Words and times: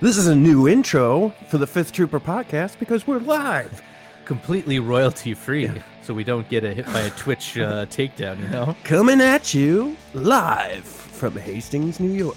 This 0.00 0.16
is 0.16 0.26
a 0.26 0.34
new 0.34 0.68
intro 0.68 1.30
for 1.48 1.58
the 1.58 1.66
Fifth 1.66 1.92
Trooper 1.92 2.18
podcast 2.20 2.78
because 2.78 3.06
we're 3.06 3.18
live. 3.18 3.82
completely 4.24 4.78
royalty 4.78 5.34
free, 5.34 5.70
so 6.02 6.12
we 6.14 6.24
don't 6.24 6.48
get 6.48 6.64
a 6.64 6.72
hit 6.74 6.86
by 6.86 7.00
a 7.00 7.10
Twitch 7.10 7.58
uh, 7.58 7.86
takedown. 7.86 8.40
You 8.40 8.48
know. 8.48 8.76
Coming 8.84 9.20
at 9.20 9.54
you 9.54 9.96
live 10.14 10.84
from 10.84 11.36
Hastings, 11.36 12.00
New 12.00 12.10
York. 12.12 12.36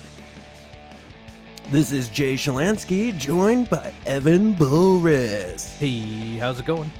This 1.71 1.91
is 1.91 2.09
Jay 2.09 2.35
Shalansky, 2.35 3.17
joined 3.17 3.69
by 3.71 3.91
Evan 4.05 4.53
Bulris. 4.53 5.75
Hey, 5.77 6.37
how's 6.37 6.59
it 6.59 6.65
going? 6.67 6.91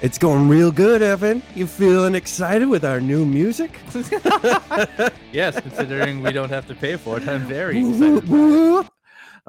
It's 0.00 0.16
going 0.16 0.48
real 0.48 0.72
good, 0.72 1.02
Evan. 1.02 1.42
You 1.54 1.66
feeling 1.66 2.14
excited 2.14 2.66
with 2.66 2.86
our 2.86 3.02
new 3.02 3.26
music? 3.26 3.78
yes, 5.32 5.60
considering 5.60 6.22
we 6.22 6.32
don't 6.32 6.48
have 6.48 6.66
to 6.68 6.74
pay 6.74 6.96
for 6.96 7.18
it, 7.18 7.28
I'm 7.28 7.42
very 7.42 7.78
excited. 7.86 8.88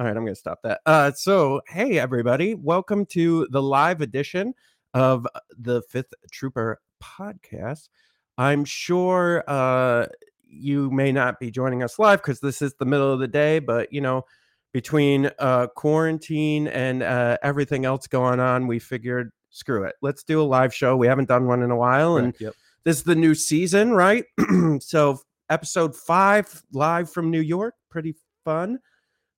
All 0.02 0.08
right, 0.08 0.18
I'm 0.18 0.24
going 0.24 0.34
to 0.34 0.40
stop 0.40 0.64
that. 0.64 0.82
Uh, 0.88 1.12
so, 1.12 1.62
hey, 1.68 2.00
everybody, 2.00 2.56
welcome 2.56 3.06
to 3.12 3.46
the 3.52 3.62
live 3.62 4.02
edition 4.02 4.56
of 4.96 5.28
the 5.60 5.84
Fifth 5.84 6.12
Trooper 6.32 6.82
podcast. 7.04 7.90
I'm 8.36 8.66
sure 8.66 9.44
uh, 9.46 10.08
you 10.44 10.90
may 10.90 11.12
not 11.12 11.40
be 11.40 11.52
joining 11.52 11.84
us 11.84 12.00
live 12.00 12.20
because 12.20 12.40
this 12.40 12.64
is 12.64 12.74
the 12.74 12.86
middle 12.86 13.14
of 13.14 13.20
the 13.20 13.28
day, 13.28 13.60
but 13.60 13.94
you 13.94 14.02
know, 14.02 14.26
between 14.74 15.30
uh, 15.38 15.68
quarantine 15.76 16.68
and 16.70 17.04
uh, 17.04 17.38
everything 17.44 17.86
else 17.86 18.08
going 18.08 18.40
on, 18.40 18.66
we 18.66 18.80
figured, 18.80 19.30
screw 19.52 19.84
it, 19.84 19.94
let's 20.02 20.24
do 20.24 20.42
a 20.42 20.44
live 20.44 20.74
show. 20.74 20.98
We 20.98 21.06
haven't 21.06 21.28
done 21.28 21.46
one 21.46 21.62
in 21.62 21.70
a 21.70 21.78
while, 21.78 22.18
and 22.18 22.36
Yep. 22.40 22.56
this 22.86 22.98
is 22.98 23.04
the 23.04 23.14
new 23.14 23.36
season, 23.36 23.92
right? 23.92 24.26
so 24.80 25.20
episode 25.52 25.96
five 25.96 26.64
live 26.74 27.12
from 27.12 27.30
New 27.30 27.42
York, 27.42 27.76
pretty 27.92 28.16
fun. 28.44 28.80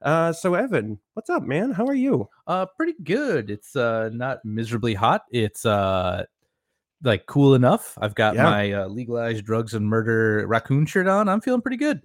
Uh, 0.03 0.33
so 0.33 0.53
Evan, 0.53 0.99
what's 1.13 1.29
up, 1.29 1.43
man? 1.43 1.71
How 1.71 1.85
are 1.85 1.93
you? 1.95 2.27
Uh, 2.45 2.65
pretty 2.65 2.95
good. 3.03 3.49
It's 3.49 3.75
uh 3.75 4.09
not 4.13 4.43
miserably 4.43 4.93
hot. 4.93 5.23
It's 5.31 5.65
uh 5.65 6.25
like 7.03 7.25
cool 7.25 7.55
enough. 7.55 7.97
I've 8.01 8.15
got 8.15 8.35
Yeah. 8.35 8.43
my 8.43 8.71
uh, 8.71 8.87
legalized 8.87 9.45
drugs 9.45 9.73
and 9.73 9.85
murder 9.87 10.45
raccoon 10.47 10.85
shirt 10.85 11.07
on. 11.07 11.29
I'm 11.29 11.41
feeling 11.41 11.61
pretty 11.61 11.77
good. 11.77 12.01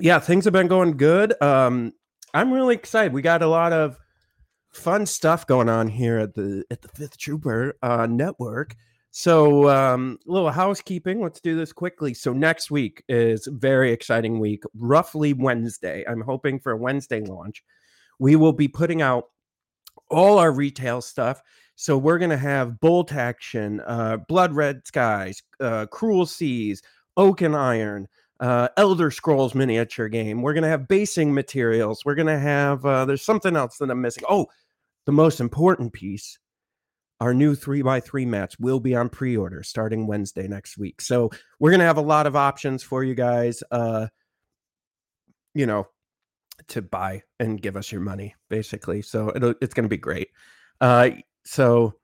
Yeah, 0.00 0.18
things 0.18 0.44
have 0.44 0.52
been 0.54 0.68
going 0.68 0.96
good. 0.96 1.40
Um, 1.42 1.92
I'm 2.34 2.52
really 2.52 2.74
excited. 2.74 3.12
We 3.12 3.20
got 3.22 3.42
a 3.42 3.46
lot 3.46 3.72
of 3.74 3.98
fun 4.72 5.04
stuff 5.04 5.46
going 5.46 5.68
on 5.68 5.88
here 5.88 6.18
at 6.18 6.34
the 6.34 6.64
at 6.70 6.80
the 6.80 6.88
Fifth 6.88 7.18
Trooper 7.18 7.74
uh, 7.82 8.06
Network. 8.06 8.74
So, 9.14 9.68
um, 9.68 10.18
a 10.26 10.32
little 10.32 10.50
housekeeping. 10.50 11.20
Let's 11.20 11.40
do 11.40 11.54
this 11.54 11.70
quickly. 11.70 12.14
So, 12.14 12.32
next 12.32 12.70
week 12.70 13.04
is 13.10 13.46
very 13.46 13.92
exciting 13.92 14.40
week. 14.40 14.64
Roughly 14.74 15.34
Wednesday. 15.34 16.02
I'm 16.08 16.22
hoping 16.22 16.58
for 16.58 16.72
a 16.72 16.78
Wednesday 16.78 17.20
launch. 17.20 17.62
We 18.18 18.36
will 18.36 18.54
be 18.54 18.68
putting 18.68 19.02
out 19.02 19.24
all 20.08 20.38
our 20.38 20.50
retail 20.50 21.02
stuff. 21.02 21.42
So, 21.76 21.98
we're 21.98 22.16
going 22.16 22.30
to 22.30 22.38
have 22.38 22.80
Bolt 22.80 23.12
Action, 23.12 23.82
uh, 23.86 24.16
Blood 24.28 24.54
Red 24.54 24.86
Skies, 24.86 25.42
uh, 25.60 25.84
Cruel 25.86 26.24
Seas, 26.24 26.80
Oak 27.18 27.42
and 27.42 27.54
Iron, 27.54 28.08
uh, 28.40 28.68
Elder 28.78 29.10
Scrolls 29.10 29.54
miniature 29.54 30.08
game. 30.08 30.40
We're 30.40 30.54
going 30.54 30.62
to 30.62 30.70
have 30.70 30.88
basing 30.88 31.34
materials. 31.34 32.02
We're 32.06 32.14
going 32.14 32.28
to 32.28 32.38
have, 32.38 32.82
uh, 32.86 33.04
there's 33.04 33.22
something 33.22 33.56
else 33.56 33.76
that 33.76 33.90
I'm 33.90 34.00
missing. 34.00 34.24
Oh, 34.26 34.46
the 35.04 35.12
most 35.12 35.38
important 35.38 35.92
piece 35.92 36.38
our 37.22 37.32
new 37.32 37.54
three 37.54 37.82
by 37.82 38.00
three 38.00 38.26
mats 38.26 38.58
will 38.58 38.80
be 38.80 38.96
on 38.96 39.08
pre-order 39.08 39.62
starting 39.62 40.08
Wednesday 40.08 40.48
next 40.48 40.76
week. 40.76 41.00
So 41.00 41.30
we're 41.60 41.70
gonna 41.70 41.84
have 41.84 41.96
a 41.96 42.02
lot 42.02 42.26
of 42.26 42.34
options 42.34 42.82
for 42.82 43.04
you 43.04 43.14
guys. 43.14 43.62
Uh, 43.70 44.08
you 45.54 45.66
know, 45.66 45.86
to 46.66 46.82
buy 46.82 47.22
and 47.38 47.62
give 47.62 47.76
us 47.76 47.92
your 47.92 48.00
money, 48.00 48.34
basically. 48.50 49.02
So 49.02 49.28
it's 49.60 49.72
gonna 49.72 49.86
be 49.86 49.96
great. 49.96 50.30
Uh, 50.80 51.10
so. 51.44 51.94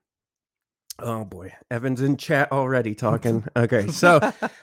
Oh 1.01 1.23
boy, 1.25 1.53
Evan's 1.71 2.01
in 2.01 2.17
chat 2.17 2.51
already 2.51 2.93
talking. 2.95 3.45
Okay, 3.55 3.87
so 3.87 4.19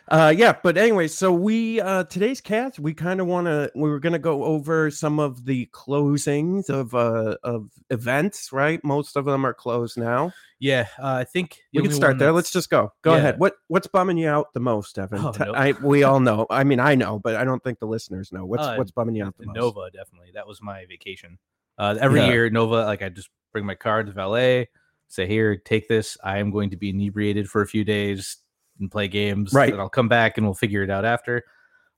uh 0.09 0.33
yeah 0.37 0.55
but 0.63 0.77
anyway 0.77 1.09
so 1.09 1.33
we 1.33 1.81
uh 1.81 2.05
today's 2.05 2.41
cast 2.41 2.79
we 2.79 2.95
kind 2.95 3.21
of 3.21 3.27
want 3.27 3.47
to 3.47 3.71
we 3.75 3.89
were 3.91 3.99
going 3.99 4.13
to 4.13 4.19
go 4.19 4.45
over 4.45 4.91
some 4.91 5.19
of 5.19 5.45
the 5.45 5.67
closings 5.73 6.69
of 6.71 6.95
uh 6.95 7.37
of 7.43 7.71
events 7.91 8.53
right 8.53 8.83
most 8.85 9.17
of 9.17 9.25
them 9.25 9.45
are 9.45 9.53
closed 9.55 9.99
now 9.99 10.33
Yeah, 10.61 10.87
uh, 10.99 11.15
I 11.15 11.25
think 11.25 11.59
we 11.75 11.83
can 11.83 11.93
start 11.93 12.19
there 12.19 12.33
let's 12.33 12.51
just 12.53 12.71
go 12.71 12.93
go 13.03 13.13
Yeah. 13.13 13.19
ahead 13.19 13.39
what 13.39 13.55
what's 13.69 13.87
bumming 13.89 14.17
you 14.19 14.29
out 14.29 14.53
the 14.55 14.61
most 14.61 14.99
evan 14.99 15.25
Oh, 15.25 15.33
no. 15.39 15.55
i 15.55 15.75
we 15.83 16.05
all 16.05 16.21
know 16.21 16.47
i 16.51 16.63
mean 16.65 16.81
i 16.81 16.95
know 16.95 17.19
but 17.19 17.35
i 17.37 17.45
don't 17.45 17.63
think 17.65 17.79
the 17.81 17.87
listeners 17.87 18.33
know 18.33 18.45
what's 18.47 18.67
Uh, 18.67 18.77
what's 18.77 18.93
bumming 18.93 19.17
you 19.17 19.25
out 19.25 19.37
the 19.39 19.47
most 19.47 19.57
Nova, 19.57 19.91
definitely. 19.91 20.31
That 20.35 20.47
was 20.47 20.63
my 20.63 20.87
vacation. 20.87 21.39
Uh, 21.79 21.97
every 22.01 22.21
Yeah. 22.21 22.31
year, 22.31 22.51
Nova, 22.51 22.85
like 22.85 23.03
I 23.03 23.09
just 23.09 23.29
bring 23.53 23.67
my 23.67 23.75
car 23.75 24.03
to 24.05 24.13
valet, 24.13 24.69
say, 25.09 25.27
"Here, 25.27 25.57
take 25.57 25.89
this. 25.89 26.17
I 26.23 26.39
am 26.39 26.51
going 26.51 26.71
to 26.71 26.77
be 26.77 26.91
inebriated 26.91 27.49
for 27.49 27.63
a 27.63 27.67
few 27.67 27.85
days 27.85 28.39
and 28.81 28.91
play 28.91 29.09
games. 29.09 29.53
Right. 29.53 29.73
And 29.73 29.81
I'll 29.81 29.89
come 29.89 30.09
back 30.09 30.37
and 30.37 30.47
we'll 30.47 30.55
figure 30.55 30.83
it 30.83 30.91
out 30.91 31.05
after." 31.05 31.45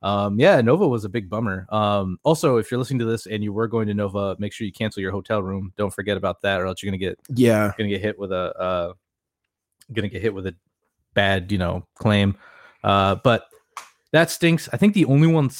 Um, 0.00 0.38
yeah, 0.38 0.60
Nova 0.60 0.86
was 0.86 1.04
a 1.04 1.08
big 1.08 1.28
bummer. 1.28 1.66
Um, 1.70 2.18
also, 2.22 2.58
if 2.58 2.70
you're 2.70 2.78
listening 2.78 3.00
to 3.00 3.04
this 3.04 3.26
and 3.26 3.42
you 3.42 3.52
were 3.52 3.66
going 3.66 3.88
to 3.88 3.94
Nova, 3.94 4.36
make 4.38 4.52
sure 4.52 4.64
you 4.64 4.72
cancel 4.72 5.02
your 5.02 5.10
hotel 5.10 5.42
room. 5.42 5.72
Don't 5.76 5.92
forget 5.92 6.16
about 6.16 6.40
that, 6.42 6.60
or 6.60 6.66
else 6.66 6.82
you're 6.82 6.90
gonna 6.90 6.98
get 6.98 7.18
yeah 7.34 7.72
gonna 7.76 7.90
get 7.90 8.00
hit 8.00 8.18
with 8.18 8.32
a 8.32 8.54
uh, 8.58 8.92
gonna 9.92 10.08
get 10.08 10.22
hit 10.22 10.34
with 10.34 10.46
a 10.46 10.54
bad, 11.14 11.50
you 11.50 11.58
know, 11.58 11.84
claim. 11.96 12.36
Uh, 12.84 13.16
but 13.16 13.46
that 14.12 14.30
stinks. 14.30 14.68
I 14.72 14.76
think 14.76 14.94
the 14.94 15.04
only 15.06 15.26
one 15.26 15.50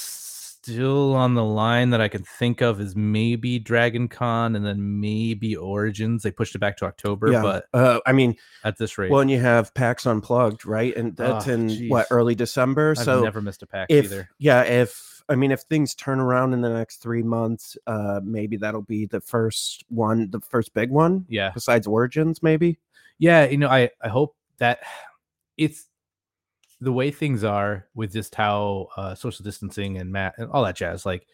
still 0.72 1.14
on 1.14 1.34
the 1.34 1.44
line 1.44 1.90
that 1.90 2.00
I 2.00 2.08
can 2.08 2.22
think 2.22 2.60
of 2.60 2.80
is 2.80 2.94
maybe 2.94 3.58
Dragon 3.58 4.08
Con 4.08 4.54
and 4.56 4.64
then 4.64 5.00
maybe 5.00 5.56
Origins. 5.56 6.22
They 6.22 6.30
pushed 6.30 6.54
it 6.54 6.58
back 6.58 6.76
to 6.78 6.84
October, 6.86 7.32
yeah 7.32 7.42
but 7.42 7.66
uh 7.74 8.00
i 8.06 8.12
mean 8.12 8.36
at 8.64 8.76
this 8.78 8.98
rate, 8.98 9.10
well 9.10 9.20
and 9.20 9.30
you 9.30 9.38
have 9.40 9.72
pax 9.74 10.06
unplugged 10.06 10.64
right 10.66 10.96
and 10.96 11.16
that's 11.16 11.46
Oh, 11.48 11.52
in 11.52 11.88
what 11.88 12.06
early 12.10 12.34
december 12.34 12.94
I've 12.96 13.04
so 13.04 13.22
never 13.22 13.40
missed 13.40 13.62
a 13.62 13.66
pack 13.66 13.86
if 13.90 14.04
either. 14.06 14.28
yeah 14.38 14.62
if 14.62 15.22
i 15.28 15.34
mean 15.34 15.50
if 15.52 15.60
things 15.62 15.94
turn 15.94 16.20
around 16.20 16.52
in 16.52 16.60
the 16.60 16.68
next 16.70 16.96
three 16.96 17.22
months 17.22 17.76
uh 17.86 18.20
maybe 18.24 18.56
that'll 18.56 18.82
be 18.82 19.06
the 19.06 19.20
first 19.20 19.84
one 19.88 20.30
the 20.30 20.40
first 20.40 20.74
big 20.74 20.90
one 20.90 21.24
Yeah, 21.28 21.50
besides 21.54 21.86
origins 21.86 22.42
maybe 22.42 22.78
yeah. 23.20 23.46
You 23.46 23.56
know, 23.56 23.68
I 23.68 23.90
I 24.00 24.06
hope 24.08 24.36
that 24.58 24.78
it's 25.56 25.87
the 26.80 26.92
way 26.92 27.10
things 27.10 27.42
are 27.44 27.86
with 27.94 28.12
just 28.12 28.34
how 28.34 28.88
uh, 28.96 29.14
social 29.14 29.42
distancing 29.44 29.98
and 29.98 30.12
mat 30.12 30.34
and 30.38 30.50
all 30.50 30.64
that 30.64 30.76
jazz. 30.76 31.04
Like, 31.04 31.26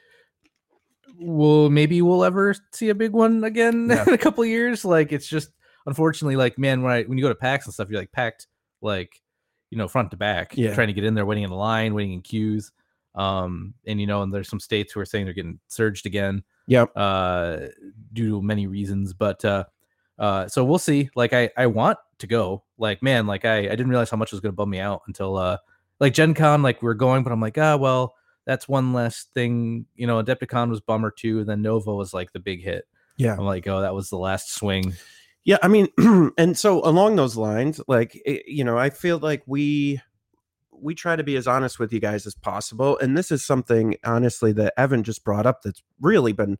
well, 1.19 1.71
maybe 1.71 2.03
we'll 2.03 2.25
ever 2.25 2.55
see 2.73 2.89
a 2.89 2.95
big 2.95 3.13
one 3.13 3.45
again 3.45 3.89
Yeah. 3.91 4.05
in 4.07 4.15
a 4.15 4.19
couple 4.19 4.43
of 4.43 4.49
years. 4.49 4.85
Like, 4.85 5.13
it's 5.13 5.27
just 5.29 5.51
unfortunately, 5.87 6.37
like, 6.37 6.59
man, 6.59 6.83
when 6.83 6.93
I 6.93 7.03
when 7.05 7.19
you 7.19 7.25
go 7.25 7.29
to 7.29 7.35
PAX 7.35 7.67
and 7.67 7.75
stuff, 7.75 7.89
you're 7.91 8.01
like 8.01 8.13
packed, 8.13 8.47
like, 8.81 9.21
you 9.71 9.79
know, 9.79 9.89
front 9.89 10.11
to 10.13 10.17
back, 10.17 10.57
Yeah. 10.57 10.75
trying 10.75 10.89
to 10.89 10.95
get 10.95 11.05
in 11.05 11.15
there, 11.15 11.27
waiting 11.27 11.45
in 11.45 11.51
line, 11.51 11.95
waiting 11.95 12.15
in 12.15 12.23
queues. 12.23 12.73
Um, 13.15 13.75
and 13.87 14.01
you 14.01 14.07
know, 14.09 14.23
and 14.23 14.33
there's 14.35 14.49
some 14.49 14.59
states 14.61 14.93
who 14.93 15.01
are 15.01 15.05
saying 15.05 15.25
they're 15.27 15.35
getting 15.35 15.61
surged 15.69 16.07
again 16.07 16.43
yep 16.67 16.91
uh 16.97 17.59
due 18.15 18.31
to 18.31 18.41
many 18.41 18.67
reasons 18.67 19.13
but 19.13 19.45
uh 19.45 19.65
uh 20.19 20.47
so 20.47 20.65
we'll 20.65 20.79
see 20.79 21.11
like 21.17 21.33
i 21.33 21.51
i 21.57 21.67
want 21.67 21.99
to 22.19 22.27
go 22.27 22.63
like 22.79 23.03
man 23.03 23.27
like 23.27 23.45
i 23.45 23.59
i 23.59 23.63
didn't 23.63 23.89
realize 23.89 24.11
how 24.11 24.17
much 24.17 24.31
was 24.31 24.41
going 24.41 24.53
to 24.53 24.57
bum 24.57 24.71
me 24.71 24.79
out 24.79 25.03
until 25.07 25.37
uh 25.37 25.57
like 26.01 26.15
gen 26.15 26.35
con 26.35 26.63
like 26.63 26.83
we're 26.83 26.95
going 26.95 27.23
but 27.23 27.33
i'm 27.33 27.41
like 27.41 27.59
ah 27.59 27.77
well 27.77 28.15
that's 28.47 28.69
one 28.69 28.93
less 28.93 29.27
thing 29.35 29.87
you 29.95 30.07
know 30.07 30.23
adepticon 30.23 30.69
was 30.71 30.81
bummer 30.81 31.11
too 31.11 31.41
and 31.41 31.49
then 31.49 31.63
nova 31.63 31.95
was 31.95 32.13
like 32.13 32.33
the 32.33 32.41
big 32.41 32.63
hit. 32.63 32.85
Yeah. 33.17 33.35
I'm 33.35 33.45
like 33.45 33.67
oh 33.67 33.81
that 33.81 33.95
was 33.95 34.11
the 34.11 34.19
last 34.19 34.55
swing. 34.55 34.93
Yeah 35.45 35.59
i 35.63 35.69
mean 35.69 35.89
and 36.39 36.57
so 36.57 36.83
along 36.85 37.17
those 37.17 37.37
lines 37.37 37.81
like 37.89 38.21
it, 38.25 38.47
you 38.47 38.65
know 38.65 38.79
i 38.79 38.91
feel 38.91 39.19
like 39.19 39.43
we 39.47 40.01
we 40.73 40.95
try 40.95 41.17
to 41.17 41.23
be 41.23 41.37
as 41.37 41.47
honest 41.47 41.79
with 41.79 41.93
you 41.93 42.01
guys 42.01 42.27
as 42.27 42.35
possible 42.35 42.99
and 42.99 43.17
this 43.17 43.31
is 43.31 43.45
something 43.45 43.97
honestly 44.05 44.53
that 44.53 44.75
evan 44.77 45.03
just 45.03 45.25
brought 45.25 45.47
up 45.47 45.63
that's 45.63 45.83
really 46.01 46.33
been 46.33 46.59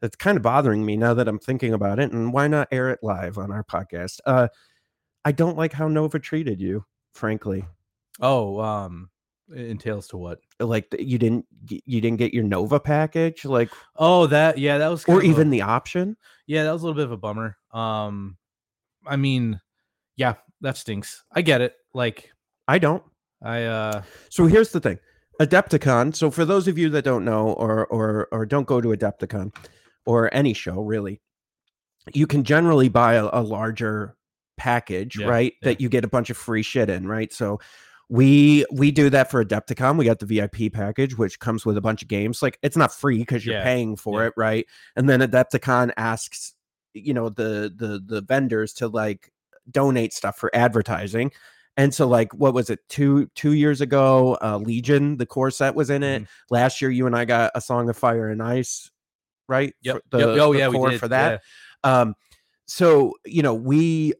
that's 0.00 0.16
kind 0.16 0.36
of 0.36 0.42
bothering 0.42 0.84
me 0.84 0.96
now 0.96 1.14
that 1.14 1.28
i'm 1.28 1.38
thinking 1.38 1.72
about 1.72 1.98
it 1.98 2.12
and 2.12 2.32
why 2.32 2.46
not 2.48 2.68
air 2.70 2.90
it 2.90 2.98
live 3.02 3.38
on 3.38 3.50
our 3.52 3.64
podcast 3.64 4.18
uh 4.26 4.48
i 5.24 5.32
don't 5.32 5.56
like 5.56 5.72
how 5.72 5.88
nova 5.88 6.18
treated 6.18 6.60
you 6.60 6.84
frankly 7.14 7.64
oh 8.20 8.60
um 8.60 9.10
it 9.52 9.66
entails 9.68 10.06
to 10.06 10.16
what 10.16 10.38
like 10.60 10.86
you 10.98 11.18
didn't 11.18 11.44
you 11.68 12.00
didn't 12.00 12.18
get 12.18 12.32
your 12.32 12.44
nova 12.44 12.78
package 12.78 13.44
like 13.44 13.70
oh 13.96 14.26
that 14.26 14.58
yeah 14.58 14.78
that 14.78 14.88
was 14.88 15.04
or 15.06 15.18
of 15.18 15.24
a- 15.24 15.26
even 15.26 15.50
the 15.50 15.62
option 15.62 16.16
yeah 16.46 16.62
that 16.64 16.72
was 16.72 16.82
a 16.82 16.84
little 16.86 16.96
bit 16.96 17.04
of 17.04 17.12
a 17.12 17.16
bummer 17.16 17.56
um 17.72 18.36
i 19.06 19.16
mean 19.16 19.60
yeah 20.16 20.34
that 20.60 20.76
stinks 20.76 21.24
i 21.32 21.42
get 21.42 21.60
it 21.60 21.74
like 21.94 22.30
i 22.68 22.78
don't 22.78 23.02
i 23.42 23.64
uh 23.64 24.02
So 24.28 24.46
here's 24.46 24.70
the 24.70 24.80
thing. 24.80 24.98
Adepticon. 25.40 26.14
So 26.14 26.30
for 26.30 26.44
those 26.44 26.68
of 26.68 26.76
you 26.76 26.90
that 26.90 27.02
don't 27.02 27.24
know 27.24 27.52
or 27.52 27.86
or 27.86 28.28
or 28.30 28.44
don't 28.44 28.66
go 28.66 28.82
to 28.82 28.88
Adepticon 28.88 29.54
or 30.06 30.32
any 30.34 30.52
show 30.54 30.80
really, 30.80 31.20
you 32.12 32.26
can 32.26 32.44
generally 32.44 32.88
buy 32.88 33.14
a, 33.14 33.28
a 33.32 33.42
larger 33.42 34.16
package, 34.56 35.16
Yeah, 35.16 35.26
right? 35.26 35.54
yeah. 35.62 35.68
That 35.70 35.80
you 35.80 35.88
get 35.88 36.04
a 36.04 36.08
bunch 36.08 36.30
of 36.30 36.36
free 36.36 36.62
shit 36.62 36.90
in, 36.90 37.06
right? 37.06 37.32
So 37.32 37.60
we 38.08 38.64
we 38.72 38.90
do 38.90 39.08
that 39.10 39.30
for 39.30 39.44
Adepticon. 39.44 39.96
We 39.96 40.04
got 40.04 40.18
the 40.18 40.26
VIP 40.26 40.72
package, 40.72 41.16
which 41.16 41.38
comes 41.38 41.64
with 41.64 41.76
a 41.76 41.80
bunch 41.80 42.02
of 42.02 42.08
games. 42.08 42.42
Like 42.42 42.58
it's 42.62 42.76
not 42.76 42.92
free 42.92 43.18
because 43.18 43.44
you're 43.46 43.54
Yeah, 43.54 43.62
paying 43.62 43.96
for 43.96 44.26
it, 44.26 44.34
right? 44.36 44.66
And 44.96 45.08
then 45.08 45.20
Adepticon 45.20 45.92
asks, 45.96 46.54
you 46.94 47.14
know, 47.14 47.28
the 47.28 47.72
the 47.74 48.02
the 48.04 48.20
vendors 48.22 48.72
to 48.74 48.88
like 48.88 49.30
donate 49.70 50.12
stuff 50.12 50.36
for 50.38 50.50
advertising. 50.54 51.30
And 51.76 51.94
so, 51.94 52.08
like, 52.08 52.34
what 52.34 52.52
was 52.52 52.68
it? 52.68 52.80
Two 52.88 53.28
two 53.36 53.52
years 53.52 53.80
ago, 53.80 54.36
uh, 54.42 54.58
Legion, 54.58 55.16
the 55.16 55.26
core 55.26 55.50
set 55.50 55.74
was 55.74 55.88
in 55.88 56.02
Mm-hmm. 56.06 56.24
it. 56.24 56.24
Last 56.50 56.82
year, 56.82 56.90
you 56.90 57.06
and 57.06 57.16
I 57.16 57.24
got 57.24 57.52
a 57.54 57.60
Song 57.60 57.88
of 57.88 57.96
Fire 57.96 58.28
and 58.28 58.42
Ice, 58.42 58.90
right? 59.50 59.74
Yep. 59.82 60.02
For 60.10 60.18
yep. 60.18 60.28
Oh 60.28 60.52
the 60.52 60.58
yeah, 60.58 60.68
we 60.68 60.90
did 60.90 61.00
for 61.00 61.08
that. 61.08 61.42
Um, 61.84 62.14
so 62.66 63.14
you 63.26 63.42
know, 63.42 63.54
we 63.54 64.14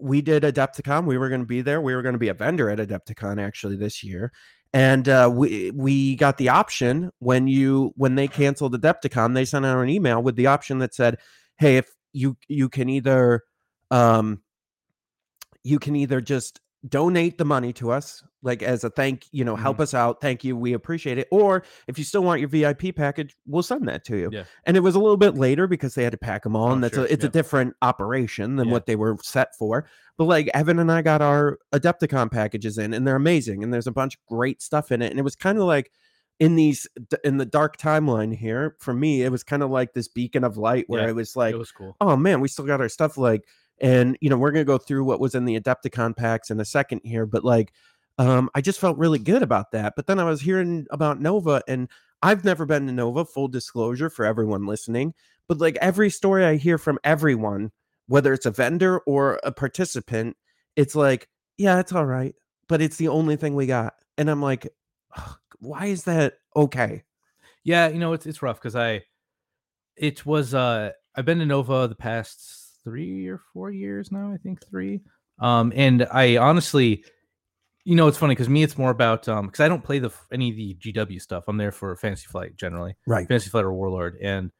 we 0.00 0.22
did 0.22 0.42
Adepticon. 0.42 1.04
We 1.04 1.18
were 1.18 1.28
going 1.28 1.42
to 1.42 1.46
be 1.46 1.60
there. 1.60 1.80
We 1.80 1.94
were 1.94 2.02
going 2.02 2.14
to 2.14 2.18
be 2.18 2.28
a 2.28 2.34
vendor 2.34 2.70
at 2.70 2.78
Adepticon 2.78 3.40
actually 3.40 3.76
this 3.76 4.02
year, 4.02 4.32
and 4.72 5.08
uh, 5.08 5.30
we 5.32 5.70
we 5.72 6.16
got 6.16 6.38
the 6.38 6.48
option 6.48 7.10
when 7.18 7.46
you 7.46 7.92
when 7.96 8.14
they 8.14 8.26
canceled 8.26 8.80
Adepticon, 8.80 9.34
they 9.34 9.44
sent 9.44 9.66
out 9.66 9.78
an 9.78 9.88
email 9.88 10.22
with 10.22 10.36
the 10.36 10.46
option 10.46 10.78
that 10.78 10.94
said, 10.94 11.18
"Hey, 11.58 11.76
if 11.76 11.88
you 12.12 12.36
you 12.48 12.68
can 12.68 12.88
either 12.88 13.42
um, 13.90 14.40
you 15.62 15.78
can 15.78 15.96
either 15.96 16.20
just 16.20 16.60
donate 16.88 17.36
the 17.36 17.44
money 17.44 17.72
to 17.74 17.90
us 17.90 18.22
like 18.42 18.62
as 18.62 18.84
a 18.84 18.90
thank 18.90 19.26
you 19.32 19.44
know 19.44 19.54
help 19.54 19.76
mm-hmm. 19.76 19.82
us 19.82 19.92
out 19.92 20.18
thank 20.20 20.42
you 20.42 20.56
we 20.56 20.72
appreciate 20.72 21.18
it 21.18 21.28
or 21.30 21.62
if 21.88 21.98
you 21.98 22.04
still 22.04 22.22
want 22.22 22.40
your 22.40 22.48
vip 22.48 22.96
package 22.96 23.36
we'll 23.46 23.62
send 23.62 23.86
that 23.86 24.02
to 24.02 24.16
you 24.16 24.30
Yeah. 24.32 24.44
and 24.64 24.78
it 24.78 24.80
was 24.80 24.94
a 24.94 24.98
little 24.98 25.18
bit 25.18 25.34
later 25.34 25.66
because 25.66 25.94
they 25.94 26.02
had 26.02 26.12
to 26.12 26.18
pack 26.18 26.42
them 26.44 26.56
all 26.56 26.68
Oh, 26.68 26.72
and 26.72 26.82
that's 26.82 26.94
sure, 26.94 27.04
a, 27.04 27.08
it's 27.08 27.22
yeah. 27.22 27.28
a 27.28 27.32
different 27.32 27.74
operation 27.82 28.56
than 28.56 28.68
Yeah. 28.68 28.72
what 28.72 28.86
they 28.86 28.96
were 28.96 29.18
set 29.22 29.54
for 29.56 29.86
but 30.16 30.24
like 30.24 30.48
evan 30.54 30.78
and 30.78 30.90
i 30.90 31.02
got 31.02 31.20
our 31.20 31.58
adepticon 31.74 32.30
packages 32.30 32.78
in 32.78 32.94
and 32.94 33.06
they're 33.06 33.16
amazing 33.16 33.62
and 33.62 33.74
there's 33.74 33.86
a 33.86 33.92
bunch 33.92 34.14
of 34.14 34.20
great 34.26 34.62
stuff 34.62 34.90
in 34.90 35.02
it 35.02 35.10
and 35.10 35.18
it 35.18 35.22
was 35.24 35.36
kind 35.36 35.58
of 35.58 35.64
like 35.64 35.92
in 36.38 36.56
these 36.56 36.86
in 37.22 37.36
the 37.36 37.44
dark 37.44 37.76
timeline 37.76 38.34
here 38.34 38.74
for 38.80 38.94
me 38.94 39.22
it 39.22 39.30
was 39.30 39.44
kind 39.44 39.62
of 39.62 39.70
like 39.70 39.92
this 39.92 40.08
beacon 40.08 40.42
of 40.42 40.56
light 40.56 40.86
where 40.88 41.06
it 41.06 41.14
was 41.14 41.36
like 41.36 41.54
it 41.54 41.58
was 41.58 41.70
cool. 41.70 41.94
oh 42.00 42.16
man, 42.16 42.40
we 42.40 42.48
still 42.48 42.64
got 42.64 42.80
our 42.80 42.88
stuff 42.88 43.18
like 43.18 43.44
and 43.80 44.16
you 44.20 44.30
know, 44.30 44.36
we're 44.36 44.52
gonna 44.52 44.64
go 44.64 44.78
through 44.78 45.04
what 45.04 45.20
was 45.20 45.34
in 45.34 45.44
the 45.44 45.58
Adepticon 45.58 46.16
packs 46.16 46.50
in 46.50 46.60
a 46.60 46.64
second 46.64 47.00
here, 47.04 47.26
but 47.26 47.44
like 47.44 47.72
um 48.18 48.50
I 48.54 48.60
just 48.60 48.80
felt 48.80 48.98
really 48.98 49.18
good 49.18 49.42
about 49.42 49.72
that. 49.72 49.94
But 49.96 50.06
then 50.06 50.18
I 50.18 50.24
was 50.24 50.40
hearing 50.40 50.86
about 50.90 51.20
Nova 51.20 51.62
and 51.68 51.88
I've 52.22 52.44
never 52.44 52.66
been 52.66 52.86
to 52.86 52.92
Nova, 52.92 53.24
full 53.24 53.48
disclosure 53.48 54.10
for 54.10 54.24
everyone 54.24 54.66
listening. 54.66 55.14
But 55.48 55.58
like 55.58 55.76
every 55.80 56.10
story 56.10 56.44
I 56.44 56.56
hear 56.56 56.78
from 56.78 56.98
everyone, 57.02 57.72
whether 58.06 58.32
it's 58.32 58.46
a 58.46 58.50
vendor 58.50 58.98
or 59.00 59.40
a 59.42 59.52
participant, 59.52 60.36
it's 60.76 60.94
like, 60.94 61.28
yeah, 61.56 61.80
it's 61.80 61.92
all 61.92 62.06
right, 62.06 62.34
but 62.68 62.82
it's 62.82 62.96
the 62.96 63.08
only 63.08 63.36
thing 63.36 63.54
we 63.54 63.66
got. 63.66 63.94
And 64.18 64.30
I'm 64.30 64.42
like, 64.42 64.68
why 65.60 65.86
is 65.86 66.04
that 66.04 66.34
okay? 66.54 67.04
Yeah, 67.64 67.88
you 67.88 67.98
know, 67.98 68.12
it's 68.12 68.26
it's 68.26 68.42
rough 68.42 68.60
because 68.60 68.76
I 68.76 69.02
it 69.96 70.24
was 70.24 70.54
uh 70.54 70.92
I've 71.14 71.24
been 71.24 71.38
to 71.38 71.46
Nova 71.46 71.88
the 71.88 71.94
past 71.94 72.59
three 72.84 73.26
or 73.28 73.40
four 73.52 73.70
years 73.70 74.10
now, 74.12 74.32
I 74.32 74.36
think 74.38 74.64
three. 74.68 75.00
Um 75.38 75.72
and 75.74 76.06
I 76.12 76.36
honestly 76.36 77.04
you 77.86 77.96
know, 77.96 78.08
it's 78.08 78.18
funny 78.18 78.32
because 78.34 78.48
me, 78.48 78.62
it's 78.62 78.76
more 78.78 78.90
about 78.90 79.28
um 79.28 79.46
because 79.46 79.60
I 79.60 79.68
don't 79.68 79.82
play 79.84 79.98
the 79.98 80.10
any 80.32 80.50
of 80.50 80.56
the 80.56 80.74
GW 80.74 81.20
stuff. 81.20 81.44
I'm 81.48 81.56
there 81.56 81.72
for 81.72 81.94
Fantasy 81.96 82.26
Flight 82.26 82.56
generally, 82.56 82.94
Right. 83.06 83.26
Fantasy 83.26 83.50
Flight 83.50 83.64
or 83.64 83.72
Warlord, 83.72 84.16
and 84.20 84.50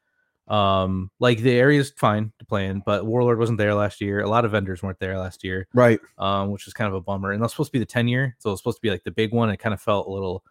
um 0.49 1.11
like 1.21 1.39
the 1.39 1.53
area's 1.53 1.93
fine 1.97 2.33
to 2.41 2.45
play 2.45 2.67
in, 2.67 2.83
but 2.85 3.07
Warlord 3.07 3.39
wasn't 3.39 3.59
there 3.59 3.75
last 3.75 4.01
year. 4.01 4.21
A 4.21 4.29
lot 4.29 4.45
of 4.45 4.51
vendors 4.51 4.83
weren't 4.83 4.99
there 4.99 5.17
last 5.19 5.45
year, 5.45 5.69
Right. 5.75 6.01
um, 6.19 6.51
which 6.51 6.65
was 6.65 6.75
kind 6.75 6.89
of 6.89 6.95
a 6.95 7.01
bummer. 7.01 7.31
And 7.31 7.41
that 7.41 7.45
was 7.45 7.53
supposed 7.53 7.69
to 7.69 7.73
be 7.73 7.79
the 7.79 7.87
10 7.87 8.09
year, 8.09 8.35
so 8.41 8.51
it's 8.51 8.61
supposed 8.61 8.79
to 8.79 8.83
be 8.83 8.91
like 8.91 9.05
the 9.05 9.13
big 9.13 9.33
one. 9.33 9.49
It 9.51 9.59
kind 9.59 9.75
of 9.75 9.81
felt 9.81 10.09
a 10.09 10.11
little 10.11 10.43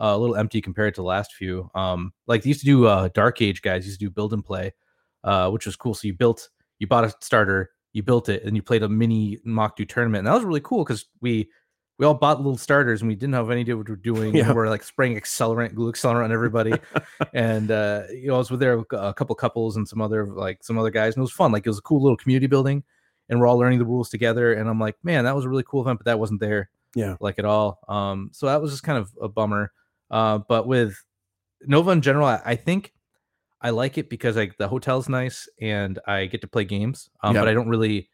uh, 0.00 0.12
a 0.14 0.18
little 0.18 0.36
empty 0.36 0.60
compared 0.60 0.94
to 0.96 1.00
the 1.00 1.06
last 1.06 1.32
few. 1.32 1.70
Um, 1.74 2.12
like 2.26 2.42
they 2.42 2.48
used 2.48 2.60
to 2.60 2.66
do 2.66 2.86
uh, 2.86 3.08
Dark 3.14 3.40
Age 3.40 3.62
guys 3.62 3.86
used 3.86 3.98
to 4.00 4.06
do 4.06 4.10
build 4.10 4.32
and 4.34 4.44
play, 4.44 4.74
uh, 5.24 5.50
which 5.50 5.66
was 5.66 5.76
cool. 5.76 5.94
So 5.94 6.06
you 6.06 6.14
built, 6.14 6.50
you 6.78 6.86
bought 6.86 7.04
a 7.04 7.14
starter, 7.20 7.70
you 7.92 8.02
built 8.02 8.28
it, 8.28 8.44
and 8.44 8.54
you 8.56 8.62
played 8.62 8.82
a 8.82 8.88
mini 8.88 9.38
mock 9.44 9.76
do 9.76 9.84
tournament, 9.84 10.18
and 10.20 10.26
that 10.26 10.34
was 10.34 10.44
really 10.44 10.60
cool 10.60 10.84
because 10.84 11.06
we 11.20 11.48
we 11.98 12.06
all 12.06 12.14
bought 12.14 12.38
little 12.38 12.56
starters 12.56 13.00
and 13.02 13.08
we 13.08 13.16
didn't 13.16 13.34
have 13.34 13.50
any 13.50 13.62
idea 13.62 13.76
what 13.76 13.88
we 13.88 13.92
were 13.92 13.96
doing. 13.96 14.32
Yeah. 14.32 14.46
And 14.46 14.54
we're 14.54 14.68
like 14.68 14.84
spraying 14.84 15.16
accelerant, 15.16 15.74
glue 15.74 15.90
accelerant 15.90 16.24
on 16.26 16.32
everybody, 16.32 16.72
and 17.32 17.70
uh, 17.70 18.02
you 18.10 18.28
know 18.28 18.34
I 18.36 18.38
was 18.38 18.50
with 18.50 18.60
there 18.60 18.82
a 18.92 19.12
couple 19.14 19.34
couples 19.34 19.76
and 19.76 19.86
some 19.88 20.00
other 20.00 20.26
like 20.26 20.62
some 20.62 20.78
other 20.78 20.90
guys, 20.90 21.14
and 21.14 21.20
it 21.20 21.22
was 21.22 21.32
fun. 21.32 21.50
Like 21.52 21.66
it 21.66 21.70
was 21.70 21.78
a 21.78 21.82
cool 21.82 22.00
little 22.02 22.16
community 22.16 22.46
building, 22.46 22.84
and 23.28 23.40
we're 23.40 23.46
all 23.46 23.58
learning 23.58 23.80
the 23.80 23.84
rules 23.84 24.10
together. 24.10 24.52
And 24.52 24.68
I'm 24.70 24.78
like, 24.78 24.96
man, 25.02 25.24
that 25.24 25.34
was 25.34 25.44
a 25.44 25.48
really 25.48 25.64
cool 25.66 25.80
event, 25.82 25.98
but 25.98 26.04
that 26.06 26.20
wasn't 26.20 26.40
there 26.40 26.70
Yeah. 26.94 27.16
like 27.20 27.38
at 27.40 27.44
all. 27.44 27.80
Um, 27.88 28.30
so 28.32 28.46
that 28.46 28.62
was 28.62 28.70
just 28.70 28.84
kind 28.84 28.98
of 28.98 29.10
a 29.20 29.28
bummer. 29.28 29.72
Uh, 30.10 30.38
but 30.38 30.66
with 30.68 30.96
Nova 31.66 31.90
in 31.90 32.00
general, 32.00 32.26
I, 32.26 32.40
I 32.44 32.54
think 32.56 32.92
I 33.60 33.70
like 33.70 33.98
it 33.98 34.08
because 34.08 34.36
like 34.36 34.56
the 34.56 34.68
hotel's 34.68 35.08
nice 35.08 35.48
and 35.60 35.98
I 36.06 36.26
get 36.26 36.40
to 36.42 36.46
play 36.48 36.64
games. 36.64 37.10
Um, 37.22 37.34
Yeah. 37.34 37.42
but 37.42 37.48
I 37.48 37.54
don't 37.54 37.68
really. 37.68 38.08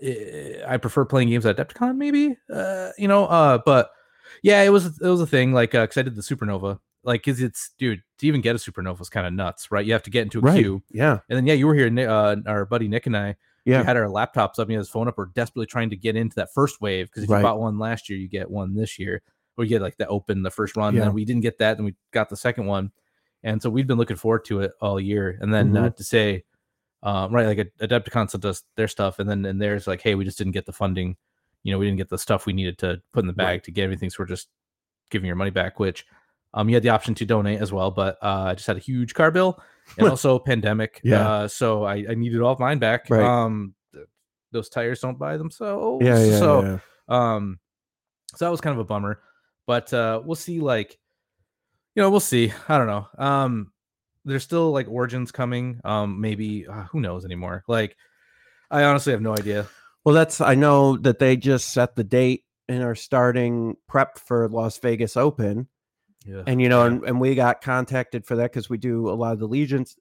eh, 0.00 0.62
I 0.66 0.76
prefer 0.76 1.04
playing 1.04 1.28
games 1.28 1.46
at 1.46 1.56
Adepticon, 1.56 1.96
maybe. 1.96 2.36
Uh, 2.52 2.90
you 2.98 3.08
know. 3.08 3.26
Uh, 3.26 3.58
but 3.64 3.90
yeah, 4.42 4.62
it 4.62 4.70
was 4.70 4.86
it 4.86 5.08
was 5.08 5.20
a 5.20 5.26
thing. 5.26 5.52
Like, 5.52 5.74
uh, 5.74 5.86
cause 5.86 5.96
I 5.96 6.02
did 6.02 6.16
the 6.16 6.22
Supernova. 6.22 6.78
Like, 7.04 7.22
cause 7.24 7.40
it's 7.40 7.70
dude 7.78 8.02
to 8.18 8.26
even 8.26 8.40
get 8.40 8.56
a 8.56 8.58
Supernova 8.58 9.00
is 9.00 9.08
kind 9.08 9.26
of 9.26 9.32
nuts, 9.32 9.70
right? 9.70 9.84
You 9.86 9.92
have 9.92 10.02
to 10.04 10.10
get 10.10 10.22
into 10.22 10.38
a 10.40 10.42
Right. 10.42 10.58
queue, 10.58 10.82
Yeah. 10.90 11.18
and 11.28 11.36
then 11.36 11.46
yeah, 11.46 11.54
you 11.54 11.66
were 11.66 11.74
here. 11.74 11.88
Uh, 12.10 12.36
our 12.46 12.64
buddy 12.66 12.88
Nick 12.88 13.06
and 13.06 13.16
I 13.16 13.36
Yeah. 13.64 13.80
we 13.80 13.86
had 13.86 13.96
our 13.96 14.06
laptops 14.08 14.58
up 14.58 14.68
he 14.68 14.74
had 14.74 14.80
his 14.80 14.88
phone 14.90 15.08
up. 15.08 15.16
We're 15.16 15.26
desperately 15.26 15.66
trying 15.66 15.90
to 15.90 15.96
get 15.96 16.16
into 16.16 16.34
that 16.36 16.52
first 16.54 16.80
wave 16.80 17.06
because 17.06 17.24
if 17.24 17.30
Right. 17.30 17.38
you 17.38 17.42
bought 17.44 17.60
one 17.60 17.78
last 17.78 18.08
year, 18.10 18.18
you 18.18 18.28
get 18.28 18.50
one 18.50 18.74
this 18.74 18.98
year, 18.98 19.22
We 19.56 19.66
get 19.68 19.82
like 19.82 19.96
the 19.96 20.06
open 20.06 20.42
the 20.44 20.50
first 20.52 20.76
run. 20.76 20.94
Yeah. 20.94 21.04
And 21.06 21.14
we 21.14 21.24
didn't 21.24 21.42
get 21.42 21.58
that, 21.58 21.76
and 21.78 21.84
we 21.86 21.94
got 22.12 22.28
the 22.28 22.36
second 22.36 22.66
one, 22.66 22.92
and 23.42 23.62
so 23.62 23.70
we've 23.70 23.86
been 23.86 23.98
looking 23.98 24.16
forward 24.16 24.44
to 24.46 24.60
it 24.60 24.72
all 24.80 24.98
year. 25.00 25.38
And 25.40 25.52
then 25.52 25.72
Mm-hmm. 25.72 25.84
uh, 25.84 25.90
to 25.90 26.04
say, 26.04 26.44
um, 27.02 27.32
right, 27.32 27.46
like 27.46 27.72
Adepticon 27.80 28.28
sent 28.30 28.44
us 28.44 28.62
their 28.76 28.88
stuff, 28.88 29.18
and 29.18 29.28
then 29.30 29.44
and 29.44 29.60
there's 29.60 29.86
like, 29.86 30.00
hey, 30.02 30.14
we 30.14 30.24
just 30.24 30.38
didn't 30.38 30.52
get 30.54 30.66
the 30.66 30.72
funding. 30.72 31.16
You 31.62 31.72
know, 31.72 31.78
we 31.78 31.86
didn't 31.86 31.98
get 31.98 32.08
the 32.08 32.18
stuff 32.18 32.46
we 32.46 32.52
needed 32.52 32.78
to 32.78 33.00
put 33.12 33.20
in 33.20 33.26
the 33.26 33.32
bag 33.32 33.46
Right. 33.46 33.64
to 33.64 33.70
get 33.70 33.84
everything, 33.84 34.10
so 34.10 34.16
we're 34.20 34.26
just 34.26 34.48
giving 35.10 35.26
your 35.26 35.36
money 35.36 35.50
back. 35.50 35.78
Which, 35.78 36.04
um, 36.54 36.68
you 36.68 36.74
had 36.74 36.82
the 36.82 36.88
option 36.90 37.14
to 37.16 37.24
donate 37.26 37.60
as 37.60 37.72
well, 37.72 37.90
but 37.90 38.16
uh, 38.22 38.44
I 38.48 38.54
just 38.54 38.66
had 38.66 38.76
a 38.76 38.80
huge 38.80 39.14
car 39.14 39.30
bill 39.30 39.60
and 39.98 40.08
also 40.10 40.38
pandemic. 40.38 41.00
Yeah. 41.04 41.28
Uh, 41.28 41.48
so 41.48 41.84
I, 41.84 42.04
I 42.10 42.14
needed 42.14 42.40
all 42.40 42.52
of 42.52 42.58
mine 42.58 42.78
back. 42.78 43.08
Right. 43.10 43.22
Um, 43.22 43.74
th- 43.92 44.06
those 44.52 44.68
tires 44.68 45.00
don't 45.00 45.18
buy 45.18 45.36
themselves. 45.36 46.04
Yeah. 46.04 46.22
Yeah. 46.24 46.38
So 46.38 46.62
yeah. 46.62 46.78
um, 47.08 47.58
so 48.34 48.44
that 48.44 48.50
was 48.50 48.60
kind 48.60 48.72
of 48.74 48.80
a 48.80 48.84
bummer, 48.84 49.20
but 49.66 49.92
uh, 49.92 50.20
we'll 50.24 50.36
see. 50.36 50.58
Like, 50.60 50.98
you 51.98 52.04
know, 52.04 52.10
we'll 52.10 52.20
see. 52.20 52.52
I 52.68 52.78
don't 52.78 52.86
know. 52.86 53.08
Um, 53.18 53.72
there's 54.24 54.44
still 54.44 54.70
like 54.70 54.86
origins 54.88 55.32
coming. 55.32 55.80
Um, 55.82 56.20
maybe 56.20 56.64
uh, 56.64 56.84
who 56.84 57.00
knows 57.00 57.24
anymore. 57.24 57.64
Like, 57.66 57.96
I 58.70 58.84
honestly 58.84 59.10
have 59.12 59.20
no 59.20 59.32
idea. 59.32 59.66
Well, 60.04 60.14
that's 60.14 60.40
I 60.40 60.54
know 60.54 60.96
that 60.98 61.18
they 61.18 61.36
just 61.36 61.70
set 61.70 61.96
the 61.96 62.04
date 62.04 62.44
and 62.68 62.84
are 62.84 62.94
starting 62.94 63.74
prep 63.88 64.16
for 64.16 64.48
Las 64.48 64.78
Vegas 64.78 65.16
Open, 65.16 65.66
Yeah. 66.24 66.44
and 66.46 66.62
you 66.62 66.68
know, 66.68 66.82
Yeah. 66.82 66.86
and, 66.92 67.04
and 67.04 67.20
we 67.20 67.34
got 67.34 67.62
contacted 67.62 68.24
for 68.24 68.36
that 68.36 68.52
because 68.52 68.70
we 68.70 68.78
do 68.78 69.10
a 69.10 69.16
lot 69.18 69.32
of 69.32 69.40
the 69.40 69.48
Legions, 69.48 69.96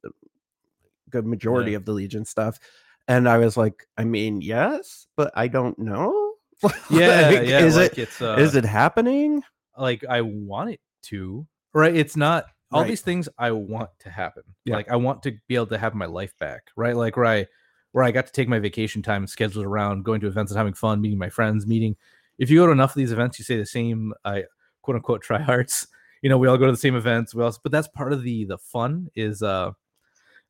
good 1.10 1.26
majority 1.26 1.72
Yeah. 1.72 1.78
of 1.78 1.86
the 1.86 1.94
Legion 1.94 2.26
stuff, 2.26 2.60
and 3.08 3.28
I 3.28 3.40
was 3.40 3.58
like, 3.58 3.88
I 3.98 4.04
mean, 4.04 4.42
yes, 4.42 5.08
but 5.16 5.32
I 5.36 5.48
don't 5.48 5.80
know. 5.80 6.34
yeah, 6.92 7.32
Like, 7.32 7.48
yeah. 7.48 7.60
Is 7.66 7.76
like 7.76 7.98
it 7.98 8.10
uh, 8.22 8.36
is 8.36 8.54
it 8.56 8.66
happening? 8.66 9.42
like 9.76 10.06
I 10.08 10.22
want 10.22 10.70
it 10.72 10.80
to, 11.06 11.48
right? 11.80 11.96
It's 11.96 12.16
not 12.18 12.46
all 12.72 12.82
Right. 12.82 12.90
these 12.90 13.02
things 13.02 13.30
I 13.38 13.52
want 13.52 13.90
to 14.00 14.10
happen. 14.10 14.44
Yeah. 14.66 14.76
Like 14.76 14.90
I 14.90 14.96
want 14.98 15.24
to 15.24 15.38
be 15.48 15.56
able 15.56 15.68
to 15.68 15.78
have 15.78 15.94
my 15.96 16.06
life 16.06 16.38
back, 16.38 16.64
right? 16.76 16.96
Like 16.96 17.16
where 17.18 17.26
I 17.26 17.46
where 17.94 18.04
I 18.04 18.12
got 18.12 18.26
to 18.28 18.34
take 18.34 18.50
my 18.50 18.60
vacation 18.60 19.02
time 19.02 19.24
and 19.24 19.30
schedule 19.30 19.62
it 19.62 19.66
around 19.66 20.04
going 20.04 20.20
to 20.22 20.28
events 20.28 20.52
and 20.52 20.58
having 20.58 20.74
fun, 20.74 21.00
meeting 21.02 21.18
my 21.18 21.30
friends, 21.30 21.66
meeting. 21.66 21.96
If 22.38 22.50
you 22.50 22.60
go 22.60 22.66
to 22.68 22.72
enough 22.72 22.92
of 22.92 22.96
these 22.98 23.12
events, 23.12 23.40
you 23.40 23.46
say 23.46 23.58
the 23.58 23.66
same 23.66 24.14
I 24.26 24.44
quote 24.82 24.96
unquote 24.96 25.24
tryhards. 25.24 25.88
You 26.24 26.30
know, 26.32 26.40
we 26.40 26.48
all 26.48 26.58
go 26.58 26.66
to 26.66 26.72
the 26.72 26.78
same 26.78 26.96
events. 26.96 27.36
We 27.36 27.44
also, 27.44 27.60
but 27.62 27.72
that's 27.72 27.88
part 27.88 28.12
of 28.12 28.24
the 28.24 28.46
the 28.46 28.58
fun 28.58 29.08
is 29.16 29.44
uh 29.44 29.70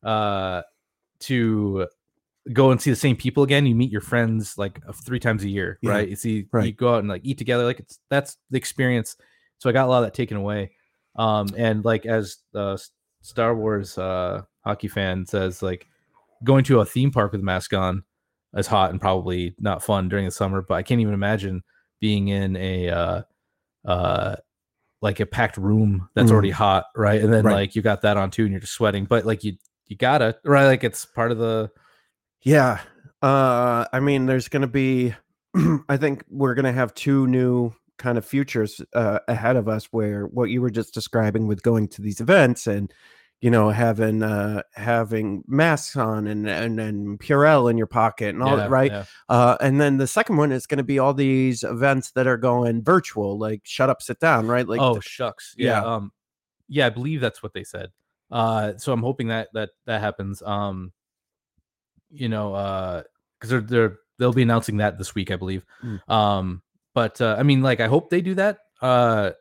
uh 0.01 0.62
to 1.19 1.88
go 2.53 2.72
and 2.72 2.81
see 2.81 2.89
the 2.89 2.96
same 2.96 3.17
people 3.17 3.43
again. 3.43 3.65
You 3.65 3.75
meet 3.75 3.91
your 3.91 4.00
friends 4.01 4.57
like 4.57 4.79
three 5.03 5.19
times 5.19 5.43
a 5.43 5.50
year, 5.50 5.77
Yeah, 5.81 5.91
right? 5.91 6.07
You 6.10 6.15
see, 6.15 6.46
you 6.53 6.72
go 6.72 6.93
out 6.96 7.00
and 7.00 7.10
like 7.10 7.22
eat 7.25 7.38
together. 7.38 7.65
Like 7.65 7.79
it's 7.81 8.00
that's 8.10 8.38
the 8.50 8.57
experience. 8.57 9.17
So 9.57 9.69
I 9.69 9.74
got 9.74 9.88
a 9.88 9.89
lot 9.89 9.98
of 10.00 10.05
that 10.05 10.13
taken 10.13 10.38
away. 10.38 10.72
Um, 11.17 11.47
and 11.57 11.83
like 11.83 12.05
as 12.05 12.38
the 12.53 12.81
Star 13.21 13.55
Wars 13.55 13.97
uh 13.97 14.43
hockey 14.63 14.88
fan 14.88 15.25
says, 15.25 15.62
like 15.62 15.88
going 16.43 16.63
to 16.65 16.81
a 16.81 16.86
theme 16.86 17.12
park 17.12 17.31
with 17.31 17.41
a 17.41 17.43
mask 17.43 17.74
on 17.74 18.03
is 18.55 18.67
hot 18.67 18.91
and 18.91 19.01
probably 19.01 19.55
not 19.59 19.83
fun 19.83 20.07
during 20.09 20.25
the 20.25 20.31
summer. 20.31 20.62
But 20.62 20.75
I 20.75 20.83
can't 20.83 21.01
even 21.01 21.13
imagine 21.13 21.63
being 22.00 22.27
in 22.27 22.55
a 22.55 22.89
uh 22.89 23.21
uh 23.86 24.36
like 25.01 25.19
a 25.19 25.25
packed 25.25 25.57
room 25.57 26.09
that's 26.15 26.29
Mm. 26.29 26.33
already 26.33 26.51
hot, 26.51 26.86
right? 26.95 27.21
And 27.21 27.31
then 27.31 27.43
Right. 27.45 27.53
like 27.53 27.75
you 27.75 27.81
got 27.81 28.01
that 28.01 28.17
on 28.17 28.31
too, 28.31 28.43
and 28.43 28.51
you're 28.51 28.62
just 28.62 28.74
sweating. 28.74 29.05
But 29.05 29.25
like 29.25 29.43
you 29.43 29.53
you 29.88 29.95
gotta 29.95 30.38
right, 30.43 30.65
like 30.65 30.83
it's 30.83 31.05
part 31.05 31.31
of 31.31 31.38
the 31.38 31.71
Yeah. 32.43 32.79
Uh 33.21 33.86
I 33.91 34.00
mean 34.00 34.25
there's 34.27 34.47
gonna 34.50 34.67
be 34.67 35.13
I 35.89 35.97
think 35.97 36.24
we're 36.29 36.53
to 36.65 36.71
have 36.71 36.93
two 36.93 37.25
new 37.27 37.74
kind 37.97 38.17
of 38.17 38.25
futures 38.25 38.81
uh, 38.93 39.19
ahead 39.27 39.55
of 39.55 39.67
us 39.67 39.85
where 39.91 40.25
what 40.27 40.49
you 40.49 40.61
were 40.61 40.69
just 40.69 40.93
describing 40.93 41.47
with 41.47 41.61
going 41.63 41.87
to 41.87 42.01
these 42.01 42.21
events 42.21 42.67
and 42.67 42.93
you 43.41 43.51
know 43.51 43.69
having 43.69 44.23
uh 44.23 44.61
having 44.73 45.43
masks 45.47 45.95
on 45.95 46.25
and 46.25 46.49
and 46.49 46.79
and 46.79 47.19
Purell 47.19 47.69
in 47.69 47.77
your 47.77 47.85
pocket 47.87 48.33
and 48.33 48.41
all 48.41 48.57
that, 48.57 48.69
right 48.69 48.91
yeah. 48.91 49.05
uh 49.29 49.57
and 49.61 49.79
then 49.79 49.97
the 49.97 50.07
second 50.07 50.37
one 50.37 50.51
is 50.51 50.65
going 50.65 50.79
to 50.79 50.83
be 50.83 50.97
all 50.97 51.13
these 51.13 51.63
events 51.63 52.11
that 52.11 52.25
are 52.25 52.37
going 52.37 52.83
virtual 52.83 53.37
like 53.37 53.61
shut 53.63 53.89
up 53.89 54.01
sit 54.01 54.19
down 54.19 54.47
right 54.47 54.67
like 54.67 54.81
oh 54.81 54.93
th- 54.93 55.03
SHUX 55.03 55.53
yeah. 55.55 55.81
yeah. 55.81 55.95
um 55.95 56.11
yeah 56.67 56.87
i 56.87 56.89
believe 56.89 57.21
that's 57.21 57.43
what 57.43 57.53
they 57.53 57.63
said 57.63 57.91
uh 58.31 58.73
so 58.77 58.91
i'm 58.91 59.03
hoping 59.03 59.27
that 59.27 59.49
that 59.53 59.69
that 59.85 60.01
happens 60.01 60.41
um 60.41 60.91
you 62.09 62.29
know 62.29 62.55
uh 62.55 63.03
because 63.39 63.51
they're 63.51 63.61
they're 63.61 63.97
they'll 64.17 64.33
be 64.33 64.41
announcing 64.41 64.77
that 64.77 64.97
this 64.97 65.13
week 65.13 65.29
i 65.29 65.35
believe 65.35 65.63
Mm. 65.83 66.09
um 66.09 66.61
but 66.97 67.21
uh 67.21 67.35
i 67.37 67.43
mean 67.43 67.61
like 67.61 67.79
i 67.79 67.85
hope 67.87 68.09
they 68.09 68.21
do 68.21 68.33
that. 68.33 68.57
Uh 68.81 69.31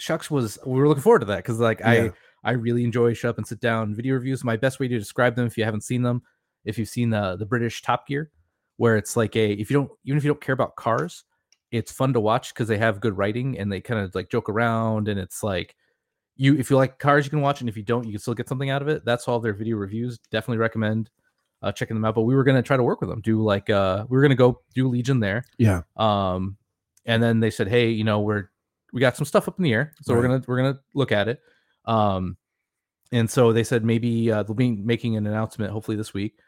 SHUX 0.00 0.30
was 0.30 0.58
we 0.64 0.78
were 0.80 0.88
looking 0.88 1.02
forward 1.02 1.18
to 1.18 1.26
that 1.26 1.38
because 1.38 1.60
like 1.60 1.80
Yeah. 1.80 2.08
i 2.44 2.50
i 2.50 2.52
really 2.52 2.82
enjoy 2.84 3.12
shut 3.12 3.28
up 3.30 3.36
and 3.38 3.46
sit 3.46 3.60
down 3.60 3.94
video 3.94 4.14
reviews. 4.14 4.42
My 4.42 4.56
best 4.56 4.80
way 4.80 4.88
to 4.88 4.98
describe 4.98 5.36
them 5.36 5.46
if 5.46 5.58
you 5.58 5.64
haven't 5.64 5.82
seen 5.82 6.02
them 6.02 6.22
if 6.64 6.78
you've 6.78 6.88
seen 6.88 7.10
the 7.10 7.36
the 7.36 7.44
british 7.44 7.82
top 7.82 8.06
gear 8.06 8.30
where 8.78 8.96
it's 8.96 9.16
like 9.16 9.36
a 9.36 9.52
if 9.52 9.70
you 9.70 9.76
don't 9.76 9.90
even 10.04 10.16
if 10.16 10.24
you 10.24 10.30
don't 10.30 10.40
care 10.40 10.54
about 10.54 10.76
cars 10.76 11.24
it's 11.70 11.92
fun 11.92 12.12
to 12.14 12.20
watch 12.20 12.54
because 12.54 12.68
they 12.68 12.78
have 12.78 13.00
good 13.00 13.18
writing 13.18 13.58
and 13.58 13.70
they 13.70 13.80
kind 13.82 14.00
of 14.00 14.14
like 14.14 14.30
joke 14.30 14.48
around 14.48 15.08
and 15.08 15.20
it's 15.20 15.42
like 15.42 15.74
you 16.36 16.56
if 16.56 16.70
you 16.70 16.76
like 16.76 16.98
cars 16.98 17.26
you 17.26 17.30
can 17.30 17.40
watch 17.42 17.60
and 17.60 17.68
if 17.68 17.76
you 17.76 17.82
don't 17.82 18.06
you 18.06 18.12
can 18.12 18.20
still 18.20 18.32
get 18.34 18.48
something 18.48 18.70
out 18.70 18.80
of 18.80 18.88
it. 18.88 19.04
That's 19.04 19.26
all 19.28 19.40
their 19.40 19.52
video 19.52 19.76
reviews. 19.76 20.18
Definitely 20.30 20.58
recommend 20.58 21.10
uh, 21.60 21.72
checking 21.72 21.96
them 21.96 22.04
out 22.04 22.14
but 22.14 22.22
we 22.22 22.36
were 22.36 22.44
going 22.44 22.56
to 22.56 22.62
try 22.62 22.76
to 22.76 22.84
work 22.84 23.00
with 23.00 23.10
them 23.10 23.20
do 23.20 23.42
like 23.42 23.68
uh 23.68 24.06
we 24.08 24.16
were 24.16 24.22
going 24.22 24.30
to 24.30 24.36
go 24.36 24.60
do 24.74 24.86
legion 24.88 25.18
there. 25.18 25.42
Yeah. 25.58 25.80
Um 25.96 26.56
and 27.08 27.20
then 27.20 27.40
they 27.40 27.50
said 27.50 27.66
hey 27.66 27.90
you 27.90 28.04
know 28.04 28.20
we're 28.20 28.48
we 28.92 29.00
got 29.00 29.16
some 29.16 29.26
stuff 29.26 29.48
up 29.48 29.58
in 29.58 29.64
the 29.64 29.72
air 29.72 29.92
so 30.02 30.14
we're 30.14 30.22
gonna 30.28 30.42
we're 30.46 30.56
gonna 30.58 30.78
look 30.94 31.10
at 31.12 31.26
it. 31.28 31.40
Um 31.84 32.36
and 33.10 33.28
so 33.28 33.52
they 33.52 33.64
said 33.64 33.84
maybe 33.84 34.30
uh, 34.30 34.42
they'll 34.44 34.54
be 34.54 34.70
making 34.70 35.16
an 35.16 35.26
announcement 35.26 35.72
hopefully 35.72 35.96
this 35.96 36.14
week. 36.14 36.38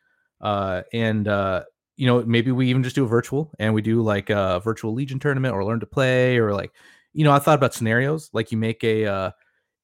Uh 0.40 0.82
and 0.92 1.26
uh 1.26 1.64
you 1.96 2.06
know 2.06 2.22
maybe 2.22 2.50
we 2.52 2.68
even 2.68 2.82
just 2.82 2.94
do 2.96 3.04
a 3.04 3.08
virtual 3.08 3.50
and 3.58 3.74
we 3.74 3.82
do 3.82 4.00
like 4.00 4.30
a 4.30 4.60
virtual 4.64 4.94
legion 4.94 5.18
tournament 5.18 5.54
or 5.54 5.64
learn 5.64 5.80
to 5.80 5.86
play 5.86 6.38
or 6.38 6.54
like 6.54 6.72
you 7.12 7.24
know 7.24 7.32
i 7.32 7.38
thought 7.38 7.58
about 7.58 7.74
scenarios 7.74 8.30
like 8.32 8.50
you 8.52 8.56
make 8.56 8.82
a 8.84 9.04
uh 9.04 9.30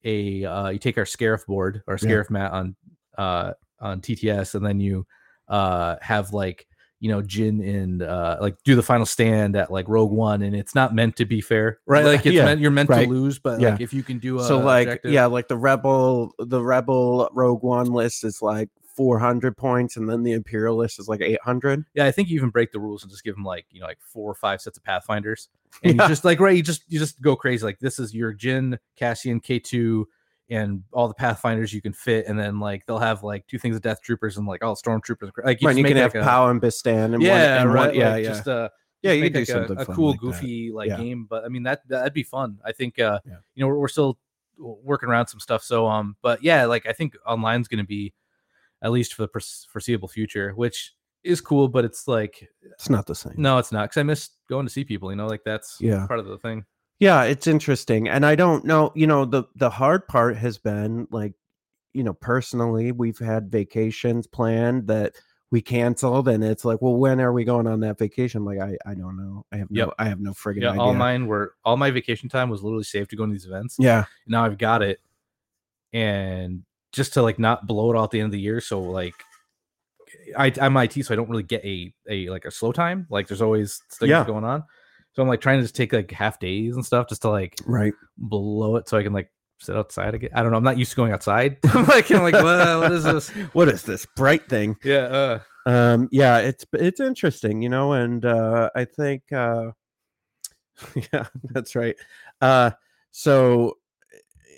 a 0.03 0.43
uh 0.45 0.69
you 0.69 0.79
take 0.79 0.97
our 0.97 1.03
scarif 1.03 1.45
board 1.45 1.83
or 1.85 1.97
Yeah. 2.01 2.09
scarif 2.09 2.29
mat 2.31 2.51
on 2.53 2.75
uh 3.19 3.53
on 3.79 4.01
tts 4.01 4.55
and 4.55 4.65
then 4.65 4.79
you 4.79 5.05
uh 5.47 5.97
have 6.01 6.33
like 6.33 6.65
you 6.99 7.09
know 7.11 7.21
Jyn 7.21 7.63
and 7.83 8.01
uh 8.01 8.37
like 8.41 8.55
do 8.63 8.75
the 8.75 8.81
final 8.83 9.05
stand 9.05 9.55
at 9.55 9.71
like 9.71 9.87
rogue 9.87 10.11
one 10.11 10.41
and 10.41 10.55
it's 10.55 10.73
not 10.73 10.95
meant 10.95 11.15
to 11.17 11.25
be 11.25 11.41
fair 11.41 11.79
right 11.85 12.03
like 12.05 12.25
it's 12.25 12.33
Yeah, 12.35 12.45
meant 12.45 12.59
you're 12.59 12.71
meant 12.71 12.89
right. 12.89 13.03
to 13.05 13.09
lose 13.09 13.37
but 13.39 13.59
Yeah. 13.61 13.71
like 13.71 13.81
if 13.81 13.93
you 13.93 14.01
can 14.03 14.17
do 14.19 14.39
a 14.39 14.43
so 14.43 14.59
like 14.59 14.87
objective- 14.87 15.11
yeah 15.11 15.25
like 15.27 15.47
the 15.47 15.57
rebel 15.57 16.33
the 16.39 16.61
rebel 16.63 17.29
rogue 17.33 17.61
one 17.63 17.91
list 17.91 18.23
is 18.23 18.41
like 18.41 18.69
400 18.95 19.55
points 19.55 19.95
and 19.95 20.09
then 20.09 20.23
the 20.23 20.31
imperial 20.31 20.75
list 20.75 20.99
is 20.99 21.07
like 21.07 21.21
800 21.21 21.85
yeah 21.93 22.05
i 22.05 22.11
think 22.11 22.29
you 22.29 22.35
even 22.35 22.49
break 22.49 22.71
the 22.71 22.79
rules 22.79 23.03
and 23.03 23.11
just 23.11 23.23
give 23.23 23.35
them 23.35 23.43
like 23.43 23.65
you 23.69 23.79
know 23.79 23.85
like 23.85 23.99
four 24.01 24.31
or 24.31 24.33
five 24.33 24.59
sets 24.59 24.75
of 24.77 24.83
pathfinders 24.83 25.49
and 25.83 25.95
Yeah. 25.97 26.03
you 26.03 26.09
just 26.09 26.25
like 26.25 26.39
right 26.39 26.55
you 26.57 26.63
just 26.63 26.81
you 26.87 26.97
just 26.97 27.21
go 27.21 27.35
crazy 27.35 27.63
like 27.63 27.77
this 27.79 27.99
is 27.99 28.15
your 28.15 28.33
Jyn 28.33 28.79
Cassian 28.95 29.39
K2 29.39 30.05
and 30.49 30.81
all 30.93 31.07
the 31.07 31.13
pathfinders 31.13 31.73
you 31.73 31.81
can 31.81 31.91
fit 31.93 32.25
and 32.27 32.39
then 32.39 32.59
like 32.59 32.85
they'll 32.85 32.97
have 32.99 33.21
like 33.23 33.45
two 33.47 33.57
things 33.59 33.75
of 33.75 33.81
death 33.81 34.01
troopers 34.01 34.37
and 34.37 34.47
like 34.47 34.63
all 34.63 34.75
stormtroopers 34.75 35.31
like 35.43 35.59
you 35.61 35.67
right 35.67 35.73
just 35.73 35.77
you 35.77 35.83
make 35.83 35.93
can 35.93 36.01
like 36.03 36.13
have 36.13 36.21
a, 36.21 36.25
Pao 36.25 36.49
and 36.49 36.61
bistan 36.61 37.13
and 37.13 37.21
yeah 37.21 37.57
one, 37.57 37.61
and 37.67 37.73
right 37.73 37.87
one, 37.87 37.95
yeah 37.95 38.09
like, 38.11 38.23
yeah 38.23 38.29
just 38.29 38.47
uh 38.47 38.69
yeah 39.01 39.11
you 39.11 39.21
make, 39.21 39.33
do 39.33 39.39
like, 39.39 39.49
a, 39.49 39.51
something 39.51 39.77
a 39.77 39.85
fun 39.85 39.95
cool 39.95 40.11
like 40.11 40.19
that. 40.19 40.25
goofy 40.25 40.71
like 40.71 40.87
Yeah. 40.89 40.97
game 40.97 41.27
but 41.29 41.43
i 41.43 41.49
mean 41.49 41.63
that 41.63 41.81
that'd 41.89 42.13
be 42.13 42.23
fun 42.23 42.59
i 42.65 42.71
think 42.71 42.97
uh 42.99 43.19
Yeah. 43.25 43.33
you 43.55 43.61
know 43.61 43.67
we're, 43.67 43.77
we're 43.79 43.87
still 43.89 44.17
working 44.57 45.09
around 45.09 45.27
some 45.27 45.39
stuff 45.39 45.63
so 45.63 45.85
um 45.87 46.15
but 46.21 46.41
yeah 46.41 46.65
like 46.65 46.87
i 46.87 46.93
think 46.93 47.15
online's 47.25 47.67
going 47.67 47.83
to 47.83 47.87
be 47.87 48.13
at 48.81 48.91
least 48.91 49.13
for 49.13 49.23
the 49.23 49.65
foreseeable 49.69 50.07
future 50.07 50.53
which 50.55 50.93
is 51.23 51.41
cool 51.41 51.67
but 51.67 51.83
it's 51.83 52.07
like 52.07 52.47
it's 52.61 52.89
not 52.89 53.05
the 53.05 53.13
same 53.13 53.33
no 53.37 53.57
it's 53.57 53.71
not 53.71 53.83
because 53.89 53.99
i 53.99 54.03
miss 54.03 54.29
going 54.49 54.65
to 54.65 54.71
see 54.71 54.83
people 54.85 55.09
you 55.11 55.17
know 55.17 55.27
like 55.27 55.41
that's 55.43 55.77
Yeah. 55.81 56.07
part 56.07 56.19
of 56.19 56.25
the 56.25 56.37
thing 56.37 56.65
Yeah, 56.99 57.23
it's 57.23 57.45
interesting. 57.47 58.07
And 58.09 58.25
I 58.25 58.35
don't 58.35 58.65
know, 58.65 58.91
you 58.95 59.05
know, 59.07 59.25
the 59.25 59.43
the 59.55 59.69
hard 59.69 60.07
part 60.07 60.35
has 60.37 60.57
been 60.57 61.07
like, 61.11 61.33
you 61.93 62.03
know, 62.03 62.13
personally, 62.13 62.91
we've 62.91 63.19
had 63.19 63.51
vacations 63.51 64.25
planned 64.27 64.87
that 64.87 65.13
we 65.49 65.61
canceled 65.61 66.27
and 66.27 66.43
it's 66.43 66.65
like, 66.65 66.81
well, 66.81 66.95
when 66.95 67.21
are 67.21 67.31
we 67.31 67.43
going 67.45 67.67
on 67.67 67.79
that 67.81 67.97
vacation? 67.99 68.43
Like 68.43 68.59
I 68.59 68.77
I 68.85 68.95
don't 68.95 69.15
know. 69.15 69.45
I 69.51 69.57
have 69.57 69.71
no 69.71 69.85
Yep. 69.85 69.93
I 69.99 70.05
have 70.09 70.19
no 70.19 70.31
friggin' 70.31 70.61
yeah 70.63 70.71
idea. 70.71 70.81
all 70.81 70.93
mine 70.93 71.27
were 71.27 71.53
all 71.63 71.77
my 71.77 71.91
vacation 71.91 72.29
time 72.29 72.49
was 72.49 72.63
literally 72.63 72.83
saved 72.83 73.11
to 73.11 73.15
go 73.15 73.25
to 73.25 73.31
these 73.31 73.45
events 73.45 73.77
yeah. 73.79 74.05
now 74.25 74.43
I've 74.43 74.57
got 74.57 74.81
it, 74.81 74.99
and 75.93 76.63
just 76.91 77.13
to 77.13 77.21
like 77.21 77.37
not 77.39 77.67
blow 77.67 77.91
it 77.91 77.95
all 77.95 78.03
at 78.05 78.11
the 78.11 78.19
end 78.19 78.25
of 78.25 78.31
the 78.31 78.39
year. 78.39 78.59
So 78.59 78.81
like, 78.81 79.13
I 80.37 80.51
I'm 80.59 80.75
IT, 80.77 80.93
so 81.05 81.13
I 81.13 81.15
don't 81.17 81.29
really 81.29 81.43
get 81.43 81.63
a 81.63 81.93
a 82.09 82.29
like 82.29 82.45
a 82.45 82.51
slow 82.51 82.71
time. 82.71 83.07
Like 83.09 83.27
there's 83.27 83.41
always 83.41 83.81
things 83.93 84.09
Yeah. 84.09 84.25
going 84.25 84.43
on. 84.43 84.63
So 85.17 85.23
I'm 85.23 85.29
like 85.29 85.41
trying 85.41 85.57
to 85.57 85.63
just 85.63 85.75
take 85.75 85.93
like 85.93 86.11
half 86.11 86.39
days 86.39 86.75
and 86.75 86.85
stuff 86.85 87.09
just 87.09 87.23
to 87.23 87.31
like 87.31 87.55
Right. 87.65 87.95
blow 88.19 88.75
it 88.75 88.87
so 88.87 88.99
I 88.99 89.01
can 89.03 89.13
like 89.13 89.31
sit 89.59 89.75
outside 89.75 90.13
again. 90.13 90.29
I 90.35 90.43
don't 90.43 90.51
know. 90.51 90.57
I'm 90.57 90.63
not 90.63 90.77
used 90.77 90.91
to 90.91 90.95
going 90.95 91.11
outside. 91.11 91.57
I'm 91.73 91.87
like 91.87 92.11
I'm 92.11 92.21
like 92.21 92.35
well, 92.35 92.81
what 92.81 92.91
is 92.91 93.03
this? 93.03 93.29
What 93.53 93.67
is 93.67 93.81
this 93.81 94.05
bright 94.15 94.47
thing? 94.47 94.75
Yeah. 94.83 95.07
Uh, 95.07 95.39
um 95.65 96.07
yeah 96.11 96.37
it's 96.37 96.65
it's 96.73 96.99
interesting 96.99 97.61
you 97.63 97.67
know 97.67 97.91
and 97.91 98.23
uh 98.23 98.69
i 98.73 98.85
think 98.85 99.23
uh 99.33 99.71
yeah 101.11 101.25
that's 101.49 101.75
right 101.75 101.97
uh 102.39 102.71
so 103.11 103.73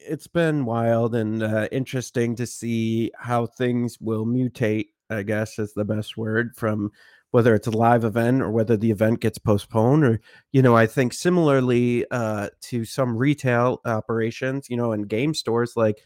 it's 0.08 0.28
been 0.28 0.66
wild 0.66 1.16
and 1.16 1.42
uh, 1.42 1.68
interesting 1.72 2.36
to 2.36 2.46
see 2.46 3.12
how 3.18 3.48
things 3.48 4.00
will 4.00 4.26
mutate 4.28 4.90
i 5.10 5.24
guess 5.24 5.58
is 5.58 5.74
the 5.74 5.84
best 5.86 6.16
word 6.16 6.52
from 6.56 6.92
whether 7.32 7.54
it's 7.54 7.68
a 7.68 7.72
live 7.72 8.04
event 8.04 8.42
or 8.42 8.50
whether 8.52 8.76
the 8.76 8.92
event 8.92 9.20
gets 9.20 9.38
postponed 9.38 10.04
or 10.04 10.20
you 10.52 10.62
know 10.62 10.76
i 10.76 10.86
think 10.88 11.14
similarly 11.14 12.06
uh 12.12 12.50
to 12.62 12.86
some 12.86 13.16
retail 13.18 13.80
operations 13.86 14.70
you 14.70 14.76
know 14.78 14.92
and 14.92 15.08
game 15.10 15.34
stores 15.34 15.74
like 15.76 16.00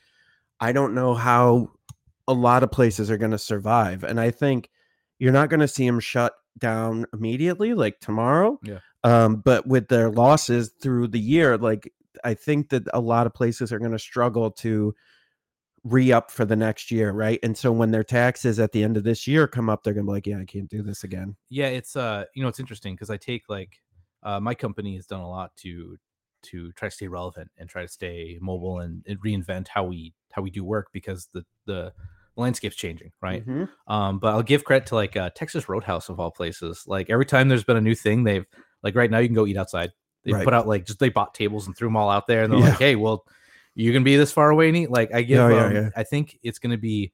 i 0.59 0.71
don't 0.71 0.93
know 0.93 1.13
how 1.13 1.67
a 2.27 2.33
lot 2.33 2.63
of 2.63 2.71
places 2.71 3.09
are 3.11 3.17
going 3.17 3.31
to 3.31 3.37
survive 3.37 4.03
and 4.03 4.19
i 4.19 4.29
think 4.31 4.69
you're 5.19 5.31
not 5.33 5.49
going 5.49 5.59
to 5.59 5.67
see 5.67 5.85
them 5.85 5.99
shut 5.99 6.33
down 6.57 7.05
immediately 7.13 7.73
like 7.73 7.99
tomorrow 7.99 8.59
Yeah. 8.63 8.79
um 9.03 9.37
but 9.37 9.65
with 9.67 9.87
their 9.87 10.09
losses 10.09 10.71
through 10.81 11.07
the 11.07 11.19
year 11.19 11.57
like 11.57 11.91
i 12.23 12.33
think 12.33 12.69
that 12.69 12.83
a 12.93 12.99
lot 12.99 13.25
of 13.27 13.33
places 13.33 13.71
are 13.73 13.79
going 13.79 13.91
to 13.91 13.99
struggle 13.99 14.51
to 14.51 14.93
re-up 15.83 16.31
for 16.31 16.45
the 16.45 16.55
next 16.55 16.91
year 16.91 17.11
right 17.11 17.39
and 17.43 17.57
so 17.57 17.69
when 17.71 17.91
their 17.91 18.05
taxes 18.05 18.57
at 18.57 18.71
the 18.71 18.83
end 18.83 18.95
of 18.95 19.03
this 19.03 19.27
year 19.27 19.47
come 19.47 19.69
up 19.69 19.83
they're 19.83 19.93
to 19.93 20.01
be 20.01 20.07
like 20.07 20.25
yeah 20.25 20.39
i 20.39 20.45
can't 20.45 20.69
do 20.69 20.81
this 20.81 21.03
again 21.03 21.35
yeah. 21.49 21.67
It's 21.67 21.95
uh, 21.95 22.25
you 22.33 22.41
know, 22.41 22.49
it's 22.49 22.59
interesting 22.59 22.95
because 22.95 23.09
I 23.09 23.17
take 23.17 23.43
like, 23.49 23.81
uh, 24.23 24.39
my 24.39 24.55
company 24.55 24.95
has 24.95 25.05
done 25.05 25.19
a 25.19 25.29
lot 25.29 25.55
to 25.57 25.97
to 26.43 26.71
try 26.73 26.89
to 26.89 26.95
stay 26.95 27.07
relevant 27.07 27.51
and 27.57 27.69
try 27.69 27.81
to 27.83 27.87
stay 27.87 28.37
mobile 28.41 28.79
and, 28.79 29.03
and 29.07 29.19
reinvent 29.21 29.67
how 29.67 29.83
we 29.83 30.13
how 30.31 30.41
we 30.41 30.49
do 30.49 30.63
work 30.63 30.87
because 30.93 31.27
the 31.33 31.45
the 31.65 31.93
landscape's 32.35 32.75
changing, 32.75 33.11
right? 33.21 33.45
Mhm. 33.45 33.69
Um, 33.87 34.19
but 34.19 34.33
I'll 34.33 34.41
give 34.43 34.63
credit 34.63 34.87
to 34.87 34.95
like 34.95 35.15
uh, 35.15 35.29
Texas 35.35 35.69
Roadhouse 35.69 36.09
of 36.09 36.19
all 36.19 36.31
places. 36.31 36.83
Like 36.87 37.09
every 37.09 37.25
time 37.25 37.49
there's 37.49 37.63
been 37.63 37.77
a 37.77 37.81
new 37.81 37.95
thing, 37.95 38.23
they've 38.23 38.45
like 38.81 38.95
right 38.95 39.11
now 39.11 39.19
you 39.19 39.27
can 39.27 39.35
go 39.35 39.45
eat 39.45 39.57
outside. 39.57 39.91
They 40.23 40.31
Right. 40.31 40.43
put 40.43 40.53
out 40.53 40.67
like 40.67 40.85
just 40.85 40.99
they 40.99 41.09
bought 41.09 41.33
tables 41.35 41.67
and 41.67 41.75
threw 41.77 41.87
them 41.89 41.97
all 41.97 42.09
out 42.09 42.25
there, 42.27 42.43
and 42.43 42.51
they're 42.51 42.59
Yeah. 42.59 42.65
like, 42.69 42.79
"Hey, 42.79 42.95
well, 42.95 43.25
you 43.75 43.91
can 43.93 44.03
be 44.03 44.15
this 44.17 44.31
far 44.31 44.49
away 44.49 44.67
and 44.67 44.77
eat." 44.77 44.89
Like 44.91 45.13
I 45.13 45.21
give, 45.21 45.37
Yeah, 45.37 45.49
yeah, 45.49 45.65
um, 45.65 45.75
yeah. 45.75 45.89
I 45.95 46.03
think 46.03 46.37
it's 46.43 46.59
going 46.59 46.71
to 46.71 46.77
be 46.77 47.11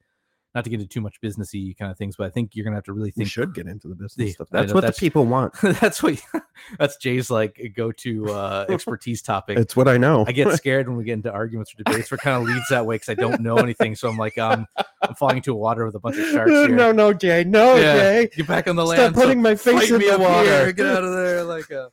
not 0.55 0.63
to 0.63 0.69
get 0.71 0.79
into 0.81 0.89
too 0.91 0.99
much 0.99 1.21
businessy 1.21 1.77
kind 1.77 1.91
of 1.91 1.97
things, 1.97 2.15
but 2.15 2.25
I 2.25 2.31
think 2.31 2.55
you're 2.55 2.63
going 2.63 2.71
to 2.71 2.77
have 2.77 2.83
to 2.85 2.93
really 2.93 3.09
we 3.15 3.21
think. 3.23 3.29
should 3.29 3.53
get 3.53 3.67
into 3.67 3.87
the 3.87 3.93
business 3.93 4.15
The- 4.15 4.31
stuff 4.31 4.47
that's 4.49 4.69
know, 4.69 4.73
what 4.73 4.81
that's- 4.81 4.95
the 4.99 5.05
people 5.05 5.27
want 5.27 5.53
that's 5.61 6.01
what 6.01 6.19
that's 6.79 6.97
Jay's 6.97 7.29
like 7.29 7.71
go 7.75 7.91
to 7.91 8.31
uh, 8.31 8.65
expertise 8.67 9.21
topic. 9.21 9.59
it's 9.59 9.75
what 9.75 9.87
i 9.87 9.95
know 9.97 10.25
I 10.27 10.31
get 10.31 10.51
scared 10.57 10.87
when 10.89 10.97
we 10.97 11.03
get 11.03 11.13
into 11.13 11.31
arguments 11.31 11.71
or 11.75 11.83
debates. 11.83 12.09
We're 12.09 12.17
kind 12.17 12.41
of 12.41 12.49
leads 12.49 12.65
that 12.71 12.83
way 12.83 12.95
because 12.95 13.09
I 13.09 13.13
don't 13.13 13.41
know 13.41 13.57
anything. 13.57 13.95
So 13.95 14.09
I'm 14.09 14.17
like, 14.17 14.39
um, 14.39 14.65
I'm 15.03 15.13
falling 15.13 15.37
into 15.37 15.53
a 15.53 15.55
water 15.55 15.85
with 15.85 15.93
a 15.93 15.99
bunch 15.99 16.17
of 16.17 16.25
sharks 16.29 16.49
here. 16.49 16.67
no 16.69 16.91
no 16.91 17.13
jay 17.13 17.43
no 17.43 17.75
Yeah. 17.75 17.93
jay 18.23 18.29
Get 18.35 18.47
back 18.47 18.67
on 18.67 18.75
the 18.75 18.85
stop 18.87 18.97
land. 18.97 19.15
so 19.15 19.21
putting 19.21 19.41
my 19.43 19.53
face 19.53 19.91
in 19.91 19.99
the 20.01 20.17
water 20.17 20.49
here, 20.65 20.71
Get 20.73 20.87
out 20.87 21.03
of 21.03 21.13
there. 21.13 21.43
Like, 21.43 21.71
uh, 21.71 21.89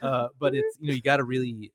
uh, 0.00 0.28
but 0.38 0.54
it's 0.54 0.76
you 0.78 0.88
know 0.88 0.94
you 0.94 1.02
got 1.02 1.16
to 1.16 1.24
really 1.24 1.72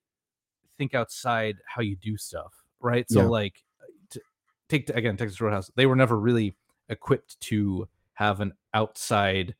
think 0.77 0.93
outside 0.93 1.57
how 1.67 1.81
you 1.81 1.95
do 1.95 2.17
stuff, 2.17 2.53
right? 2.79 3.09
So 3.09 3.21
Yeah. 3.21 3.27
like, 3.27 3.63
t- 4.09 4.21
take 4.69 4.89
again 4.89 5.17
Texas 5.17 5.39
Roadhouse. 5.41 5.71
They 5.75 5.85
were 5.85 5.95
never 5.95 6.19
really 6.19 6.55
equipped 6.89 7.39
to 7.41 7.87
have 8.13 8.41
an 8.41 8.53
outside 8.73 9.55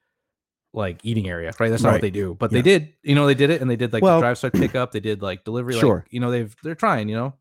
like 0.74 1.00
eating 1.04 1.30
area, 1.30 1.54
right? 1.60 1.70
That's 1.70 1.84
not 1.84 1.90
Right. 1.90 1.96
what 1.96 2.02
they 2.02 2.10
do, 2.10 2.36
but 2.36 2.52
Yeah. 2.52 2.58
they 2.58 2.62
did. 2.62 2.94
You 3.04 3.16
know, 3.16 3.26
they 3.26 3.34
did 3.34 3.50
it, 3.50 3.62
and 3.62 3.70
they 3.70 3.78
did 3.78 3.94
like 3.94 4.04
Well- 4.04 4.18
the 4.18 4.24
drive 4.24 4.38
side 4.38 4.54
pickup. 4.54 4.92
They 4.92 5.00
did 5.00 5.22
like 5.22 5.46
delivery. 5.46 5.74
Sure. 5.76 5.98
Like, 6.06 6.12
you 6.14 6.20
know, 6.20 6.32
they've 6.32 6.54
they're 6.64 6.76
trying. 6.76 7.08
You 7.10 7.16
know, 7.16 7.34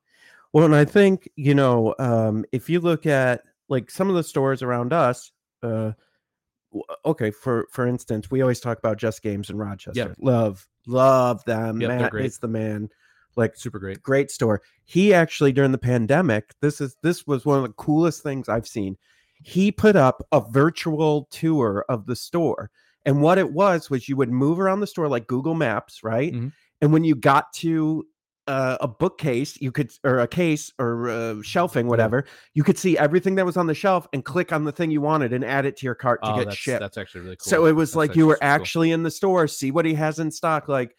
Well, 0.53 0.65
and 0.65 0.75
I 0.75 0.85
think 0.85 1.29
you 1.37 1.55
know, 1.55 1.95
um, 1.99 2.45
if 2.53 2.71
you 2.71 2.79
look 2.81 3.07
at 3.07 3.43
like 3.69 3.91
some 3.91 4.09
of 4.09 4.15
the 4.15 4.23
stores 4.23 4.63
around 4.63 4.93
us, 4.93 5.33
uh, 5.65 5.93
okay 7.05 7.31
for 7.31 7.69
for 7.71 7.87
instance 7.87 8.31
we 8.33 8.43
always 8.43 8.59
talk 8.59 8.79
about 8.79 8.97
just 8.99 9.23
games 9.23 9.49
in 9.49 9.57
rochester 9.57 9.97
Yep. 10.09 10.17
love 10.19 10.69
love 10.89 11.45
them 11.45 11.81
Yep, 11.81 11.89
matt 11.89 12.15
is 12.17 12.39
the 12.39 12.49
man 12.49 12.89
like 13.37 13.57
super 13.57 13.79
great. 13.79 14.03
great 14.03 14.31
store 14.31 14.63
he 14.85 15.13
actually 15.15 15.53
during 15.53 15.73
the 15.73 15.79
pandemic 15.79 16.53
this 16.61 16.81
is 16.81 16.97
this 17.03 17.27
was 17.27 17.45
one 17.45 17.59
of 17.59 17.65
the 17.65 17.73
coolest 17.75 18.23
things 18.23 18.49
i've 18.49 18.67
seen 18.69 18.97
he 19.43 19.71
put 19.73 19.97
up 19.97 20.27
a 20.33 20.41
virtual 20.41 21.29
tour 21.31 21.85
of 21.89 22.07
the 22.07 22.17
store 22.17 22.71
and 23.05 23.21
what 23.21 23.37
it 23.39 23.53
was 23.53 23.91
was 23.91 24.09
you 24.09 24.17
would 24.17 24.31
move 24.31 24.59
around 24.61 24.81
the 24.81 24.87
store 24.87 25.09
like 25.09 25.27
google 25.27 25.55
maps 25.55 26.03
right 26.03 26.33
Mhm. 26.33 26.53
and 26.81 26.93
when 26.93 27.05
you 27.05 27.15
got 27.15 27.53
to 27.55 28.07
uh, 28.47 28.77
a 28.83 28.87
bookcase 28.87 29.59
you 29.63 29.73
could 29.73 29.91
or 30.05 30.19
a 30.19 30.29
case 30.29 30.71
or 30.79 31.09
uh, 31.09 31.35
shelving 31.41 31.87
whatever 31.87 32.27
you 32.53 32.63
could 32.63 32.77
see 32.77 32.99
everything 32.99 33.37
that 33.37 33.47
was 33.47 33.57
on 33.57 33.67
the 33.67 33.73
shelf 33.75 34.07
and 34.13 34.23
click 34.27 34.53
on 34.53 34.65
the 34.65 34.71
thing 34.73 34.91
you 34.91 35.01
wanted 35.01 35.33
and 35.33 35.43
add 35.47 35.65
it 35.65 35.79
to 35.79 35.87
your 35.87 35.95
cart 35.95 36.23
to 36.23 36.31
Oh, 36.31 36.37
get 36.37 36.45
that's, 36.49 36.57
shipped 36.59 36.81
that's 36.81 36.99
actually 36.99 37.23
really 37.23 37.37
cool. 37.37 37.49
so 37.49 37.65
it 37.65 37.73
was 37.73 37.93
That's 37.93 37.97
like 37.97 38.17
you 38.17 38.27
were 38.27 38.35
super 38.35 38.41
cool. 38.43 38.49
actually 38.51 38.91
in 38.93 39.03
the 39.03 39.11
store, 39.11 39.49
see 39.49 39.71
what 39.71 39.87
he 39.87 39.95
has 39.95 40.19
in 40.19 40.31
stock. 40.31 40.69
Like 40.69 40.95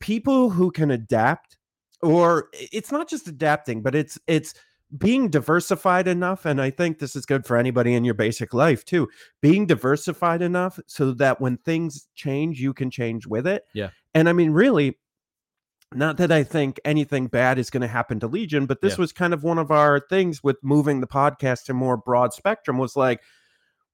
people 0.00 0.50
who 0.50 0.70
can 0.70 0.90
adapt, 0.90 1.55
or 2.02 2.48
it's 2.52 2.92
not 2.92 3.08
just 3.08 3.28
adapting, 3.28 3.82
but 3.82 3.94
it's 3.94 4.18
it's 4.26 4.54
being 4.96 5.28
diversified 5.28 6.06
enough. 6.06 6.44
And 6.44 6.60
I 6.60 6.70
think 6.70 6.98
this 6.98 7.16
is 7.16 7.26
good 7.26 7.44
for 7.44 7.56
anybody 7.56 7.94
in 7.94 8.04
your 8.04 8.14
basic 8.14 8.54
life 8.54 8.84
too. 8.84 9.08
Being 9.42 9.66
diversified 9.66 10.42
enough 10.42 10.78
so 10.86 11.12
that 11.12 11.40
when 11.40 11.56
things 11.58 12.06
change, 12.14 12.60
you 12.60 12.72
can 12.72 12.90
change 12.90 13.26
with 13.26 13.46
it. 13.46 13.64
Yeah. 13.74 13.90
And 14.14 14.28
I 14.28 14.32
mean, 14.32 14.50
really, 14.52 14.96
not 15.92 16.18
that 16.18 16.30
I 16.30 16.42
think 16.44 16.78
anything 16.84 17.26
bad 17.26 17.58
is 17.58 17.70
going 17.70 17.80
to 17.80 17.88
happen 17.88 18.20
to 18.20 18.28
Legion, 18.28 18.66
but 18.66 18.80
this 18.80 18.94
Yeah. 18.94 19.00
was 19.00 19.12
kind 19.12 19.34
of 19.34 19.42
one 19.42 19.58
of 19.58 19.70
our 19.70 20.00
things 20.00 20.42
with 20.42 20.56
moving 20.62 21.00
the 21.00 21.06
podcast 21.06 21.64
to 21.64 21.74
more 21.74 21.96
broad 21.96 22.32
spectrum 22.32 22.78
was 22.78 22.96
like, 22.96 23.22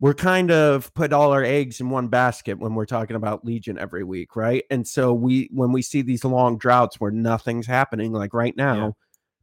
we're 0.02 0.14
kind 0.14 0.50
of 0.50 0.92
put 0.94 1.12
all 1.12 1.30
our 1.30 1.44
eggs 1.44 1.80
in 1.80 1.88
one 1.88 2.08
basket 2.08 2.58
when 2.58 2.74
we're 2.74 2.86
talking 2.86 3.14
about 3.14 3.44
Legion 3.44 3.78
every 3.78 4.02
week, 4.02 4.34
right? 4.34 4.64
And 4.68 4.84
so 4.84 5.12
we, 5.14 5.48
when 5.52 5.70
we 5.70 5.80
see 5.80 6.02
these 6.02 6.24
long 6.24 6.58
droughts 6.58 6.98
where 6.98 7.12
nothing's 7.12 7.68
happening, 7.68 8.12
like 8.12 8.34
right 8.34 8.56
now, 8.56 8.96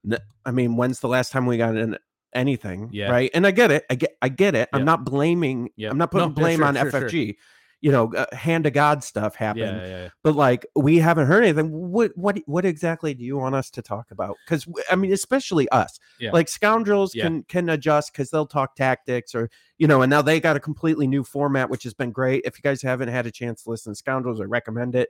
n- 0.05 0.19
I 0.45 0.51
mean, 0.51 0.75
when's 0.75 0.99
the 0.99 1.07
last 1.07 1.31
time 1.31 1.45
we 1.45 1.55
got 1.55 1.77
in 1.77 1.97
anything? 2.33 2.89
Yeah. 2.91 3.09
Right. 3.09 3.31
And 3.33 3.47
I 3.47 3.51
get 3.51 3.71
it. 3.71 3.85
I 3.89 3.95
get, 3.95 4.17
I 4.21 4.27
get 4.27 4.53
it. 4.53 4.67
I'm 4.73 4.83
not 4.83 5.05
blaming. 5.05 5.69
Yeah. 5.77 5.91
I'm 5.91 5.97
not 5.97 6.11
putting 6.11 6.27
yeah, 6.31 6.33
blame 6.33 6.57
sure, 6.57 6.65
on 6.65 6.75
sure, 6.75 6.91
sure. 6.91 7.33
You 7.81 7.91
know, 7.91 8.13
uh, 8.13 8.25
hand 8.35 8.65
to 8.65 8.71
God 8.71 9.03
stuff 9.03 9.35
happened. 9.35 9.77
Yeah, 9.77 9.87
yeah, 9.87 10.03
yeah. 10.03 10.09
but 10.21 10.35
like 10.35 10.65
we 10.75 10.97
haven't 10.97 11.27
heard 11.27 11.43
anything. 11.43 11.71
What 11.71 12.11
what 12.15 12.37
what 12.45 12.65
exactly 12.65 13.13
do 13.13 13.23
you 13.23 13.37
want 13.37 13.55
us 13.55 13.69
to 13.71 13.81
talk 13.81 14.11
about? 14.11 14.35
Because 14.45 14.67
i 14.91 14.95
mean 14.95 15.13
especially 15.13 15.69
us. 15.69 15.99
Yeah. 16.19 16.31
like 16.31 16.49
scoundrels 16.49 17.13
can 17.13 17.43
can 17.43 17.69
adjust 17.69 18.11
because 18.11 18.29
they'll 18.29 18.45
talk 18.45 18.75
tactics 18.75 19.33
or 19.33 19.49
you 19.77 19.87
know 19.87 20.01
and 20.01 20.09
now 20.09 20.21
they 20.21 20.39
got 20.39 20.57
a 20.57 20.59
completely 20.59 21.07
new 21.07 21.23
format 21.23 21.69
which 21.69 21.83
has 21.83 21.93
been 21.93 22.11
great. 22.11 22.43
If 22.45 22.57
you 22.57 22.61
guys 22.61 22.81
haven't 22.81 23.09
had 23.09 23.25
a 23.25 23.31
chance 23.31 23.63
to 23.63 23.69
listen 23.69 23.93
to 23.93 23.95
scoundrels 23.97 24.41
i 24.41 24.43
recommend 24.43 24.95
it. 24.95 25.09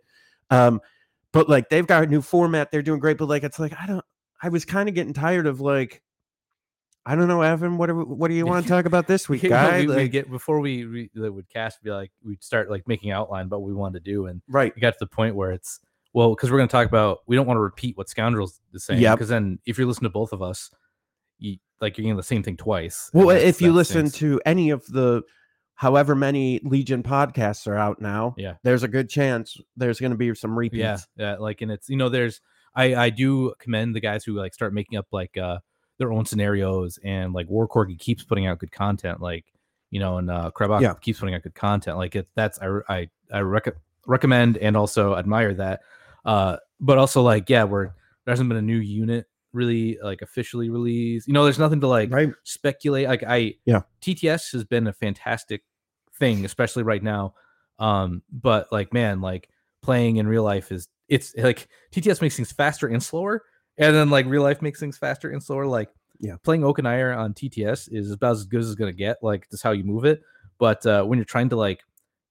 Um 0.50 0.80
but 1.32 1.50
like 1.50 1.70
they've 1.70 1.88
got 1.88 2.04
a 2.04 2.08
new 2.08 2.22
format. 2.22 2.72
They're 2.72 2.82
doing 2.82 3.00
great. 3.00 3.18
But 3.18 3.30
like 3.30 3.44
it's 3.44 3.60
like 3.60 3.74
i 3.82 3.88
don't 3.88 4.06
i 4.42 4.50
was 4.50 4.66
kind 4.66 4.88
of 4.88 4.96
getting 4.96 5.14
tired 5.14 5.48
of 5.48 5.60
like 5.60 6.02
i 7.12 7.16
don't 7.16 7.28
know 7.28 7.42
evan 7.42 7.78
what 7.78 7.90
are, 7.90 7.96
what 7.96 8.28
do 8.30 8.34
you 8.36 8.46
want 8.46 8.64
to 8.64 8.70
talk 8.70 8.86
about 8.86 9.08
this 9.08 9.28
week 9.32 9.44
You 9.44 9.50
know, 9.50 9.56
guy 9.56 9.80
we, 9.82 9.88
we 9.88 9.96
Like, 9.96 10.12
get 10.12 10.30
before 10.30 10.60
we 10.60 10.84
re, 10.86 11.10
would 11.16 11.50
cast 11.50 11.82
be 11.84 11.90
like 11.92 12.12
we'd 12.24 12.44
start 12.44 12.70
like 12.70 12.88
making 12.88 13.12
outline 13.12 13.46
about 13.48 13.62
what 13.62 13.68
we 13.68 13.74
wanted 13.74 14.04
to 14.04 14.12
do 14.12 14.28
and 14.28 14.42
right 14.48 14.74
we 14.76 14.80
got 14.82 14.92
to 14.92 14.98
the 15.00 15.08
point 15.08 15.36
where 15.36 15.52
it's 15.52 15.80
well 16.14 16.30
because 16.36 16.52
we're 16.52 16.58
going 16.58 16.68
to 16.70 16.72
talk 16.72 16.88
about 16.88 17.20
we 17.28 17.36
don't 17.36 17.48
want 17.48 17.58
to 17.58 17.62
repeat 17.62 17.98
what 17.98 18.10
scoundrels 18.10 18.60
is 18.74 18.84
saying 18.86 19.02
Yep. 19.02 19.16
because 19.18 19.30
then 19.30 19.60
if 19.66 19.78
you're 19.78 19.88
listening 19.88 20.10
to 20.10 20.14
both 20.14 20.34
of 20.34 20.42
us 20.42 20.70
you 21.40 21.58
like 21.82 21.98
you're 21.98 22.04
getting 22.04 22.18
the 22.18 22.24
same 22.24 22.44
thing 22.44 22.58
twice 22.58 23.10
Well, 23.14 23.30
if 23.30 23.62
you 23.62 23.72
listen 23.74 24.10
to 24.12 24.40
any 24.46 24.70
of 24.72 24.86
the 24.88 25.24
however 25.76 26.14
many 26.14 26.60
Legion 26.66 27.04
podcasts 27.04 27.66
are 27.68 27.78
out 27.78 28.02
now, 28.02 28.36
Yeah. 28.38 28.56
there's 28.64 28.84
a 28.84 28.88
good 28.90 29.10
chance 29.10 29.56
there's 29.78 29.98
going 30.00 30.12
to 30.12 30.18
be 30.18 30.36
some 30.36 30.58
repeats. 30.60 30.80
yeah 30.82 30.98
yeah 31.16 31.36
like 31.38 31.62
and 31.62 31.72
it's 31.72 31.88
you 31.90 31.96
know 31.96 32.10
there's 32.10 32.42
i 32.76 32.94
i 32.96 33.10
do 33.10 33.54
commend 33.60 33.96
the 33.96 34.02
guys 34.02 34.26
who 34.26 34.34
like 34.34 34.54
start 34.54 34.74
making 34.74 34.98
up 34.98 35.08
like 35.14 35.38
uh 35.38 35.60
their 36.00 36.12
own 36.12 36.26
scenarios 36.26 36.98
and 37.04 37.34
like 37.34 37.48
war 37.48 37.68
corgi 37.68 37.98
keeps 38.00 38.24
putting 38.24 38.48
out 38.48 38.58
good 38.58 38.72
content 38.72 39.22
like 39.22 39.46
you 39.92 40.00
know 40.00 40.18
and 40.18 40.32
uh 40.32 40.50
Krebach 40.56 40.82
Yeah. 40.82 40.94
keeps 40.96 41.20
putting 41.20 41.36
out 41.36 41.44
good 41.44 41.54
content 41.56 41.98
like 41.98 42.16
it 42.16 42.28
that's 42.36 42.58
i 42.60 42.80
i 42.90 43.10
i 43.32 43.40
rec- 43.42 43.76
recommend 44.08 44.58
and 44.58 44.76
also 44.76 45.16
admire 45.16 45.54
that 45.56 45.82
uh 46.26 46.58
but 46.80 46.98
also 46.98 47.22
like 47.22 47.50
yeah 47.50 47.64
we're 47.66 47.86
there 48.26 48.32
hasn't 48.32 48.50
been 48.50 48.58
a 48.58 48.62
new 48.62 48.78
unit 48.80 49.28
really 49.54 49.98
like 50.04 50.22
officially 50.22 50.70
released 50.70 51.28
you 51.28 51.34
know 51.34 51.44
there's 51.44 51.60
nothing 51.60 51.82
to 51.82 51.88
like 51.88 52.12
Right. 52.12 52.32
speculate 52.44 53.08
like 53.08 53.24
i 53.28 53.54
Yeah. 53.66 53.82
tts 54.02 54.52
has 54.54 54.64
been 54.64 54.88
a 54.88 54.94
fantastic 54.94 55.64
thing 56.16 56.46
especially 56.46 56.84
right 56.84 57.02
now 57.04 57.34
um 57.80 58.22
but 58.32 58.72
like 58.72 58.94
man 58.94 59.22
like 59.22 59.50
playing 59.82 60.18
in 60.18 60.28
real 60.28 60.44
life 60.44 60.72
is 60.72 60.88
it's 61.08 61.34
like 61.38 61.68
tts 61.92 62.22
makes 62.22 62.36
things 62.36 62.52
faster 62.52 62.88
and 62.88 63.02
slower 63.02 63.44
and 63.80 63.96
then 63.96 64.10
like 64.12 64.26
real 64.28 64.44
life 64.44 64.62
makes 64.62 64.80
things 64.80 64.98
faster 64.98 65.32
and 65.32 65.42
slower 65.42 65.66
like 65.66 65.90
Yeah. 66.20 66.36
playing 66.44 66.64
Oak 66.64 66.78
and 66.80 66.88
Iron 66.88 67.18
on 67.18 67.34
tts 67.34 67.92
is 67.92 68.12
about 68.12 68.34
as 68.34 68.46
good 68.46 68.60
as 68.62 68.68
it's 68.68 68.76
gonna 68.76 68.92
get 68.94 69.18
like 69.24 69.48
that's 69.50 69.64
how 69.64 69.72
you 69.72 69.84
move 69.84 70.06
it 70.06 70.22
but 70.60 70.86
uh 70.86 71.04
when 71.04 71.18
you're 71.18 71.26
trying 71.26 71.50
to 71.50 71.56
like 71.56 71.84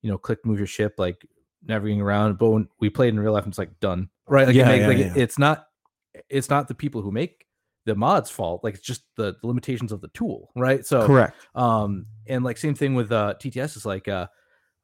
you 0.02 0.10
know 0.10 0.18
click 0.18 0.44
move 0.46 0.58
your 0.58 0.66
ship 0.66 0.94
like 0.98 1.26
navigating 1.66 2.00
around 2.00 2.38
but 2.38 2.50
when 2.50 2.68
we 2.80 2.88
played 2.88 3.08
in 3.08 3.18
real 3.18 3.32
life 3.32 3.46
it's 3.46 3.58
like 3.58 3.80
done 3.80 4.08
right 4.28 4.46
like, 4.46 4.54
it 4.54 4.58
Yeah, 4.58 4.72
yeah, 4.74 4.86
like, 4.86 4.98
yeah. 4.98 5.12
it's 5.16 5.38
not 5.38 5.66
it's 6.28 6.48
not 6.50 6.68
the 6.68 6.74
people 6.74 7.02
who 7.02 7.10
make 7.10 7.46
the 7.84 7.94
mods 7.94 8.30
fault 8.30 8.62
like 8.62 8.74
it's 8.74 8.82
just 8.86 9.02
the 9.16 9.34
limitations 9.42 9.90
of 9.92 10.00
the 10.00 10.08
tool 10.08 10.50
right 10.54 10.84
so 10.86 11.06
Correct. 11.06 11.34
um 11.54 12.06
and 12.26 12.44
like 12.44 12.58
same 12.58 12.74
thing 12.74 12.94
with 12.94 13.10
uh 13.10 13.34
tts 13.40 13.76
is 13.76 13.86
like 13.86 14.06
uh 14.08 14.26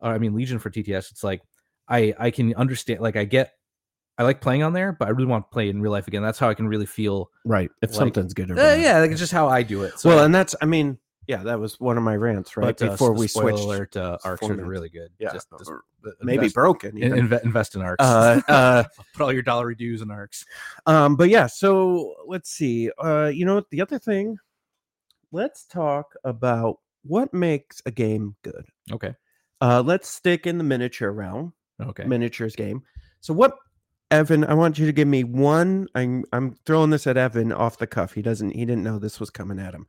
or 0.01 0.13
i 0.13 0.19
mean 0.19 0.35
legion 0.35 0.59
for 0.59 0.71
tts 0.71 1.11
it's 1.13 1.23
like 1.23 1.43
i 1.89 2.15
i 2.19 2.31
can 2.31 2.55
understand 2.55 3.01
like 3.01 3.17
i 3.17 3.25
get 3.25 3.53
i 4.19 4.23
like 4.23 4.41
playing 4.41 4.63
on 4.63 4.73
there 4.73 4.93
but 4.93 5.09
i 5.09 5.11
really 5.11 5.27
want 5.27 5.45
to 5.49 5.53
play 5.53 5.69
in 5.69 5.81
real 5.81 5.93
life 5.93 6.07
again 6.09 6.23
that's 6.23 6.39
how 6.39 6.49
i 6.49 6.55
can 6.55 6.67
really 6.69 6.87
feel 6.87 7.31
Right. 7.45 7.71
If 7.83 7.91
like- 7.91 7.99
something's 7.99 8.35
good 8.35 8.51
or 8.51 8.59
uh, 8.59 8.75
yeah 8.75 8.99
like 9.01 9.11
it's 9.11 9.21
just 9.21 9.33
how 9.33 9.49
i 9.49 9.63
do 9.63 9.83
it 9.83 9.99
so 9.99 10.09
well, 10.11 10.25
and 10.25 10.35
that's, 10.35 10.55
I 10.63 10.67
mean, 10.67 10.99
yeah, 11.27 11.43
that 11.43 11.59
was 11.59 11.81
one 11.81 11.97
of 11.97 12.03
my 12.03 12.17
rants, 12.17 12.55
right? 12.57 12.77
but, 12.79 12.83
uh, 12.87 12.91
Before 12.93 13.15
s- 13.15 13.19
we 13.19 13.27
spoiler 13.29 13.51
switched. 13.57 13.65
alert 13.65 13.97
uh, 13.97 14.19
arcs 14.25 14.49
are 14.49 14.55
really 14.55 14.91
good 14.91 15.11
Yeah. 15.19 15.33
just, 15.33 15.49
just 15.59 15.71
or 15.71 15.83
uh, 16.07 16.11
maybe 16.23 16.37
invest, 16.37 16.55
broken. 16.55 16.99
in- 16.99 17.17
even. 17.17 17.41
invest 17.45 17.75
in 17.77 17.81
arcs 17.83 18.05
Uh, 18.05 18.41
uh, 18.49 18.85
put 19.15 19.23
all 19.23 19.33
your 19.33 19.43
dollar 19.43 19.73
dues 19.75 20.03
in 20.03 20.11
arcs 20.11 20.45
um, 20.87 21.17
but 21.17 21.29
yeah, 21.31 21.47
so 21.47 22.15
let's 22.27 22.51
see. 22.51 22.91
Uh, 23.03 23.31
you 23.35 23.45
know 23.47 23.55
what? 23.57 23.71
The 23.71 23.81
other 23.81 23.99
thing, 23.99 24.37
let's 25.33 25.65
talk 25.65 26.15
about 26.25 26.79
what 27.05 27.33
makes 27.35 27.81
a 27.87 27.91
game 27.91 28.37
good. 28.43 28.67
okay 28.93 29.15
Uh, 29.61 29.83
let's 29.85 30.09
stick 30.09 30.47
in 30.47 30.59
the 30.59 30.65
miniature 30.65 31.11
realm. 31.13 31.53
okay 31.81 32.05
miniatures 32.05 32.55
game. 32.55 32.83
So 33.21 33.33
what 33.33 33.57
Evan, 34.15 34.45
I 34.45 34.55
want 34.55 34.79
you 34.79 34.87
to 34.87 34.93
give 34.93 35.09
me 35.09 35.25
one 35.25 35.89
I'm 35.95 36.25
I'm 36.33 36.55
throwing 36.65 36.91
this 36.91 37.07
at 37.07 37.17
Evan 37.17 37.53
off 37.53 37.79
the 37.79 37.87
cuff. 37.87 38.13
He 38.15 38.23
doesn't 38.23 38.51
he 38.53 38.65
didn't 38.65 38.85
know 38.85 38.99
this 38.99 39.19
was 39.21 39.31
coming 39.31 39.59
at 39.59 39.75
him. 39.75 39.87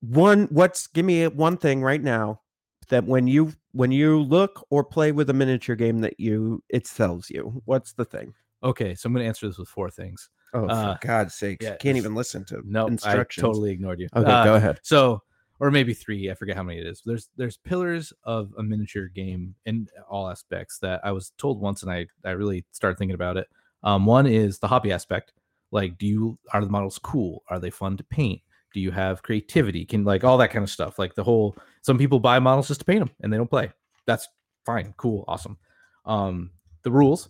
One 0.00 0.46
what's 0.50 0.86
give 0.88 1.04
me 1.04 1.26
one 1.28 1.56
thing 1.56 1.80
right 1.82 2.02
now 2.02 2.40
that 2.88 3.04
when 3.04 3.26
you 3.28 3.52
when 3.72 3.92
you 3.92 4.20
look 4.20 4.66
or 4.70 4.82
play 4.84 5.12
with 5.12 5.30
a 5.30 5.32
miniature 5.32 5.76
game 5.76 6.00
that 6.00 6.18
you 6.18 6.62
it 6.68 6.86
sells 6.86 7.30
you. 7.30 7.62
What's 7.64 7.92
the 7.92 8.04
thing? 8.04 8.34
okay 8.62 8.94
so 8.94 9.06
i'm 9.06 9.12
gonna 9.12 9.26
answer 9.26 9.46
this 9.46 9.58
with 9.58 9.68
four 9.68 9.90
things 9.90 10.30
Oh, 10.54 10.66
Uh, 10.68 10.96
God's 11.02 11.34
sake. 11.34 11.58
yeah, 11.60 11.76
can't 11.76 11.98
even 11.98 12.14
listen 12.14 12.46
to 12.46 12.62
no 12.64 12.88
i 13.04 13.22
totally 13.24 13.72
ignored 13.72 14.00
you 14.00 14.08
Okay, 14.16 14.30
Uh, 14.30 14.44
go 14.44 14.54
ahead. 14.54 14.80
So, 14.82 15.20
or 15.60 15.70
maybe 15.70 15.94
three. 15.94 16.30
I 16.30 16.34
forget 16.34 16.56
how 16.56 16.62
many 16.62 16.80
it 16.80 16.86
is. 16.86 17.02
There's 17.04 17.28
there's 17.36 17.56
pillars 17.56 18.12
of 18.24 18.52
a 18.58 18.62
miniature 18.62 19.08
game 19.08 19.54
in 19.66 19.88
all 20.08 20.28
aspects 20.28 20.78
that 20.80 21.00
I 21.04 21.12
was 21.12 21.32
told 21.38 21.60
once, 21.60 21.82
and 21.82 21.90
I 21.90 22.06
I 22.24 22.30
really 22.30 22.64
started 22.72 22.98
thinking 22.98 23.14
about 23.14 23.36
it. 23.36 23.48
Um, 23.82 24.06
one 24.06 24.26
is 24.26 24.58
the 24.58 24.68
hobby 24.68 24.92
aspect. 24.92 25.32
Like, 25.70 25.98
do 25.98 26.06
you 26.06 26.38
are 26.52 26.64
the 26.64 26.70
models 26.70 26.98
cool? 26.98 27.42
Are 27.48 27.58
they 27.58 27.70
fun 27.70 27.96
to 27.96 28.04
paint? 28.04 28.40
Do 28.72 28.80
you 28.80 28.90
have 28.90 29.22
creativity? 29.22 29.84
Can 29.84 30.04
like 30.04 30.24
all 30.24 30.38
that 30.38 30.50
kind 30.50 30.62
of 30.62 30.70
stuff. 30.70 30.98
Like 30.98 31.14
the 31.14 31.24
whole. 31.24 31.56
Some 31.82 31.98
people 31.98 32.18
buy 32.18 32.38
models 32.38 32.68
just 32.68 32.80
to 32.80 32.86
paint 32.86 33.00
them 33.00 33.10
and 33.20 33.32
they 33.32 33.36
don't 33.36 33.50
play. 33.50 33.70
That's 34.06 34.28
fine, 34.64 34.94
cool, 34.96 35.24
awesome. 35.28 35.58
Um, 36.06 36.50
the 36.82 36.90
rules, 36.90 37.28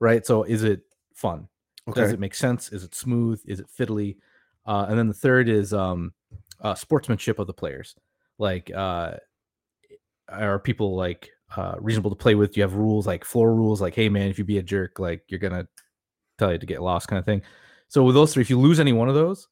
right? 0.00 0.24
So, 0.24 0.44
is 0.44 0.62
it 0.62 0.82
fun? 1.14 1.48
Okay. 1.88 2.00
Does 2.00 2.12
it 2.12 2.20
make 2.20 2.34
sense? 2.34 2.72
Is 2.72 2.84
it 2.84 2.94
smooth? 2.94 3.42
Is 3.46 3.60
it 3.60 3.66
fiddly? 3.66 4.16
Uh, 4.66 4.86
and 4.88 4.98
then 4.98 5.08
the 5.08 5.14
third 5.14 5.48
is 5.48 5.74
um, 5.74 6.12
uh, 6.64 6.74
sportsmanship 6.74 7.38
of 7.38 7.46
the 7.46 7.52
players. 7.52 7.94
Like, 8.38 8.72
uh, 8.74 9.12
are 10.28 10.58
people 10.58 10.96
like 10.96 11.30
uh, 11.56 11.76
reasonable 11.78 12.10
to 12.10 12.16
play 12.16 12.34
with? 12.34 12.52
Do 12.52 12.60
you 12.60 12.62
have 12.62 12.74
rules 12.74 13.06
like 13.06 13.24
floor 13.24 13.54
rules? 13.54 13.80
Like, 13.80 13.94
hey 13.94 14.08
man, 14.08 14.28
if 14.28 14.38
you 14.38 14.44
be 14.44 14.58
a 14.58 14.62
jerk, 14.62 14.98
like 14.98 15.22
you're 15.28 15.38
gonna 15.38 15.68
tell 16.38 16.50
you 16.50 16.58
to 16.58 16.66
get 16.66 16.82
lost, 16.82 17.06
kind 17.06 17.18
of 17.18 17.26
thing. 17.26 17.42
So 17.88 18.02
with 18.02 18.14
those 18.14 18.32
three, 18.32 18.40
if 18.40 18.50
you 18.50 18.58
lose 18.58 18.80
any 18.80 18.92
one 18.92 19.08
of 19.08 19.14
those, 19.14 19.46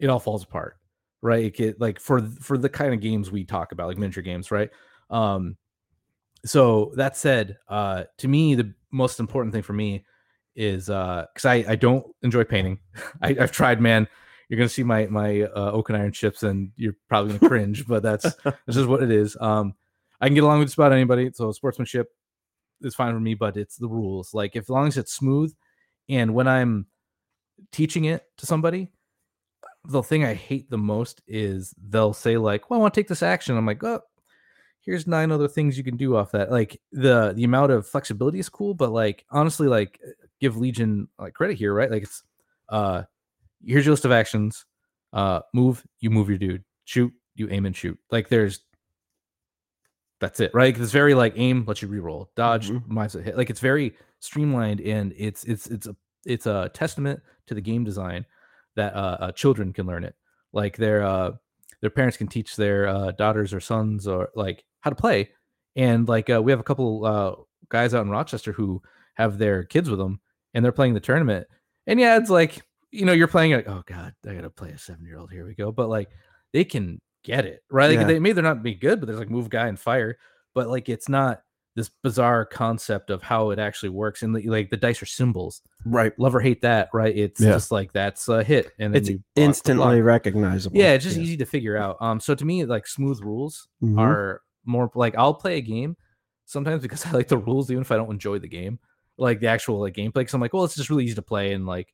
it 0.00 0.10
all 0.10 0.18
falls 0.18 0.42
apart, 0.42 0.76
right? 1.22 1.54
Get, 1.54 1.80
like 1.80 2.00
for 2.00 2.20
for 2.40 2.58
the 2.58 2.68
kind 2.68 2.92
of 2.92 3.00
games 3.00 3.30
we 3.30 3.44
talk 3.44 3.72
about, 3.72 3.86
like 3.86 3.98
miniature 3.98 4.22
games, 4.22 4.50
right? 4.50 4.70
Um, 5.08 5.56
so 6.44 6.92
that 6.96 7.16
said, 7.16 7.56
uh, 7.68 8.04
to 8.18 8.28
me, 8.28 8.54
the 8.54 8.74
most 8.90 9.20
important 9.20 9.54
thing 9.54 9.62
for 9.62 9.72
me 9.72 10.04
is 10.56 10.90
uh, 10.90 11.26
because 11.32 11.44
I 11.46 11.64
I 11.68 11.76
don't 11.76 12.04
enjoy 12.22 12.44
painting. 12.44 12.80
I, 13.22 13.36
I've 13.40 13.52
tried, 13.52 13.80
man. 13.80 14.08
You're 14.48 14.58
gonna 14.58 14.68
see 14.68 14.84
my 14.84 15.06
my 15.06 15.42
uh, 15.42 15.72
oak 15.72 15.88
and 15.88 15.98
iron 15.98 16.12
chips, 16.12 16.42
and 16.42 16.70
you're 16.76 16.96
probably 17.08 17.36
gonna 17.36 17.48
cringe, 17.52 17.86
but 17.86 18.02
that's 18.02 18.34
this 18.66 18.76
is 18.76 18.86
what 18.86 19.02
it 19.02 19.10
is. 19.10 19.36
Um, 19.40 19.74
I 20.20 20.26
can 20.26 20.34
get 20.34 20.44
along 20.44 20.60
with 20.60 20.68
just 20.68 20.78
about 20.78 20.92
anybody. 20.92 21.30
So 21.34 21.50
sportsmanship 21.52 22.08
is 22.82 22.94
fine 22.94 23.12
for 23.12 23.20
me, 23.20 23.34
but 23.34 23.56
it's 23.56 23.76
the 23.76 23.88
rules. 23.88 24.32
Like 24.34 24.56
if 24.56 24.64
as 24.64 24.70
long 24.70 24.86
as 24.86 24.96
it's 24.96 25.14
smooth, 25.14 25.52
and 26.08 26.34
when 26.34 26.46
I'm 26.46 26.86
teaching 27.72 28.04
it 28.04 28.24
to 28.38 28.46
somebody, 28.46 28.92
the 29.84 30.02
thing 30.02 30.24
I 30.24 30.34
hate 30.34 30.70
the 30.70 30.78
most 30.78 31.22
is 31.26 31.74
they'll 31.88 32.12
say 32.12 32.36
like, 32.36 32.70
"Well, 32.70 32.78
I 32.78 32.82
want 32.82 32.94
to 32.94 33.00
take 33.00 33.08
this 33.08 33.22
action." 33.22 33.56
I'm 33.56 33.66
like, 33.66 33.82
"Oh, 33.82 34.00
here's 34.80 35.06
nine 35.06 35.32
other 35.32 35.48
things 35.48 35.76
you 35.76 35.84
can 35.84 35.96
do 35.96 36.16
off 36.16 36.32
that." 36.32 36.50
Like 36.50 36.80
the 36.92 37.32
the 37.34 37.44
amount 37.44 37.72
of 37.72 37.86
flexibility 37.88 38.38
is 38.38 38.48
cool, 38.48 38.74
but 38.74 38.92
like 38.92 39.24
honestly, 39.30 39.68
like 39.68 40.00
give 40.40 40.56
Legion 40.56 41.08
like 41.18 41.34
credit 41.34 41.56
here, 41.56 41.74
right? 41.74 41.90
Like 41.90 42.04
it's 42.04 42.22
uh 42.68 43.02
here's 43.64 43.84
your 43.86 43.92
list 43.92 44.04
of 44.04 44.12
actions. 44.12 44.64
Uh 45.12 45.40
move, 45.54 45.84
you 46.00 46.10
move 46.10 46.28
your 46.28 46.38
dude. 46.38 46.64
Shoot, 46.84 47.12
you 47.34 47.48
aim 47.50 47.66
and 47.66 47.74
shoot. 47.76 47.98
Like 48.10 48.28
there's 48.28 48.60
that's 50.20 50.40
it, 50.40 50.50
right? 50.54 50.76
It's 50.78 50.92
very 50.92 51.14
like 51.14 51.34
aim, 51.36 51.64
let 51.66 51.82
you 51.82 51.88
reroll, 51.88 52.28
dodge, 52.36 52.70
Mhm. 52.70 52.86
mindset 52.88 53.24
hit. 53.24 53.36
Like 53.36 53.50
it's 53.50 53.60
very 53.60 53.94
streamlined 54.20 54.80
and 54.80 55.12
it's 55.16 55.44
it's 55.44 55.66
it's 55.66 55.86
a 55.86 55.96
it's 56.24 56.46
a 56.46 56.70
testament 56.72 57.20
to 57.46 57.54
the 57.54 57.60
game 57.60 57.84
design 57.84 58.24
that 58.76 58.94
uh, 58.94 59.16
uh 59.20 59.32
children 59.32 59.72
can 59.72 59.86
learn 59.86 60.04
it. 60.04 60.14
Like 60.52 60.76
their 60.76 61.02
uh 61.04 61.32
their 61.82 61.90
parents 61.90 62.16
can 62.16 62.28
teach 62.28 62.56
their 62.56 62.88
uh 62.88 63.12
daughters 63.12 63.52
or 63.52 63.60
sons 63.60 64.06
or 64.08 64.30
like 64.34 64.64
how 64.80 64.90
to 64.90 64.96
play. 64.96 65.30
And 65.76 66.08
like 66.08 66.30
uh, 66.30 66.40
we 66.42 66.50
have 66.50 66.60
a 66.60 66.64
couple 66.64 67.04
uh 67.04 67.34
guys 67.68 67.92
out 67.94 68.04
in 68.04 68.10
Rochester 68.10 68.52
who 68.52 68.82
have 69.14 69.36
their 69.38 69.64
kids 69.64 69.90
with 69.90 69.98
them 69.98 70.20
and 70.54 70.64
they're 70.64 70.72
playing 70.72 70.94
the 70.94 71.00
tournament. 71.00 71.46
And 71.86 72.00
yeah, 72.00 72.16
it's 72.16 72.30
like 72.30 72.62
you 72.90 73.04
know, 73.04 73.12
you're 73.12 73.28
playing 73.28 73.52
like, 73.52 73.68
oh 73.68 73.82
god, 73.86 74.14
I 74.26 74.34
gotta 74.34 74.50
play 74.50 74.70
a 74.70 74.78
seven 74.78 75.04
year 75.04 75.18
old. 75.18 75.30
Here 75.30 75.46
we 75.46 75.54
go. 75.54 75.72
But 75.72 75.88
like 75.88 76.10
they 76.52 76.64
can 76.64 77.00
get 77.24 77.44
it, 77.44 77.62
right? 77.70 77.88
Like 77.90 77.98
Yeah. 78.00 78.04
they 78.06 78.18
may 78.18 78.32
they're 78.32 78.42
not 78.44 78.62
be 78.62 78.74
good, 78.74 79.00
but 79.00 79.06
there's 79.06 79.18
like 79.18 79.30
move 79.30 79.48
guy 79.50 79.68
and 79.68 79.78
fire. 79.78 80.18
But 80.54 80.68
like 80.68 80.88
it's 80.88 81.08
not 81.08 81.42
this 81.74 81.90
bizarre 82.02 82.46
concept 82.46 83.10
of 83.10 83.22
how 83.22 83.50
it 83.50 83.58
actually 83.58 83.90
works. 83.90 84.22
And 84.22 84.34
the, 84.34 84.48
like 84.48 84.70
the 84.70 84.78
dice 84.78 85.02
are 85.02 85.06
symbols. 85.06 85.60
Right. 85.84 86.18
Love 86.18 86.34
or 86.34 86.40
hate 86.40 86.62
that, 86.62 86.88
right? 86.94 87.14
It's 87.14 87.38
Yeah. 87.40 87.50
just 87.52 87.70
like 87.70 87.92
that's 87.92 88.26
a 88.28 88.42
hit, 88.42 88.72
and 88.78 88.96
It's 88.96 89.10
you 89.10 89.16
block, 89.16 89.24
block, 89.34 89.44
instantly 89.46 90.00
recognizable. 90.00 90.78
Yeah, 90.78 90.92
it's 90.92 91.04
just 91.04 91.18
easy 91.18 91.36
to 91.36 91.44
figure 91.44 91.76
out. 91.76 91.98
Um, 92.00 92.18
so 92.18 92.34
to 92.34 92.44
me, 92.46 92.64
like 92.64 92.86
smooth 92.86 93.20
rules 93.20 93.68
Mhm. 93.82 93.98
are 94.00 94.40
more 94.64 94.90
like 94.94 95.14
I'll 95.18 95.34
play 95.34 95.58
a 95.58 95.60
game 95.60 95.96
sometimes 96.46 96.80
because 96.82 97.04
I 97.06 97.10
like 97.10 97.28
the 97.28 97.36
rules, 97.38 97.70
even 97.70 97.82
if 97.82 97.92
I 97.92 97.96
don't 97.96 98.10
enjoy 98.10 98.38
the 98.38 98.48
game, 98.48 98.78
like 99.18 99.40
the 99.40 99.48
actual 99.48 99.78
like 99.80 99.94
gameplay. 99.94 100.14
Because 100.14 100.32
I'm 100.32 100.40
like, 100.40 100.54
well, 100.54 100.64
it's 100.64 100.76
just 100.76 100.88
really 100.88 101.04
easy 101.04 101.14
to 101.16 101.22
play, 101.22 101.52
and 101.52 101.66
like, 101.66 101.92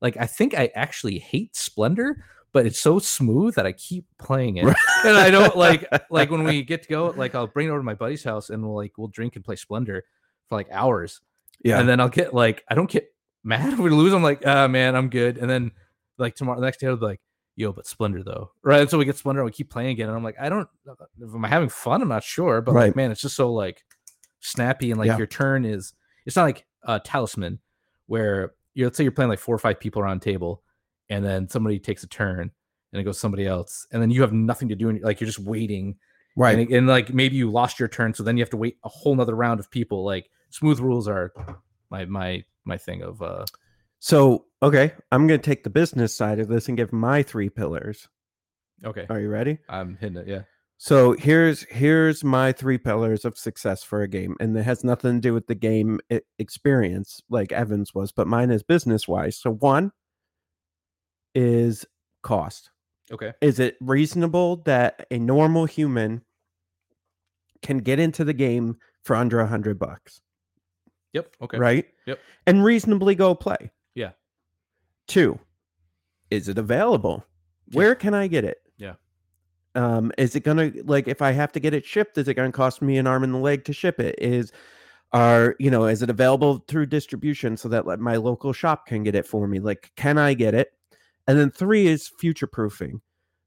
like 0.00 0.16
I 0.16 0.26
think 0.26 0.54
I 0.54 0.70
actually 0.74 1.18
hate 1.18 1.54
Splendor, 1.56 2.24
but 2.52 2.66
it's 2.66 2.80
so 2.80 2.98
smooth 2.98 3.54
that 3.54 3.66
I 3.66 3.72
keep 3.72 4.06
playing 4.18 4.56
it, 4.56 4.64
and 5.04 5.16
I 5.16 5.30
don't 5.30 5.56
like 5.56 5.84
like 6.10 6.30
when 6.30 6.44
we 6.44 6.62
get 6.62 6.82
to 6.84 6.88
go, 6.88 7.08
like 7.16 7.34
I'll 7.34 7.46
bring 7.46 7.68
it 7.68 7.70
over 7.70 7.80
to 7.80 7.84
my 7.84 7.94
buddy's 7.94 8.24
house 8.24 8.50
and 8.50 8.62
we'll 8.64 8.76
like 8.76 8.92
we'll 8.98 9.08
drink 9.08 9.36
and 9.36 9.44
play 9.44 9.56
Splendor 9.56 10.04
for 10.48 10.56
like 10.56 10.68
hours, 10.70 11.20
yeah. 11.64 11.78
and 11.78 11.88
then 11.88 12.00
I'll 12.00 12.08
get 12.08 12.32
like 12.34 12.64
I 12.68 12.74
don't 12.74 12.90
get 12.90 13.06
mad 13.44 13.72
if 13.72 13.78
we 13.78 13.90
lose. 13.90 14.12
I'm 14.12 14.22
like, 14.22 14.42
ah 14.46 14.68
man, 14.68 14.94
I'm 14.96 15.08
good. 15.10 15.38
And 15.38 15.48
then 15.50 15.72
like 16.18 16.34
tomorrow, 16.34 16.58
the 16.60 16.66
next 16.66 16.80
day, 16.80 16.86
I'll 16.86 16.96
be 16.96 17.06
like, 17.06 17.20
yo, 17.56 17.72
but 17.72 17.86
Splendor 17.86 18.22
though, 18.22 18.50
right? 18.62 18.80
And 18.80 18.90
so 18.90 18.98
we 18.98 19.04
get 19.04 19.16
Splendor, 19.16 19.40
and 19.42 19.46
we 19.46 19.52
keep 19.52 19.70
playing 19.70 19.90
again, 19.90 20.08
and 20.08 20.16
I'm 20.16 20.24
like, 20.24 20.36
I 20.40 20.48
don't, 20.48 20.68
if 21.18 21.34
I'm 21.34 21.42
having 21.44 21.68
fun, 21.68 22.02
I'm 22.02 22.08
not 22.08 22.24
sure, 22.24 22.60
but 22.62 22.72
Right. 22.72 22.86
like, 22.86 22.96
man, 22.96 23.10
it's 23.10 23.20
just 23.20 23.36
so 23.36 23.52
like 23.52 23.82
snappy, 24.40 24.90
and 24.90 24.98
like 24.98 25.08
Yeah. 25.08 25.18
your 25.18 25.26
turn 25.26 25.64
is, 25.64 25.92
it's 26.26 26.36
not 26.36 26.44
like 26.44 26.66
a 26.84 26.98
talisman 27.00 27.58
where 28.06 28.52
you 28.74 28.84
let's 28.84 28.96
say 28.96 29.04
you're 29.04 29.12
playing 29.12 29.30
like 29.30 29.38
four 29.38 29.54
or 29.54 29.58
five 29.58 29.80
people 29.80 30.02
around 30.02 30.18
a 30.18 30.20
table, 30.20 30.62
and 31.08 31.24
then 31.24 31.48
somebody 31.48 31.78
takes 31.78 32.02
a 32.02 32.06
turn. 32.08 32.50
And 32.92 33.00
it 33.00 33.04
goes 33.04 33.20
somebody 33.20 33.46
else, 33.46 33.86
and 33.92 34.02
then 34.02 34.10
you 34.10 34.22
have 34.22 34.32
nothing 34.32 34.68
to 34.70 34.74
do, 34.74 34.88
and 34.88 35.00
like 35.00 35.20
you're 35.20 35.26
just 35.26 35.38
waiting 35.38 35.94
right. 36.36 36.58
and, 36.58 36.68
and 36.72 36.86
like 36.88 37.14
maybe 37.14 37.36
you 37.36 37.48
lost 37.48 37.78
your 37.78 37.88
turn 37.88 38.14
so 38.14 38.24
then 38.24 38.36
you 38.36 38.42
have 38.42 38.50
to 38.50 38.56
wait 38.56 38.78
a 38.82 38.88
whole 38.88 39.14
nother 39.14 39.36
round 39.36 39.60
of 39.60 39.70
people 39.70 40.04
like 40.04 40.28
smooth 40.50 40.80
rules 40.80 41.06
are 41.06 41.32
my 41.90 42.04
my 42.06 42.42
my 42.64 42.76
thing 42.76 43.02
of 43.02 43.22
uh 43.22 43.44
So, 44.00 44.46
okay, 44.60 44.92
I'm 45.12 45.28
to 45.28 45.38
take 45.38 45.62
the 45.62 45.70
business 45.70 46.16
side 46.16 46.40
of 46.40 46.48
this 46.48 46.66
and 46.66 46.76
give 46.76 46.92
my 46.92 47.22
three 47.22 47.48
pillars. 47.48 48.08
okay 48.84 49.06
Are 49.08 49.20
you 49.20 49.28
ready? 49.28 49.58
i'm 49.68 49.96
hitting 50.00 50.16
it 50.16 50.26
yeah 50.26 50.42
So 50.82 51.12
here's 51.12 51.64
here's 51.64 52.24
my 52.24 52.52
three 52.52 52.78
pillars 52.78 53.26
of 53.26 53.36
success 53.36 53.82
for 53.82 54.00
a 54.00 54.08
game, 54.08 54.34
and 54.40 54.56
it 54.56 54.62
has 54.62 54.82
nothing 54.82 55.16
to 55.16 55.20
do 55.20 55.34
with 55.34 55.46
the 55.46 55.54
game 55.54 56.00
experience 56.38 57.20
like 57.28 57.52
Evans 57.52 57.94
was, 57.94 58.12
but 58.12 58.26
mine 58.26 58.50
is 58.50 58.62
business 58.62 59.06
wise. 59.06 59.36
So 59.36 59.52
one 59.52 59.92
is 61.34 61.84
cost. 62.22 62.70
okay 63.12 63.34
Is 63.42 63.58
it 63.58 63.76
reasonable 63.82 64.62
that 64.64 65.06
a 65.10 65.18
normal 65.18 65.66
human 65.66 66.22
can 67.60 67.80
get 67.80 67.98
into 67.98 68.24
the 68.24 68.32
game 68.32 68.78
for 69.04 69.16
under 69.16 69.38
a 69.40 69.46
hundred 69.46 69.78
bucks? 69.78 70.22
yep 71.12 71.36
okay 71.42 71.58
right? 71.58 71.84
Yep. 72.06 72.20
And 72.46 72.64
reasonably 72.64 73.14
go 73.14 73.34
play. 73.34 73.70
Yeah. 73.94 74.12
Two, 75.08 75.38
is 76.30 76.48
it 76.48 76.56
available? 76.56 77.22
Yeah. 77.68 77.76
Where 77.76 77.94
can 77.94 78.14
I 78.14 78.28
get 78.28 78.46
it? 78.46 78.62
Yeah. 78.78 78.94
Um, 79.74 80.12
is 80.18 80.34
it 80.34 80.44
gonna 80.44 80.72
like 80.84 81.08
if 81.08 81.22
I 81.22 81.32
have 81.32 81.52
to 81.52 81.60
get 81.60 81.74
it 81.74 81.84
shipped, 81.84 82.18
is 82.18 82.28
it 82.28 82.34
gonna 82.34 82.52
cost 82.52 82.82
me 82.82 82.98
an 82.98 83.06
arm 83.06 83.24
and 83.24 83.34
a 83.34 83.38
leg 83.38 83.64
to 83.64 83.72
ship 83.72 84.00
it? 84.00 84.16
Is 84.18 84.52
are 85.12 85.56
you 85.58 85.70
know, 85.70 85.86
is 85.86 86.02
it 86.02 86.10
available 86.10 86.64
through 86.68 86.86
distribution 86.86 87.56
so 87.56 87.68
that 87.68 87.86
like 87.86 87.98
my 87.98 88.16
local 88.16 88.52
shop 88.52 88.86
can 88.86 89.02
get 89.02 89.14
it 89.14 89.26
for 89.26 89.46
me? 89.46 89.60
Like, 89.60 89.90
can 89.96 90.18
I 90.18 90.34
get 90.34 90.54
it? 90.54 90.72
And 91.26 91.38
then 91.38 91.50
three 91.50 91.86
is 91.86 92.08
future 92.18 92.46
proofing. 92.46 93.00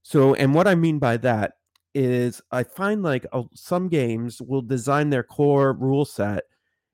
So, 0.04 0.34
and 0.36 0.54
what 0.54 0.68
I 0.68 0.76
mean 0.76 1.00
by 1.00 1.18
that 1.18 1.54
is 1.96 2.42
I 2.52 2.64
find 2.64 3.04
like 3.04 3.26
uh, 3.32 3.44
some 3.54 3.88
games 3.88 4.42
will 4.42 4.62
design 4.62 5.10
their 5.10 5.24
core 5.24 5.74
rule 5.74 6.06
set 6.06 6.44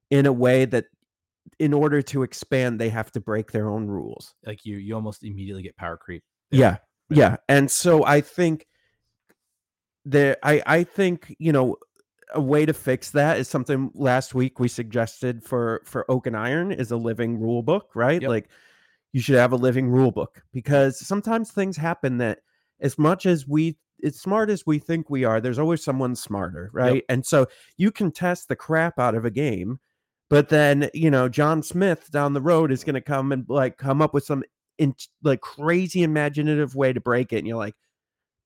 in 0.10 0.26
a 0.26 0.34
way 0.34 0.66
that 0.66 0.86
in 1.60 1.74
order 1.74 2.02
to 2.02 2.24
expand 2.24 2.80
they 2.80 2.90
have 2.90 3.12
to 3.12 3.20
break 3.20 3.52
their 3.52 3.70
own 3.70 3.88
rules 3.88 4.36
like 4.46 4.66
you 4.66 4.78
you 4.78 4.94
almost 4.94 5.24
immediately 5.24 5.64
get 5.64 5.76
power 5.78 5.98
creep 5.98 6.24
yeah 6.52 6.78
yeah 7.10 7.38
and 7.48 7.70
so 7.70 8.06
i 8.06 8.22
think 8.22 8.66
there 10.06 10.38
i 10.44 10.62
i 10.66 10.84
think 10.84 11.36
you 11.40 11.52
know 11.52 11.76
a 12.34 12.42
way 12.42 12.66
to 12.66 12.74
fix 12.74 13.12
that 13.12 13.38
is 13.38 13.48
something 13.48 13.92
last 13.96 14.36
week 14.36 14.60
we 14.60 14.68
suggested 14.68 15.44
for 15.44 15.82
for 15.86 16.10
oak 16.10 16.28
and 16.28 16.38
iron 16.38 16.72
is 16.72 16.92
a 16.92 16.98
living 16.98 17.40
rule 17.40 17.64
book 17.64 17.90
right? 17.96 18.22
Yep. 18.22 18.30
like 18.30 18.50
you 19.14 19.22
should 19.22 19.36
have 19.36 19.52
a 19.52 19.58
living 19.58 19.90
rule 19.90 20.12
book 20.12 20.44
because 20.54 21.00
sometimes 21.00 21.52
things 21.52 21.76
happen 21.76 22.18
that 22.20 22.40
as 22.82 22.98
much 22.98 23.26
as 23.26 23.48
we 23.48 23.78
as 24.04 24.20
smart 24.20 24.50
as 24.50 24.66
we 24.66 24.78
think 24.78 25.10
we 25.10 25.24
are 25.24 25.42
there's 25.42 25.60
always 25.60 25.84
someone 25.84 26.16
smarter 26.16 26.70
right? 26.72 27.04
And 27.10 27.26
so 27.26 27.48
you 27.78 27.92
can 27.92 28.12
test 28.12 28.48
the 28.48 28.56
crap 28.56 29.00
out 29.00 29.16
of 29.16 29.26
a 29.26 29.32
game 29.32 29.80
but 30.30 30.50
then 30.50 30.90
you 30.94 31.10
know 31.10 31.28
john 31.28 31.64
smith 31.64 32.10
down 32.12 32.34
the 32.34 32.42
road 32.42 32.72
is 32.72 32.84
going 32.84 32.94
to 32.94 33.02
come 33.02 33.32
and 33.32 33.46
like 33.50 33.78
come 33.78 34.02
up 34.02 34.14
with 34.14 34.24
some 34.24 34.44
in 34.78 34.96
like 35.24 35.42
crazy 35.42 36.04
imaginative 36.04 36.76
way 36.76 36.94
to 36.94 37.02
break 37.02 37.34
it 37.34 37.40
and 37.40 37.48
you're 37.48 37.58
like 37.58 37.76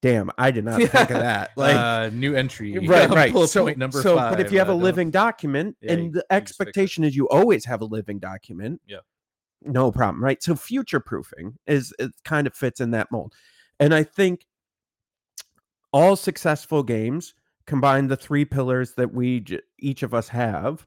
damn 0.03 0.29
i 0.37 0.51
did 0.51 0.65
not 0.65 0.77
think 0.79 0.93
of 0.93 1.07
that. 1.09 1.51
Like 1.57 1.75
uh 1.75 2.09
new 2.13 2.35
entry. 2.35 2.77
Right 2.87 3.09
right. 3.21 3.31
Bullet 3.33 3.47
so, 3.47 3.63
point 3.63 3.77
number 3.77 4.01
so 4.01 4.17
five 4.17 4.31
but 4.31 4.39
if 4.45 4.51
you 4.51 4.59
have 4.59 4.69
a 4.69 4.73
living 4.75 5.09
document 5.09 5.77
Yeah, 5.81 5.93
and 5.93 6.03
you 6.03 6.11
the 6.11 6.19
just 6.19 6.27
fix 6.29 6.29
it. 6.29 6.37
expectation 6.41 7.03
is 7.05 7.15
you 7.15 7.27
always 7.29 7.63
have 7.65 7.81
a 7.81 7.85
living 7.85 8.19
document 8.19 8.81
Yeah. 8.85 8.97
no 9.61 9.91
problem 9.91 10.23
right? 10.23 10.43
So 10.43 10.55
future 10.55 10.99
proofing 10.99 11.57
is 11.65 11.93
it 11.97 12.11
kind 12.25 12.45
of 12.47 12.53
fits 12.53 12.79
in 12.81 12.91
that 12.91 13.11
mold. 13.11 13.33
And 13.79 13.93
i 13.95 14.03
think 14.03 14.45
all 15.93 16.15
successful 16.15 16.83
games 16.83 17.33
combine 17.65 18.07
the 18.07 18.17
three 18.17 18.43
pillars 18.45 18.93
that 18.95 19.13
we 19.13 19.45
each 19.79 20.03
of 20.03 20.13
us 20.13 20.27
have 20.27 20.85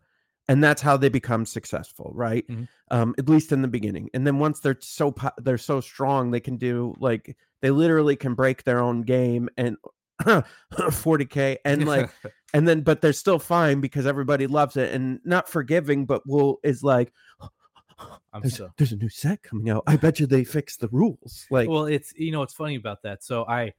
and 0.49 0.63
that's 0.63 0.83
how 0.83 0.97
they 0.97 1.09
become 1.09 1.47
successful 1.47 2.13
right? 2.15 2.47
Mhm. 2.49 2.69
um 2.91 3.15
at 3.19 3.29
least 3.29 3.51
in 3.51 3.63
the 3.63 3.69
beginning. 3.69 4.11
And 4.15 4.27
then 4.27 4.39
once 4.39 4.61
they're 4.61 4.77
so 4.81 5.15
they're 5.39 5.59
so 5.59 5.81
strong 5.81 6.31
they 6.31 6.41
can 6.41 6.57
do 6.59 6.95
like 7.01 7.35
they 7.62 7.71
literally 7.71 8.16
can 8.16 8.35
break 8.35 8.64
their 8.64 8.81
own 8.81 9.03
game 9.03 9.49
and 9.57 9.77
40k 10.73 11.59
and 11.64 11.87
like 11.87 12.11
and 12.55 12.66
then 12.66 12.81
but 12.81 13.01
they're 13.03 13.12
still 13.12 13.38
fine 13.38 13.81
because 13.81 14.07
everybody 14.07 14.47
loves 14.47 14.77
it 14.77 14.95
and 14.95 15.21
not 15.25 15.49
forgiving 15.49 16.07
but 16.07 16.23
will 16.27 16.59
is 16.64 16.83
like 16.83 17.12
i'm 18.33 18.40
there's, 18.42 18.57
so 18.57 18.71
there's 18.79 18.92
a 18.92 18.97
new 18.97 19.09
set 19.09 19.42
coming 19.42 19.69
out. 19.71 19.83
I 19.87 19.97
bet 19.97 20.19
you 20.21 20.27
they 20.27 20.45
fixed 20.45 20.81
the 20.81 20.88
rules. 20.88 21.47
Like 21.51 21.69
well 21.69 21.85
it's 21.87 22.14
you 22.16 22.33
know 22.33 22.40
what's 22.40 22.55
funny 22.55 22.77
about 22.77 23.03
that 23.03 23.23
so 23.25 23.45
i 23.47 23.73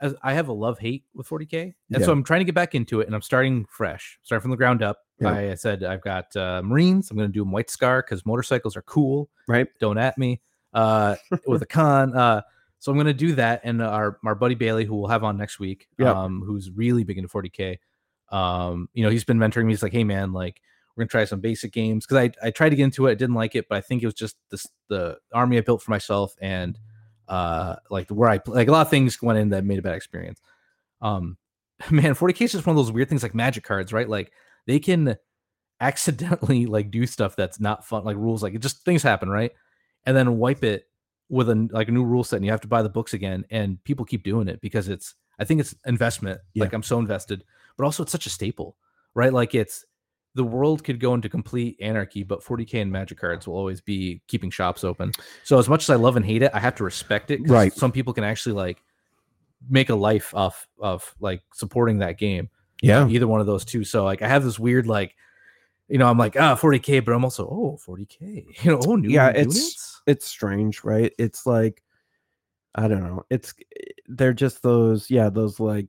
as 0.00 0.14
i 0.22 0.32
have 0.32 0.48
a 0.48 0.52
love 0.52 0.78
hate 0.78 1.04
with 1.14 1.28
40k 1.28 1.62
and 1.62 1.74
Yeah. 1.90 1.98
so 2.06 2.12
i'm 2.12 2.24
trying 2.24 2.40
to 2.40 2.44
get 2.44 2.54
back 2.54 2.74
into 2.74 3.00
it 3.00 3.06
and 3.06 3.14
i'm 3.14 3.22
starting 3.22 3.66
fresh 3.68 4.18
starting 4.22 4.42
from 4.42 4.50
the 4.50 4.56
ground 4.56 4.82
up. 4.82 4.98
Yeah. 5.20 5.28
I, 5.28 5.50
I 5.50 5.54
said 5.54 5.84
i've 5.84 6.02
got 6.02 6.34
uh, 6.34 6.62
marines 6.64 7.10
i'm 7.10 7.16
going 7.16 7.28
to 7.28 7.32
do 7.32 7.40
them 7.40 7.52
white 7.52 7.68
scar 7.70 8.02
because 8.02 8.24
motorcycles 8.26 8.74
are 8.76 8.82
cool. 8.82 9.28
Right. 9.46 9.66
Don't 9.80 9.98
at 9.98 10.16
me. 10.18 10.40
Uh 10.72 11.16
with 11.46 11.62
a 11.62 11.66
con 11.66 12.16
uh 12.16 12.40
so 12.84 12.92
i'm 12.92 12.96
going 12.98 13.06
to 13.06 13.14
do 13.14 13.34
that 13.34 13.62
and 13.64 13.80
our 13.82 14.18
our 14.26 14.34
buddy 14.34 14.54
bailey 14.54 14.84
who 14.84 14.94
we'll 14.94 15.08
have 15.08 15.24
on 15.24 15.38
next 15.38 15.58
week 15.58 15.88
Yeah. 15.98 16.12
um 16.12 16.42
who's 16.46 16.70
really 16.70 17.02
big 17.04 17.16
into 17.16 17.28
40k 17.30 17.78
um 18.30 18.88
you 18.92 19.02
know 19.02 19.10
he's 19.10 19.24
been 19.24 19.38
mentoring 19.38 19.64
me 19.64 19.72
he's 19.72 19.82
like 19.82 19.92
hey 19.92 20.04
man 20.04 20.32
like 20.32 20.60
we're 20.96 21.02
gonna 21.02 21.08
try 21.08 21.24
some 21.24 21.40
basic 21.40 21.72
games 21.72 22.06
because 22.06 22.18
I, 22.42 22.46
I 22.46 22.50
tried 22.50 22.68
to 22.70 22.76
get 22.76 22.84
into 22.84 23.06
it 23.06 23.12
i 23.12 23.14
didn't 23.14 23.34
like 23.36 23.54
it 23.54 23.66
but 23.68 23.78
i 23.78 23.80
think 23.80 24.02
it 24.02 24.06
was 24.06 24.14
just 24.14 24.36
this 24.50 24.66
the 24.88 25.16
army 25.32 25.56
i 25.56 25.62
built 25.62 25.82
for 25.82 25.90
myself 25.90 26.34
and 26.40 26.78
uh 27.28 27.76
like 27.90 28.08
where 28.10 28.28
i 28.28 28.38
like 28.46 28.68
a 28.68 28.72
lot 28.72 28.82
of 28.82 28.90
things 28.90 29.20
went 29.22 29.38
in 29.38 29.48
that 29.48 29.64
made 29.64 29.78
a 29.78 29.82
bad 29.82 29.94
experience 29.94 30.40
um 31.00 31.36
man, 31.90 32.14
40k 32.14 32.42
is 32.42 32.52
just 32.52 32.66
one 32.66 32.76
of 32.76 32.84
those 32.84 32.92
weird 32.92 33.08
things 33.08 33.24
like 33.24 33.34
magic 33.34 33.64
cards, 33.64 33.92
right? 33.92 34.08
Like 34.08 34.30
they 34.68 34.78
can 34.78 35.16
accidentally 35.80 36.66
like 36.66 36.90
do 36.90 37.04
stuff 37.06 37.36
that's 37.36 37.58
not 37.60 37.84
fun, 37.84 38.04
like 38.04 38.16
rules, 38.16 38.42
like 38.44 38.54
it 38.54 38.60
just 38.62 38.84
things 38.84 39.02
happen, 39.02 39.28
right? 39.28 39.50
And 40.06 40.16
then 40.16 40.38
wipe 40.38 40.62
it 40.62 40.86
with 41.28 41.48
a 41.48 41.68
like 41.72 41.88
a 41.88 41.92
new 41.92 42.04
rule 42.04 42.24
set, 42.24 42.36
and 42.36 42.44
you 42.44 42.50
have 42.50 42.60
to 42.62 42.68
buy 42.68 42.82
the 42.82 42.88
books 42.88 43.14
again. 43.14 43.44
And 43.50 43.82
people 43.84 44.04
keep 44.04 44.22
doing 44.24 44.48
it 44.48 44.60
because 44.60 44.88
it's, 44.88 45.14
I 45.38 45.44
think 45.44 45.60
it's 45.60 45.74
investment. 45.86 46.40
Yeah. 46.54 46.64
Like 46.64 46.72
I'm 46.72 46.82
so 46.82 46.98
invested, 46.98 47.44
but 47.76 47.84
also 47.84 48.02
it's 48.02 48.12
such 48.12 48.26
a 48.26 48.30
staple, 48.30 48.76
right? 49.14 49.32
Like 49.32 49.54
it's 49.54 49.84
the 50.36 50.44
world 50.44 50.82
could 50.82 50.98
go 50.98 51.14
into 51.14 51.28
complete 51.28 51.76
anarchy, 51.80 52.24
but 52.24 52.42
40k 52.42 52.82
and 52.82 52.90
magic 52.90 53.18
cards 53.18 53.46
will 53.46 53.54
always 53.56 53.80
be 53.80 54.20
keeping 54.26 54.50
shops 54.50 54.82
open. 54.82 55.12
So 55.44 55.58
as 55.58 55.68
much 55.68 55.84
as 55.84 55.90
I 55.90 55.94
love 55.94 56.16
and 56.16 56.26
hate 56.26 56.42
it, 56.42 56.50
I 56.52 56.58
have 56.58 56.74
to 56.76 56.84
respect 56.84 57.30
it 57.30 57.40
Right. 57.48 57.72
Some 57.72 57.92
people 57.92 58.12
can 58.12 58.24
actually 58.24 58.54
like 58.56 58.82
make 59.70 59.90
a 59.90 59.94
life 59.94 60.34
off 60.34 60.66
of 60.80 61.14
like 61.20 61.40
supporting 61.54 61.98
that 61.98 62.18
game 62.18 62.50
Yeah. 62.82 63.06
either 63.08 63.28
one 63.28 63.40
of 63.40 63.46
those 63.46 63.64
two. 63.64 63.84
So 63.84 64.02
like 64.04 64.22
I 64.22 64.28
have 64.28 64.42
this 64.44 64.58
weird 64.58 64.86
like, 64.88 65.14
you 65.88 65.98
know, 65.98 66.06
I'm 66.10 66.18
like 66.18 66.36
ah 66.36 66.56
40k, 66.56 67.04
but 67.04 67.12
I'm 67.12 67.22
also 67.24 67.46
oh 67.46 67.78
40k. 67.86 68.46
You 68.64 68.72
know, 68.72 68.80
oh 68.86 68.96
new 68.96 69.10
Yeah, 69.10 69.28
it's- 69.30 69.54
units. 69.56 69.83
It's 70.06 70.26
strange, 70.26 70.84
right? 70.84 71.12
It's 71.18 71.46
like 71.46 71.82
I 72.74 72.88
don't 72.88 73.02
know. 73.04 73.24
It's 73.30 73.54
they're 74.08 74.32
just 74.32 74.62
those 74.62 75.10
yeah, 75.10 75.30
those 75.30 75.60
like 75.60 75.86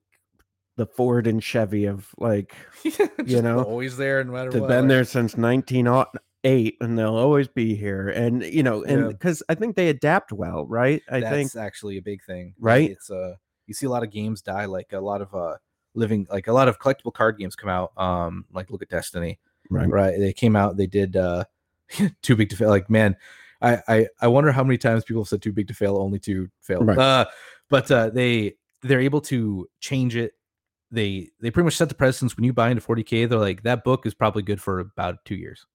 the 0.77 0.85
Ford 0.85 1.25
and 1.27 1.43
Chevy 1.43 1.85
of 1.85 2.07
like 2.17 2.53
you 3.25 3.41
know, 3.41 3.63
always 3.63 3.97
there 3.97 4.23
no 4.23 4.33
matter 4.33 4.51
they've 4.51 4.61
what. 4.61 4.67
been 4.67 4.87
there 4.87 5.03
since 5.03 5.35
1908 5.35 6.77
and 6.81 6.97
they'll 6.99 7.15
always 7.15 7.47
be 7.47 7.75
here. 7.75 8.09
And 8.09 8.43
you 8.43 8.63
know, 8.63 8.83
and 8.83 9.01
Yeah. 9.01 9.07
because 9.07 9.41
I 9.49 9.55
think 9.55 9.75
they 9.75 9.89
adapt 9.89 10.31
well, 10.31 10.65
right? 10.65 11.01
I 11.09 11.13
think 11.13 11.23
That's 11.23 11.53
think 11.53 11.63
actually 11.63 11.97
a 11.97 12.01
big 12.01 12.23
thing, 12.23 12.53
Right? 12.59 12.91
It's 12.91 13.09
uh, 13.09 13.35
you 13.67 13.73
see 13.73 13.85
a 13.85 13.89
lot 13.89 14.03
of 14.03 14.11
games 14.11 14.41
die, 14.41 14.65
like 14.65 14.93
a 14.93 14.99
lot 14.99 15.21
of 15.21 15.33
uh, 15.33 15.55
living, 15.95 16.27
like 16.29 16.47
a 16.47 16.53
lot 16.53 16.67
of 16.67 16.79
collectible 16.79 17.13
card 17.13 17.39
games 17.39 17.55
come 17.55 17.69
out. 17.69 17.91
Um, 17.97 18.45
like 18.51 18.69
look 18.69 18.81
at 18.83 18.89
Destiny, 18.89 19.39
right. 19.71 19.89
right? 19.89 20.19
They 20.19 20.33
came 20.33 20.55
out, 20.55 20.77
they 20.77 20.87
did 20.87 21.15
uh, 21.15 21.45
too 22.21 22.35
big 22.35 22.49
to 22.49 22.57
fail. 22.57 22.69
Like 22.69 22.89
man, 22.89 23.15
I 23.61 23.81
I 23.87 24.07
I 24.21 24.27
wonder 24.27 24.51
how 24.51 24.63
many 24.63 24.77
times 24.77 25.03
people 25.03 25.23
have 25.23 25.29
said 25.29 25.41
too 25.41 25.53
big 25.53 25.67
to 25.67 25.73
fail, 25.73 25.97
only 25.97 26.19
to 26.19 26.49
fail. 26.61 26.81
Right. 26.81 26.97
Uh, 26.97 27.25
but 27.69 27.89
uh, 27.91 28.09
they 28.09 28.55
they're 28.81 29.01
able 29.01 29.21
to 29.21 29.67
change 29.79 30.15
it. 30.15 30.33
They 30.91 31.29
they 31.41 31.51
pretty 31.51 31.65
much 31.65 31.77
set 31.77 31.89
the 31.89 31.95
precedence 31.95 32.35
when 32.37 32.43
you 32.43 32.53
buy 32.53 32.69
into 32.69 32.81
40k. 32.81 33.27
They're 33.27 33.39
like 33.39 33.63
that 33.63 33.83
book 33.83 34.05
is 34.05 34.13
probably 34.13 34.43
good 34.43 34.61
for 34.61 34.79
about 34.79 35.23
two 35.25 35.35
years. 35.35 35.65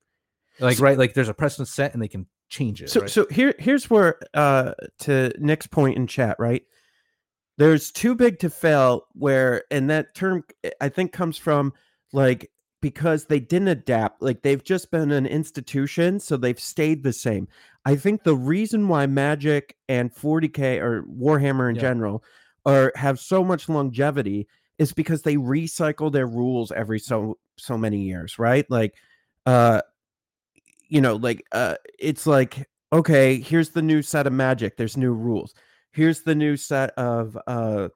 Like 0.59 0.77
So- 0.77 0.85
right, 0.85 0.99
like 0.99 1.14
there's 1.14 1.29
a 1.29 1.35
precedent 1.35 1.69
set 1.69 1.93
and 1.95 2.03
they 2.03 2.09
can 2.09 2.27
change 2.49 2.83
it. 2.83 2.90
So 2.90 3.01
right? 3.01 3.11
so 3.11 3.27
here 3.31 3.55
here's 3.59 3.88
where 3.90 4.19
uh 4.35 4.73
to 5.01 5.33
Nick's 5.38 5.66
point 5.66 5.97
in 5.97 6.07
chat, 6.07 6.37
right? 6.38 6.62
There's 7.59 7.90
too 7.90 8.14
big 8.14 8.38
to 8.40 8.51
fail 8.51 9.07
where 9.14 9.64
and 9.71 9.90
that 9.90 10.14
term 10.14 10.45
I 10.81 10.88
think 10.88 11.12
comes 11.12 11.37
from 11.37 11.73
like 12.12 12.51
because 12.81 13.27
they 13.27 13.40
didn't 13.40 13.69
adapt, 13.69 14.23
like 14.23 14.43
they've 14.43 14.64
just 14.64 14.90
been 14.90 15.11
an 15.11 15.27
institution, 15.27 16.19
so 16.21 16.37
they've 16.37 16.61
stayed 16.61 17.03
the 17.03 17.12
same. 17.12 17.49
I 17.85 17.97
think 17.97 18.23
the 18.25 18.37
reason 18.37 18.88
why 18.88 19.07
Magic 19.07 19.77
and 19.88 20.14
40K 20.14 20.79
or 20.81 21.03
Warhammer 21.05 21.69
in 21.71 21.77
Yeah. 21.77 21.83
general 21.83 22.25
are 22.66 22.93
have 22.95 23.19
so 23.19 23.43
much 23.45 23.69
longevity 23.69 24.47
is 24.79 24.93
because 24.93 25.23
they 25.23 25.37
recycle 25.37 26.11
their 26.12 26.27
rules 26.27 26.73
every 26.73 26.99
so 26.99 27.38
so 27.57 27.77
many 27.79 28.01
years, 28.03 28.38
right? 28.38 28.66
Like 28.71 28.95
uh 29.47 29.83
you 30.88 31.01
know, 31.01 31.16
like 31.16 31.45
uh 31.53 31.77
it's 31.99 32.27
like 32.27 32.69
okay, 32.93 33.40
here's 33.40 33.71
the 33.71 33.83
new 33.83 34.03
set 34.03 34.27
of 34.27 34.33
magic, 34.33 34.77
there's 34.77 34.97
new 34.97 35.12
rules. 35.12 35.55
Here's 35.93 36.23
the 36.23 36.35
new 36.35 36.57
set 36.57 36.90
of 36.97 37.37
uh 37.47 37.88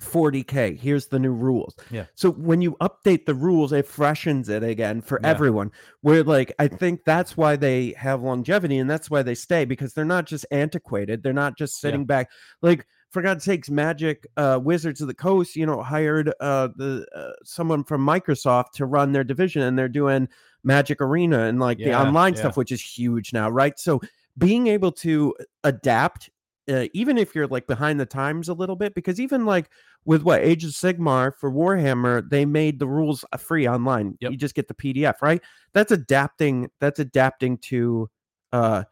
40k, 0.00 0.78
here's 0.78 1.08
the 1.08 1.18
new 1.18 1.32
rules. 1.32 1.76
Yeah. 1.90 2.06
So 2.14 2.30
when 2.30 2.62
you 2.62 2.76
update 2.80 3.26
the 3.26 3.34
rules, 3.34 3.72
it 3.72 3.86
freshens 3.86 4.48
it 4.48 4.62
again 4.62 5.02
for 5.02 5.20
Yeah. 5.22 5.30
everyone. 5.30 5.70
Where 6.00 6.24
like 6.24 6.52
I 6.58 6.68
think 6.68 7.04
that's 7.04 7.36
why 7.36 7.56
they 7.56 7.92
have 7.98 8.22
longevity 8.22 8.78
and 8.78 8.90
that's 8.90 9.10
why 9.10 9.22
they 9.22 9.34
stay 9.34 9.64
because 9.64 9.92
they're 9.92 10.04
not 10.04 10.26
just 10.26 10.46
antiquated, 10.50 11.22
they're 11.22 11.32
not 11.32 11.58
just 11.58 11.76
Yeah. 11.76 11.88
sitting 11.88 12.06
back 12.06 12.30
like 12.62 12.86
for 13.10 13.20
God's 13.20 13.44
sakes, 13.44 13.68
Magic 13.68 14.26
uh, 14.38 14.58
Wizards 14.62 15.02
of 15.02 15.06
the 15.06 15.14
Coast, 15.14 15.54
you 15.54 15.66
know, 15.66 15.82
hired 15.82 16.32
uh, 16.40 16.68
the 16.76 17.06
uh, 17.14 17.32
someone 17.44 17.84
from 17.84 18.04
Microsoft 18.04 18.72
to 18.76 18.86
run 18.86 19.12
their 19.12 19.24
division, 19.24 19.62
and 19.62 19.78
they're 19.78 19.88
doing 19.88 20.26
Magic 20.64 21.00
Arena 21.02 21.40
and 21.44 21.60
like 21.60 21.76
the 21.76 21.94
online 21.94 22.32
yeah. 22.32 22.40
stuff, 22.40 22.56
which 22.56 22.72
is 22.72 22.80
huge 22.80 23.34
now, 23.34 23.50
right? 23.50 23.78
So 23.78 24.00
being 24.38 24.66
able 24.68 24.92
to 24.92 25.34
adapt, 25.62 26.30
uh, 26.68 26.86
even 26.92 27.18
if 27.18 27.34
you're 27.34 27.46
like 27.46 27.66
behind 27.66 27.98
the 27.98 28.06
times 28.06 28.48
a 28.48 28.54
little 28.54 28.76
bit, 28.76 28.94
because 28.94 29.20
even 29.20 29.44
like 29.44 29.68
with 30.04 30.22
what 30.22 30.42
Age 30.42 30.64
of 30.64 30.70
Sigmar 30.70 31.32
for 31.36 31.50
Warhammer, 31.50 32.28
they 32.28 32.44
made 32.44 32.78
the 32.78 32.86
rules 32.86 33.24
uh, 33.32 33.36
free 33.36 33.66
online. 33.66 34.16
Yep. 34.20 34.30
You 34.32 34.36
just 34.36 34.54
get 34.54 34.68
the 34.68 34.74
PDF, 34.74 35.22
right? 35.22 35.42
That's 35.72 35.92
adapting. 35.92 36.70
That's 36.80 37.00
adapting 37.00 37.58
to, 37.58 38.08
uh, 38.52 38.84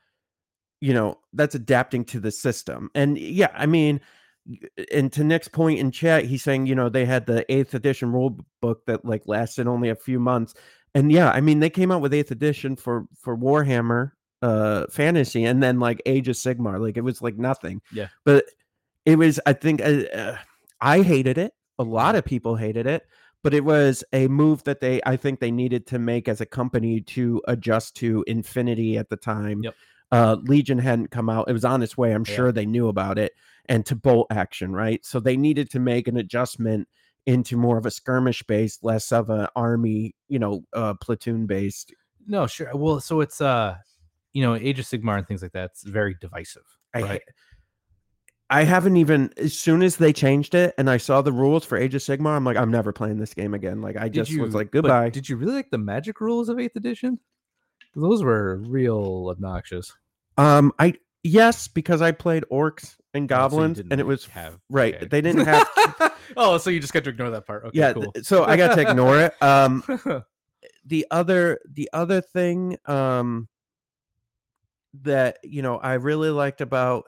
you 0.80 0.94
know, 0.94 1.18
that's 1.32 1.54
adapting 1.54 2.04
to 2.06 2.20
the 2.20 2.32
system. 2.32 2.90
And 2.94 3.18
yeah, 3.18 3.52
I 3.54 3.66
mean, 3.66 4.00
and 4.92 5.12
to 5.12 5.22
Nick's 5.22 5.48
point 5.48 5.78
in 5.78 5.92
chat, 5.92 6.24
he's 6.24 6.42
saying, 6.42 6.66
you 6.66 6.74
know, 6.74 6.88
they 6.88 7.04
had 7.04 7.26
the 7.26 7.50
eighth 7.52 7.74
edition 7.74 8.10
rule 8.10 8.38
book 8.60 8.84
that 8.86 9.04
like 9.04 9.22
lasted 9.26 9.68
only 9.68 9.90
a 9.90 9.96
few 9.96 10.18
months. 10.18 10.54
And 10.94 11.12
yeah, 11.12 11.30
I 11.30 11.40
mean, 11.40 11.60
they 11.60 11.70
came 11.70 11.92
out 11.92 12.00
with 12.00 12.14
eighth 12.14 12.32
edition 12.32 12.74
for 12.74 13.06
for 13.14 13.36
Warhammer 13.36 14.12
uh 14.42 14.86
fantasy 14.88 15.44
and 15.44 15.62
then 15.62 15.78
like 15.80 16.00
Age 16.06 16.28
of 16.28 16.36
Sigmar. 16.36 16.80
Like 16.80 16.96
it 16.96 17.02
was 17.04 17.20
like 17.22 17.36
nothing. 17.36 17.82
Yeah. 17.92 18.08
But 18.24 18.44
it 19.06 19.16
was, 19.16 19.40
I 19.46 19.54
think, 19.54 19.80
uh, 19.80 20.04
uh, 20.14 20.36
I 20.80 21.02
hated 21.02 21.38
it. 21.38 21.54
A 21.78 21.82
lot 21.82 22.14
of 22.14 22.24
people 22.24 22.56
hated 22.56 22.86
it, 22.86 23.06
but 23.42 23.54
it 23.54 23.64
was 23.64 24.04
a 24.12 24.28
move 24.28 24.62
that 24.64 24.80
they, 24.80 25.00
I 25.06 25.16
think, 25.16 25.40
they 25.40 25.50
needed 25.50 25.86
to 25.88 25.98
make 25.98 26.28
as 26.28 26.42
a 26.42 26.46
company 26.46 27.00
to 27.02 27.40
adjust 27.48 27.96
to 27.96 28.22
Infinity 28.26 28.98
at 28.98 29.08
the 29.08 29.16
time. 29.16 29.62
Yep. 29.62 29.74
Uh, 30.12 30.36
Legion 30.42 30.78
hadn't 30.78 31.10
come 31.10 31.30
out; 31.30 31.48
it 31.48 31.54
was 31.54 31.64
on 31.64 31.82
its 31.82 31.96
way. 31.96 32.12
I'm 32.12 32.24
Yeah. 32.28 32.34
sure 32.34 32.52
they 32.52 32.66
knew 32.66 32.88
about 32.88 33.18
it, 33.18 33.32
and 33.66 33.86
to 33.86 33.96
bolt 33.96 34.26
action, 34.30 34.72
right? 34.72 35.04
So 35.06 35.20
they 35.20 35.36
needed 35.36 35.70
to 35.70 35.80
make 35.80 36.06
an 36.08 36.18
adjustment 36.18 36.86
into 37.26 37.56
more 37.56 37.78
of 37.78 37.86
a 37.86 37.90
skirmish 37.90 38.42
based, 38.42 38.84
less 38.84 39.12
of 39.12 39.30
an 39.30 39.46
army, 39.56 40.14
you 40.28 40.38
know, 40.38 40.64
uh, 40.74 40.94
platoon 40.94 41.46
based. 41.46 41.94
No, 42.26 42.46
sure. 42.46 42.70
Well, 42.74 43.00
so 43.00 43.20
it's 43.20 43.40
uh, 43.40 43.76
you 44.32 44.42
know, 44.42 44.54
Age 44.54 44.78
of 44.78 44.86
Sigmar 44.86 45.18
and 45.18 45.26
things 45.26 45.42
like 45.42 45.52
that. 45.52 45.70
It's 45.72 45.82
very 45.82 46.16
divisive. 46.20 46.62
I, 46.94 47.02
right? 47.02 47.22
I 48.48 48.64
haven't 48.64 48.96
even 48.96 49.32
as 49.36 49.56
soon 49.56 49.82
as 49.82 49.96
they 49.96 50.12
changed 50.12 50.56
it 50.56 50.74
and 50.76 50.90
I 50.90 50.96
saw 50.96 51.22
the 51.22 51.32
rules 51.32 51.64
for 51.64 51.78
Age 51.78 51.94
of 51.94 52.02
Sigmar, 52.02 52.36
I'm 52.36 52.44
like, 52.44 52.56
I'm 52.56 52.70
never 52.70 52.92
playing 52.92 53.18
this 53.18 53.32
game 53.32 53.54
again. 53.54 53.80
Like 53.80 53.96
I 53.96 54.04
Did 54.04 54.14
just 54.14 54.30
you 54.30 54.42
was 54.42 54.54
like, 54.54 54.72
goodbye. 54.72 55.10
Did 55.10 55.28
you 55.28 55.36
really 55.36 55.54
like 55.54 55.70
the 55.70 55.78
magic 55.78 56.20
rules 56.20 56.48
of 56.48 56.58
Eighth 56.58 56.74
edition? 56.76 57.18
Those 57.94 58.22
were 58.22 58.56
real 58.66 59.28
obnoxious. 59.30 59.92
Um, 60.36 60.72
I 60.78 60.94
yes, 61.22 61.68
because 61.68 62.02
I 62.02 62.12
played 62.12 62.44
orcs 62.50 62.96
and 63.14 63.30
Oh, 63.30 63.34
so 63.34 63.38
goblins, 63.38 63.78
and 63.78 64.00
it 64.00 64.06
was 64.06 64.26
have 64.26 64.58
right. 64.68 64.94
okay. 64.94 65.06
They 65.06 65.20
didn't 65.20 65.46
have. 65.46 65.68
oh, 66.36 66.58
so 66.58 66.70
you 66.70 66.80
just 66.80 66.92
got 66.92 67.04
to 67.04 67.10
ignore 67.10 67.30
that 67.30 67.46
part. 67.46 67.64
Okay, 67.66 67.78
yeah, 67.78 67.92
cool. 67.92 68.12
so 68.22 68.44
I 68.44 68.56
got 68.56 68.74
to 68.74 68.88
ignore 68.88 69.20
it. 69.20 69.42
Um, 69.42 69.82
the 70.86 71.06
other 71.10 71.60
the 71.72 71.88
other 71.92 72.20
thing 72.20 72.76
um 72.86 73.48
that 75.02 75.38
you 75.42 75.62
know 75.62 75.78
I 75.78 75.94
really 75.94 76.30
liked 76.30 76.60
about 76.60 77.06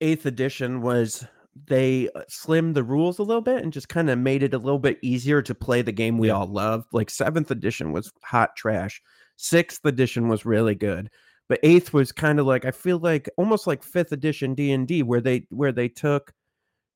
eighth 0.00 0.26
edition 0.26 0.82
was 0.82 1.24
they 1.66 2.08
uh, 2.14 2.22
slimmed 2.28 2.74
the 2.74 2.82
rules 2.82 3.18
a 3.18 3.22
little 3.22 3.42
bit 3.42 3.62
and 3.62 3.72
just 3.72 3.88
kind 3.88 4.10
of 4.10 4.18
made 4.18 4.42
it 4.42 4.54
a 4.54 4.58
little 4.58 4.78
bit 4.78 4.98
easier 5.02 5.40
to 5.42 5.54
play 5.54 5.82
the 5.82 5.92
game 5.92 6.18
we 6.18 6.30
all 6.30 6.46
love. 6.46 6.84
Like 6.92 7.10
seventh 7.10 7.50
edition 7.50 7.92
was 7.92 8.12
hot 8.22 8.56
trash. 8.56 9.00
Sixth 9.36 9.84
edition 9.84 10.28
was 10.28 10.44
really 10.44 10.74
good. 10.74 11.10
But 11.48 11.60
eighth 11.62 11.92
was 11.92 12.10
kind 12.12 12.40
of 12.40 12.46
like 12.46 12.64
I 12.64 12.70
feel 12.70 12.98
like 12.98 13.28
almost 13.36 13.66
like 13.66 13.82
fifth 13.82 14.12
edition 14.12 14.54
D 14.54 14.72
and 14.72 14.88
D, 14.88 15.02
where 15.02 15.20
they 15.20 15.46
where 15.50 15.72
they 15.72 15.88
took, 15.88 16.32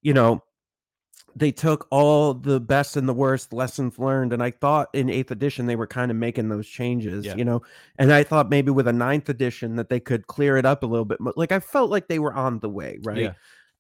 you 0.03 0.15
know, 0.15 0.43
they 1.37 1.53
took 1.53 1.87
all 1.91 2.35
the 2.35 2.59
best 2.59 2.97
and 2.97 3.09
the 3.09 3.15
worst 3.15 3.53
lessons 3.53 3.99
learned 3.99 4.33
and 4.33 4.43
i 4.43 4.51
thought 4.51 4.89
in 4.93 5.09
eighth 5.11 5.31
edition 5.31 5.67
they 5.67 5.77
were 5.77 5.87
kind 5.87 6.11
of 6.11 6.17
making 6.17 6.49
those 6.49 6.67
changes 6.67 7.25
Yeah. 7.25 7.37
you 7.37 7.45
know 7.45 7.63
and 7.99 8.13
i 8.13 8.25
thought 8.25 8.51
maybe 8.51 8.71
with 8.71 8.89
a 8.89 8.93
ninth 8.93 9.29
edition 9.29 9.77
that 9.77 9.89
they 9.89 10.01
could 10.01 10.27
clear 10.27 10.57
it 10.57 10.65
up 10.67 10.83
a 10.83 10.87
little 10.87 11.05
bit 11.05 11.21
more 11.21 11.35
like 11.37 11.53
i 11.53 11.61
felt 11.61 11.91
like 11.91 12.09
they 12.09 12.19
were 12.19 12.33
on 12.35 12.59
the 12.61 12.69
way 12.69 12.99
right? 13.05 13.19
Yeah. 13.19 13.33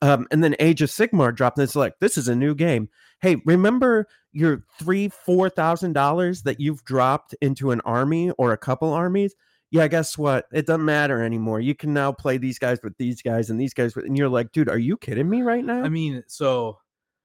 um 0.02 0.26
and 0.30 0.44
then 0.44 0.54
age 0.60 0.82
of 0.82 0.90
sigmar 0.90 1.34
dropped 1.34 1.58
and 1.58 1.64
it's 1.64 1.74
like 1.76 1.98
this 2.00 2.16
is 2.16 2.28
a 2.28 2.34
new 2.36 2.54
game. 2.54 2.88
Hey 3.20 3.36
remember 3.44 4.06
your 4.32 4.62
three 4.78 5.08
four 5.08 5.48
thousand 5.50 5.94
dollars 5.94 6.42
that 6.42 6.60
you've 6.60 6.84
dropped 6.84 7.34
into 7.40 7.72
an 7.72 7.80
army 7.80 8.30
or 8.38 8.52
a 8.52 8.58
couple 8.58 8.92
armies? 8.92 9.34
Yeah 9.70 9.88
guess 9.88 10.16
what? 10.16 10.46
It 10.52 10.66
doesn't 10.66 10.84
matter 10.84 11.22
anymore. 11.22 11.60
You 11.60 11.74
can 11.74 11.92
now 11.92 12.12
play 12.12 12.38
these 12.38 12.58
guys 12.60 12.78
with 12.84 12.96
these 12.98 13.22
guys 13.22 13.50
and 13.50 13.60
these 13.60 13.74
guys 13.74 13.96
with, 13.96 14.04
and 14.04 14.16
you're 14.16 14.28
like 14.28 14.52
dude 14.52 14.68
are 14.68 14.78
you 14.78 14.96
kidding 14.96 15.28
me 15.28 15.42
right 15.42 15.64
now? 15.64 15.82
I 15.82 15.88
mean, 15.88 16.22
so 16.28 16.78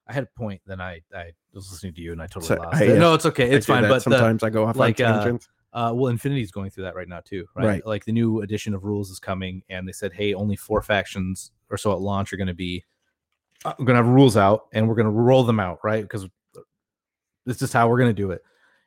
I 0.08 0.14
had 0.14 0.24
a 0.24 0.30
point. 0.38 0.62
Then 0.66 0.82
I 0.82 1.02
I 1.16 1.32
was 1.54 1.72
listening 1.72 1.94
to 1.94 2.02
you 2.02 2.12
and 2.12 2.22
I 2.22 2.28
totally 2.28 2.48
So, 2.48 2.56
lost. 2.56 2.76
I, 2.76 2.86
it. 2.86 2.98
uh, 2.98 3.00
no, 3.00 3.14
it's 3.14 3.26
okay. 3.26 3.50
It's 3.50 3.66
do 3.66 3.74
fine. 3.74 3.84
that 3.84 3.90
But 3.90 3.96
the, 3.96 4.12
sometimes 4.12 4.44
I 4.44 4.50
go 4.50 4.66
off 4.66 4.76
like, 4.76 5.00
uh, 5.00 5.06
on 5.06 5.20
tangents. 5.20 5.50
Uh, 5.72 5.92
well, 5.96 6.12
Infinity's 6.12 6.52
going 6.52 6.70
through 6.70 6.84
that 6.84 6.96
right 6.96 7.08
now 7.08 7.20
too, 7.24 7.46
right? 7.56 7.66
Right. 7.66 7.86
Like 7.86 8.06
the 8.06 8.12
new 8.12 8.42
edition 8.42 8.76
of 8.76 8.84
rules 8.84 9.10
is 9.10 9.20
coming, 9.20 9.64
and 9.70 9.88
they 9.88 9.92
said, 9.92 10.14
hey, 10.14 10.34
only 10.36 10.56
four 10.56 10.82
factions 10.84 11.52
or 11.72 11.78
so 11.78 11.92
at 11.94 12.00
launch 12.00 12.32
are 12.32 12.38
going 12.38 12.48
to 12.48 12.54
be 12.54 12.84
uh, 13.66 13.74
we're 13.80 13.86
gonna 13.86 13.98
have 13.98 14.08
rules 14.08 14.38
out 14.38 14.68
and 14.74 14.88
we're 14.88 14.96
gonna 14.96 15.10
roll 15.10 15.44
them 15.44 15.60
out, 15.60 15.80
right? 15.84 16.04
Because 16.04 16.28
this 17.46 17.62
is 17.62 17.72
how 17.72 17.88
we're 17.88 18.00
gonna 18.00 18.14
do 18.14 18.32
it. 18.32 18.44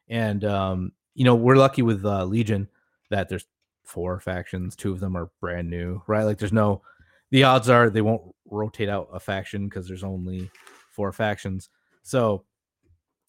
And 0.09 0.45
um, 0.45 0.93
you 1.15 1.25
know, 1.25 1.35
we're 1.35 1.57
lucky 1.57 1.83
with 1.83 2.05
uh, 2.05 2.25
Legion 2.25 2.69
that 3.11 3.29
there's 3.29 3.47
four 3.85 4.21
factions. 4.21 4.77
Two 4.77 4.93
of 4.93 5.01
them 5.01 5.17
are 5.17 5.31
brand 5.41 5.71
new, 5.71 6.03
right? 6.07 6.25
Like 6.25 6.39
there's 6.39 6.53
no. 6.53 6.83
The 7.31 7.43
odds 7.43 7.69
are 7.69 7.91
they 7.91 8.03
won't 8.03 8.23
rotate 8.49 8.89
out 8.89 9.09
a 9.13 9.19
faction 9.19 9.69
because 9.69 9.89
there's 9.89 10.05
only 10.05 10.51
four 10.97 11.13
factions. 11.13 11.69
So 12.03 12.45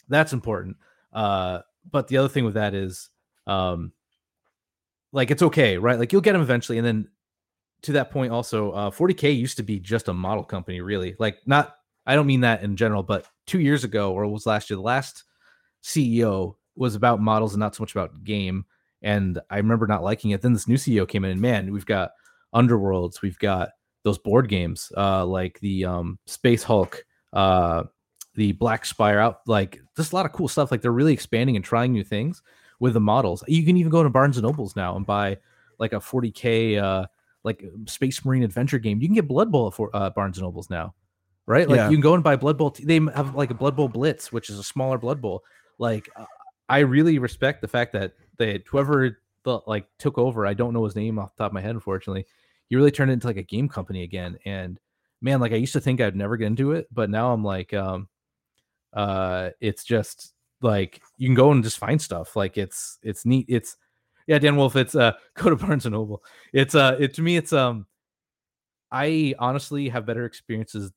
that's 0.09 0.33
important. 0.33 0.77
Uh, 1.13 1.59
but 1.91 2.07
the 2.07 2.17
other 2.17 2.29
thing 2.29 2.45
with 2.45 2.55
that 2.55 2.73
is, 2.73 3.09
um, 3.45 3.91
like 5.11 5.31
it's 5.31 5.43
okay, 5.43 5.77
right? 5.77 5.99
Like 5.99 6.11
you'll 6.11 6.21
get 6.21 6.33
them 6.33 6.41
eventually, 6.41 6.77
and 6.77 6.87
then 6.87 7.07
to 7.83 7.91
that 7.93 8.11
point, 8.11 8.31
also, 8.31 8.71
uh, 8.71 8.89
40k 8.89 9.37
used 9.37 9.57
to 9.57 9.63
be 9.63 9.79
just 9.79 10.07
a 10.07 10.13
model 10.13 10.43
company, 10.43 10.81
really. 10.81 11.15
Like 11.19 11.39
not, 11.45 11.75
I 12.05 12.15
don't 12.15 12.27
mean 12.27 12.41
that 12.41 12.63
in 12.63 12.75
general, 12.75 13.03
but 13.03 13.27
two 13.45 13.59
years 13.59 13.83
ago 13.83 14.13
or 14.13 14.27
was 14.27 14.45
last 14.45 14.69
year, 14.69 14.77
the 14.77 14.81
last 14.83 15.23
CEO 15.83 16.55
was 16.75 16.95
about 16.95 17.21
models 17.21 17.53
and 17.53 17.59
not 17.59 17.75
so 17.75 17.83
much 17.83 17.93
about 17.93 18.23
game. 18.23 18.65
And 19.01 19.39
I 19.49 19.57
remember 19.57 19.87
not 19.87 20.03
liking 20.03 20.31
it. 20.31 20.41
Then 20.41 20.53
this 20.53 20.67
new 20.67 20.75
CEO 20.75 21.07
came 21.07 21.23
in, 21.23 21.31
and 21.31 21.41
man, 21.41 21.71
we've 21.71 21.85
got 21.85 22.11
Underworlds, 22.53 23.21
we've 23.21 23.37
got 23.37 23.69
those 24.03 24.17
board 24.17 24.49
games, 24.49 24.91
uh, 24.97 25.25
like 25.25 25.59
the 25.59 25.85
um, 25.85 26.17
Space 26.25 26.63
Hulk, 26.63 27.05
uh, 27.37 27.83
the 28.35 28.51
Black 28.53 28.85
Spire 28.85 29.19
out, 29.19 29.41
like 29.47 29.81
just 29.95 30.11
a 30.11 30.15
lot 30.15 30.25
of 30.25 30.31
cool 30.31 30.47
stuff. 30.47 30.71
Like 30.71 30.81
they're 30.81 30.91
really 30.91 31.13
expanding 31.13 31.55
and 31.55 31.63
trying 31.63 31.91
new 31.93 32.03
things 32.03 32.41
with 32.79 32.93
the 32.93 32.99
models. 32.99 33.43
You 33.47 33.63
can 33.65 33.77
even 33.77 33.91
go 33.91 34.03
to 34.03 34.09
Barnes 34.09 34.37
and 34.37 34.43
Nobles 34.45 34.75
now 34.75 34.95
and 34.95 35.05
buy 35.05 35.37
like 35.79 35.93
a 35.93 35.97
40k 35.97 36.81
uh, 36.81 37.05
like 37.43 37.63
Space 37.85 38.23
Marine 38.25 38.43
adventure 38.43 38.79
game. 38.79 39.01
You 39.01 39.07
can 39.07 39.15
get 39.15 39.27
Blood 39.27 39.51
Bowl 39.51 39.71
for 39.71 39.89
uh, 39.93 40.09
Barnes 40.09 40.37
and 40.37 40.43
Nobles 40.45 40.69
now, 40.69 40.93
right? 41.45 41.67
Like 41.69 41.77
Yeah. 41.77 41.89
you 41.89 41.95
can 41.95 42.01
go 42.01 42.13
and 42.15 42.23
buy 42.23 42.35
Blood 42.35 42.57
Bowl. 42.57 42.71
T- 42.71 42.85
they 42.85 42.99
have 43.15 43.35
like 43.35 43.51
a 43.51 43.55
Blood 43.55 43.75
Bowl 43.75 43.87
Blitz, 43.87 44.31
which 44.31 44.49
is 44.49 44.59
a 44.59 44.63
smaller 44.63 44.97
Blood 44.97 45.21
Bowl. 45.21 45.43
Like 45.77 46.09
uh, 46.15 46.25
I 46.69 46.79
really 46.79 47.19
respect 47.19 47.61
the 47.61 47.67
fact 47.67 47.93
that 47.93 48.13
they 48.37 48.63
whoever 48.67 49.19
the 49.43 49.59
like 49.67 49.87
took 49.99 50.17
over. 50.17 50.45
I 50.45 50.53
don't 50.53 50.73
know 50.73 50.83
his 50.83 50.95
name 50.95 51.17
off 51.19 51.35
the 51.35 51.43
top 51.43 51.51
of 51.51 51.53
my 51.53 51.61
head, 51.61 51.75
unfortunately. 51.75 52.25
He 52.69 52.75
really 52.75 52.91
turned 52.91 53.09
it 53.11 53.13
into 53.13 53.27
like 53.27 53.37
a 53.37 53.43
game 53.43 53.69
company 53.69 54.03
again. 54.03 54.37
And 54.45 54.79
man, 55.21 55.39
like 55.39 55.51
I 55.51 55.55
used 55.55 55.73
to 55.73 55.81
think 55.81 56.01
I'd 56.01 56.15
never 56.15 56.37
get 56.37 56.47
into 56.47 56.71
it, 56.71 56.87
but 56.91 57.09
now 57.09 57.33
I'm 57.33 57.43
like, 57.43 57.73
um, 57.73 58.07
uh, 58.93 59.49
it's 59.59 59.83
just 59.83 60.33
like 60.61 61.01
you 61.17 61.27
can 61.27 61.35
go 61.35 61.51
and 61.51 61.63
just 61.63 61.77
find 61.77 62.01
stuff. 62.01 62.35
Like 62.35 62.57
it's 62.57 62.99
it's 63.03 63.25
neat. 63.25 63.45
It's 63.49 63.77
yeah, 64.27 64.39
Dan 64.39 64.55
Wolf. 64.55 64.75
It's 64.75 64.95
uh, 64.95 65.13
go 65.35 65.49
to 65.49 65.55
Barnes 65.55 65.85
and 65.85 65.93
Noble. 65.93 66.23
It's 66.53 66.75
uh, 66.75 66.97
it 66.99 67.13
to 67.15 67.21
me, 67.21 67.37
it's 67.37 67.53
um, 67.53 67.85
I 68.91 69.35
honestly 69.39 69.89
have 69.89 70.05
better 70.05 70.25
experiences 70.25 70.91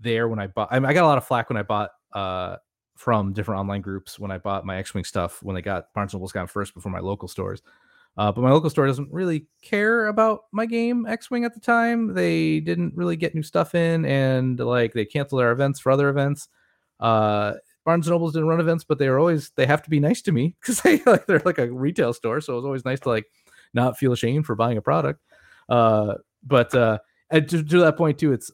there 0.00 0.28
when 0.28 0.38
I 0.38 0.46
bought. 0.48 0.68
I, 0.70 0.78
mean, 0.78 0.86
I 0.86 0.94
got 0.94 1.04
a 1.04 1.08
lot 1.08 1.18
of 1.18 1.26
flack 1.26 1.48
when 1.48 1.56
I 1.56 1.62
bought 1.62 1.90
uh 2.12 2.56
from 2.96 3.34
different 3.34 3.60
online 3.60 3.82
groups 3.82 4.18
when 4.18 4.30
I 4.30 4.38
bought 4.38 4.64
my 4.64 4.78
X 4.78 4.94
Wing 4.94 5.04
stuff 5.04 5.42
when 5.42 5.54
they 5.54 5.60
got 5.60 5.92
Barnes 5.94 6.12
and 6.12 6.18
Noble's 6.18 6.32
got 6.32 6.48
first 6.48 6.74
before 6.74 6.90
my 6.90 7.00
local 7.00 7.28
stores. 7.28 7.62
Uh, 8.16 8.32
but 8.32 8.40
my 8.40 8.50
local 8.50 8.70
store 8.70 8.86
doesn't 8.86 9.12
really 9.12 9.46
care 9.62 10.06
about 10.06 10.44
my 10.50 10.64
game 10.64 11.06
X 11.06 11.30
Wing 11.30 11.44
at 11.44 11.52
the 11.52 11.60
time. 11.60 12.14
They 12.14 12.60
didn't 12.60 12.94
really 12.96 13.16
get 13.16 13.34
new 13.34 13.42
stuff 13.42 13.74
in, 13.74 14.06
and 14.06 14.58
like 14.58 14.94
they 14.94 15.04
canceled 15.04 15.42
our 15.42 15.52
events 15.52 15.80
for 15.80 15.92
other 15.92 16.08
events. 16.08 16.48
Uh, 16.98 17.54
Barnes 17.84 18.06
and 18.06 18.14
Nobles 18.14 18.32
didn't 18.32 18.48
run 18.48 18.60
events, 18.60 18.84
but 18.84 18.98
they 18.98 19.08
were 19.10 19.18
always 19.18 19.50
they 19.56 19.66
have 19.66 19.82
to 19.82 19.90
be 19.90 20.00
nice 20.00 20.22
to 20.22 20.32
me 20.32 20.56
because 20.60 20.80
they 20.80 21.02
like 21.04 21.26
they're 21.26 21.42
like 21.44 21.58
a 21.58 21.70
retail 21.70 22.12
store, 22.14 22.40
so 22.40 22.54
it 22.54 22.56
was 22.56 22.64
always 22.64 22.84
nice 22.84 23.00
to 23.00 23.08
like 23.10 23.26
not 23.74 23.98
feel 23.98 24.12
ashamed 24.12 24.46
for 24.46 24.54
buying 24.54 24.78
a 24.78 24.82
product. 24.82 25.20
Uh, 25.68 26.14
but 26.42 26.74
uh, 26.74 26.98
and 27.30 27.48
to, 27.50 27.62
to 27.62 27.80
that 27.80 27.98
point 27.98 28.18
too, 28.18 28.32
it's 28.32 28.50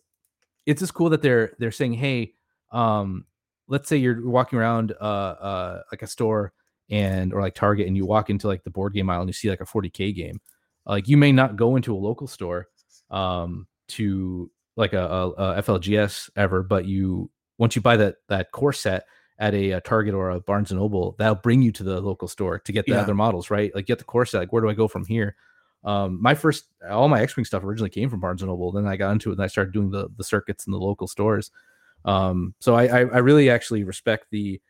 it's 0.66 0.81
just 0.81 0.94
cool 0.94 1.11
that 1.11 1.22
they're 1.22 1.55
they're 1.61 1.70
saying, 1.70 1.92
hey, 1.92 2.35
um, 2.72 3.27
let's 3.68 3.88
say 3.88 3.96
you're 3.96 4.29
walking 4.29 4.59
around 4.59 4.92
uh, 5.01 5.05
uh 5.05 5.83
like 5.92 6.03
a 6.03 6.07
store 6.09 6.53
and 6.90 7.33
or 7.33 7.40
like 7.40 7.55
Target 7.55 7.87
and 7.87 7.97
you 7.97 8.07
walk 8.07 8.31
into 8.31 8.47
like 8.49 8.64
the 8.64 8.71
board 8.71 8.92
game 8.95 9.09
aisle 9.11 9.21
and 9.21 9.29
you 9.29 9.33
see 9.35 9.51
like 9.51 9.61
a 9.61 9.64
40k 9.66 10.14
game, 10.14 10.40
like 10.87 11.09
you 11.09 11.16
may 11.16 11.33
not 11.33 11.57
go 11.57 11.77
into 11.77 11.95
a 11.95 11.99
local 11.99 12.27
store 12.27 12.68
um 13.11 13.66
to 13.88 14.51
like 14.77 14.92
a, 14.95 15.03
a, 15.07 15.29
a 15.31 15.62
FLGS 15.62 16.31
ever, 16.37 16.62
but 16.62 16.87
you 16.87 17.31
once 17.59 17.77
you 17.77 17.83
buy 17.83 17.97
that 17.97 18.16
that 18.29 18.51
core 18.53 18.73
set 18.73 19.05
at 19.38 19.55
a, 19.55 19.73
a 19.73 19.81
Target 19.81 20.14
or 20.14 20.31
a 20.31 20.40
Barnes 20.40 20.71
and 20.71 20.81
Noble, 20.81 21.14
that'll 21.18 21.35
bring 21.37 21.62
you 21.62 21.73
to 21.73 21.83
the 21.83 22.01
local 22.01 22.29
store 22.29 22.59
to 22.61 22.73
get 22.73 22.85
the 22.87 22.92
Yeah. 22.92 23.01
other 23.01 23.14
models, 23.14 23.51
right? 23.51 23.75
Like 23.75 23.87
get 23.87 23.99
the 23.99 24.05
core 24.05 24.25
set. 24.27 24.38
Like 24.38 24.53
where 24.53 24.62
do 24.62 24.71
I 24.71 24.75
go 24.75 24.88
from 24.88 25.05
here? 25.05 25.37
Um, 25.85 26.23
my 26.23 26.35
first 26.35 26.66
all 26.88 27.09
my 27.09 27.21
X 27.21 27.37
Wing 27.37 27.45
stuff 27.45 27.64
originally 27.64 27.90
came 27.90 28.09
from 28.09 28.21
Barnes 28.21 28.42
and 28.42 28.49
Noble. 28.51 28.73
Then 28.73 28.87
I 28.87 28.97
got 28.97 29.11
into 29.12 29.31
it 29.31 29.35
and 29.35 29.42
I 29.42 29.49
started 29.49 29.73
doing 29.73 29.90
the 29.90 30.09
the 30.16 30.25
circuits 30.25 30.66
in 30.66 30.73
the 30.73 30.79
local 30.79 31.09
stores. 31.09 31.51
Um, 32.05 32.55
so 32.61 32.75
I, 32.75 32.85
I 32.85 32.99
I 33.01 33.18
really 33.18 33.51
actually 33.51 33.85
respect 33.85 34.27
the 34.31 34.61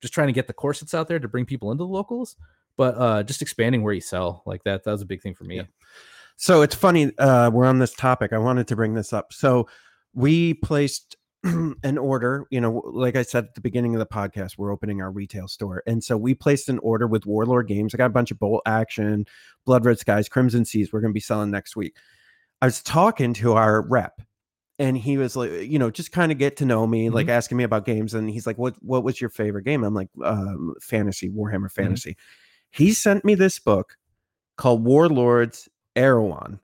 just 0.00 0.14
trying 0.14 0.28
to 0.28 0.32
get 0.32 0.46
the 0.46 0.52
corsets 0.52 0.94
out 0.94 1.08
there 1.08 1.18
to 1.18 1.28
bring 1.28 1.44
people 1.44 1.70
into 1.72 1.84
the 1.84 1.88
locals, 1.88 2.36
but 2.76 2.96
uh 2.96 3.22
just 3.22 3.42
expanding 3.42 3.82
where 3.82 3.94
you 3.94 4.00
sell 4.00 4.42
like 4.46 4.62
that. 4.64 4.84
That 4.84 4.92
was 4.92 5.02
a 5.02 5.06
big 5.06 5.22
thing 5.22 5.34
for 5.34 5.44
me. 5.44 5.56
Yeah. 5.56 5.62
So 6.36 6.62
it's 6.62 6.74
funny. 6.74 7.10
Uh, 7.18 7.50
we're 7.52 7.66
on 7.66 7.80
this 7.80 7.94
topic. 7.94 8.32
I 8.32 8.38
wanted 8.38 8.68
to 8.68 8.76
bring 8.76 8.94
this 8.94 9.12
up. 9.12 9.32
So 9.32 9.68
we 10.14 10.54
placed 10.54 11.16
an 11.44 11.98
order. 11.98 12.46
You 12.50 12.60
know, 12.60 12.82
like 12.84 13.16
I 13.16 13.22
said 13.22 13.44
at 13.46 13.54
the 13.56 13.60
beginning 13.60 13.96
of 13.96 13.98
the 13.98 14.06
podcast, 14.06 14.56
we're 14.56 14.72
opening 14.72 15.02
our 15.02 15.10
retail 15.10 15.48
store, 15.48 15.82
and 15.86 16.02
so 16.02 16.16
we 16.16 16.34
placed 16.34 16.68
an 16.68 16.78
order 16.78 17.08
with 17.08 17.26
Warlord 17.26 17.66
Games. 17.66 17.92
I 17.92 17.98
got 17.98 18.06
a 18.06 18.10
bunch 18.10 18.30
of 18.30 18.38
Bolt 18.38 18.62
Action, 18.66 19.26
Blood 19.66 19.84
Red 19.84 19.98
Skies, 19.98 20.28
Crimson 20.28 20.64
Seas. 20.64 20.92
We're 20.92 21.00
going 21.00 21.12
to 21.12 21.14
be 21.14 21.20
selling 21.20 21.50
next 21.50 21.74
week. 21.74 21.96
I 22.62 22.66
was 22.66 22.82
talking 22.82 23.34
to 23.34 23.54
our 23.54 23.82
rep, 23.82 24.20
and 24.78 24.96
he 24.98 25.18
was 25.18 25.36
like, 25.36 25.50
you 25.50 25.78
know, 25.78 25.90
just 25.90 26.12
kind 26.12 26.30
of 26.32 26.38
get 26.38 26.56
to 26.58 26.64
know 26.64 26.86
me, 26.86 27.10
like 27.10 27.28
asking 27.28 27.58
me 27.58 27.64
about 27.64 27.84
games. 27.84 28.14
And 28.14 28.30
he's 28.30 28.46
like, 28.46 28.58
"What 28.58 28.76
What 28.82 29.04
was 29.04 29.20
your 29.20 29.30
favorite 29.30 29.64
game?" 29.64 29.84
I'm 29.84 29.94
like, 29.94 30.08
um, 30.24 30.74
"Fantasy, 30.80 31.28
Warhammer 31.30 31.70
Fantasy." 31.70 32.16
He 32.70 32.92
sent 32.92 33.24
me 33.24 33.34
this 33.34 33.58
book 33.58 33.96
called 34.56 34.84
Warlords 34.84 35.68
Erewhon 35.96 36.60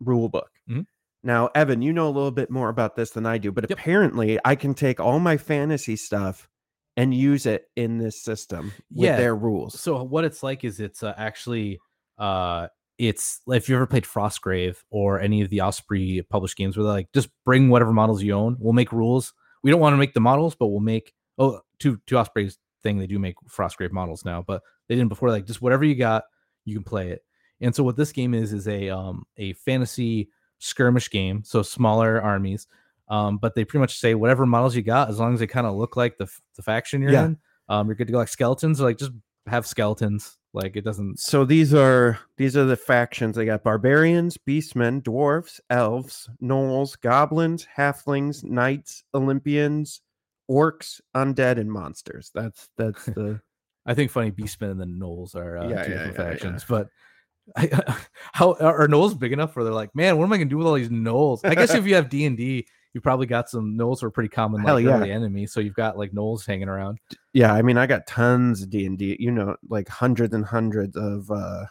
rule 0.00 0.28
book. 0.28 0.50
Mhm. 0.68 0.86
Now, 1.22 1.48
Evan, 1.54 1.82
you 1.82 1.92
know 1.92 2.06
a 2.08 2.10
little 2.12 2.30
bit 2.30 2.50
more 2.50 2.68
about 2.68 2.96
this 2.96 3.10
than 3.10 3.26
I 3.26 3.38
do, 3.38 3.50
but 3.52 3.64
Yep. 3.68 3.78
apparently 3.78 4.38
I 4.44 4.56
can 4.56 4.74
take 4.74 5.00
all 5.00 5.20
my 5.20 5.36
fantasy 5.36 5.96
stuff 5.96 6.48
and 6.96 7.14
use 7.14 7.46
it 7.46 7.70
in 7.76 7.98
this 7.98 8.22
system 8.22 8.72
with 8.94 9.10
Yeah. 9.10 9.16
their 9.16 9.34
rules. 9.34 9.80
So 9.80 10.02
what 10.02 10.24
it's 10.24 10.42
like 10.42 10.64
is 10.64 10.80
it's 10.80 11.02
uh, 11.02 11.14
actually 11.16 11.80
uh 12.18 12.68
it's 12.98 13.40
like 13.46 13.58
if 13.58 13.68
you 13.68 13.74
ever 13.74 13.86
played 13.86 14.04
Frostgrave 14.04 14.76
or 14.90 15.20
any 15.20 15.40
of 15.42 15.50
the 15.50 15.60
Osprey 15.60 16.22
published 16.30 16.56
games 16.56 16.76
where 16.76 16.84
they're 16.84 16.92
like 16.92 17.12
just 17.12 17.28
bring 17.44 17.68
whatever 17.68 17.92
models 17.92 18.22
you 18.22 18.32
own. 18.34 18.56
We'll 18.60 18.72
make 18.72 18.92
rules. 18.92 19.32
We 19.62 19.70
don't 19.70 19.80
want 19.80 19.94
to 19.94 19.98
make 19.98 20.14
the 20.14 20.20
models, 20.20 20.54
but 20.54 20.68
we'll 20.68 20.80
make 20.80 21.12
oh 21.38 21.60
to 21.80 22.00
to 22.06 22.18
Osprey's 22.18 22.58
thing 22.82 22.98
they 22.98 23.06
do 23.06 23.18
make 23.18 23.34
Frostgrave 23.48 23.92
models 23.92 24.24
now, 24.24 24.42
but 24.46 24.62
they 24.88 24.94
didn't 24.94 25.08
before. 25.08 25.30
Like 25.30 25.46
just 25.46 25.62
whatever 25.62 25.84
you 25.84 25.94
got, 25.94 26.24
you 26.64 26.74
can 26.74 26.84
play 26.84 27.10
it. 27.10 27.22
And 27.60 27.74
so 27.74 27.82
what 27.82 27.96
this 27.96 28.12
game 28.12 28.34
is 28.34 28.52
is 28.52 28.68
a 28.68 28.90
um 28.90 29.24
a 29.38 29.54
fantasy 29.54 30.28
skirmish 30.58 31.10
game, 31.10 31.42
so 31.44 31.62
smaller 31.62 32.20
armies. 32.22 32.66
Um, 33.08 33.36
but 33.38 33.54
they 33.54 33.64
pretty 33.64 33.80
much 33.80 33.98
say 33.98 34.14
whatever 34.14 34.46
models 34.46 34.74
you 34.74 34.82
got, 34.82 35.10
as 35.10 35.18
long 35.18 35.34
as 35.34 35.40
they 35.40 35.46
kind 35.46 35.66
of 35.66 35.74
look 35.74 35.96
like 35.96 36.16
the 36.18 36.26
the 36.56 36.62
faction 36.62 37.02
you're 37.02 37.12
Yeah. 37.12 37.24
in, 37.26 37.38
um, 37.68 37.86
you're 37.88 37.96
good 37.96 38.06
to 38.06 38.12
go. 38.12 38.18
Like 38.18 38.28
skeletons, 38.28 38.80
like 38.80 38.98
just 38.98 39.12
have 39.46 39.66
skeletons. 39.66 40.38
Like 40.54 40.76
it 40.76 40.82
doesn't. 40.84 41.18
So 41.18 41.44
these 41.44 41.74
are 41.74 42.18
these 42.36 42.56
are 42.56 42.64
the 42.64 42.76
factions. 42.76 43.34
They 43.34 43.44
got 43.44 43.64
barbarians, 43.64 44.38
beastmen, 44.38 45.02
dwarves, 45.02 45.58
elves, 45.68 46.30
gnolls, 46.40 46.98
goblins, 47.00 47.66
halflings, 47.76 48.44
knights, 48.44 49.02
Olympians, 49.14 50.00
orcs, 50.48 51.00
undead, 51.14 51.58
and 51.58 51.70
monsters. 51.70 52.30
That's 52.32 52.68
that's 52.78 53.04
the 53.06 53.40
I 53.86 53.94
think 53.94 54.12
funny 54.12 54.30
Beastmen 54.30 54.70
and 54.70 54.80
the 54.80 54.86
gnolls 54.86 55.34
are 55.34 55.58
uh, 55.58 55.68
Yeah, 55.68 55.84
two 55.84 55.92
yeah, 55.92 56.06
yeah. 56.06 56.12
factions, 56.12 56.64
but. 56.66 56.88
I, 57.56 57.68
how 58.32 58.54
are 58.54 58.88
gnolls 58.88 59.18
big 59.18 59.34
enough 59.34 59.54
where 59.54 59.66
they're 59.66 59.74
like, 59.74 59.94
man, 59.94 60.16
what 60.16 60.24
am 60.24 60.32
I 60.32 60.38
gonna 60.38 60.48
do 60.48 60.56
with 60.56 60.66
all 60.66 60.72
these 60.72 60.88
gnolls? 60.88 61.40
I 61.44 61.54
guess 61.54 61.74
if 61.74 61.86
you 61.86 61.94
have 61.94 62.08
D 62.08 62.24
and 62.24 62.38
D, 62.38 62.66
you 62.94 63.00
probably 63.00 63.26
got 63.26 63.50
some 63.50 63.76
gnolls 63.76 64.00
who 64.00 64.06
are 64.06 64.10
pretty 64.10 64.28
common, 64.30 64.62
Hell 64.62 64.76
like 64.76 64.84
yeah. 64.86 64.96
early 64.98 65.10
enemy. 65.12 65.46
So 65.46 65.60
you've 65.60 65.74
got 65.74 65.98
like 65.98 66.12
gnolls 66.12 66.46
hanging 66.46 66.68
around. 66.68 66.98
yeah. 67.34 67.52
I 67.52 67.60
mean, 67.60 67.76
I 67.76 67.86
got 67.86 68.06
tons 68.06 68.62
of 68.62 68.70
D 68.70 68.86
and 68.86 68.96
D. 68.96 69.16
You 69.20 69.30
know, 69.32 69.56
like 69.68 69.88
hundreds 69.88 70.32
and 70.34 70.44
hundreds 70.44 70.96
of. 70.96 71.30
uh 71.30 71.66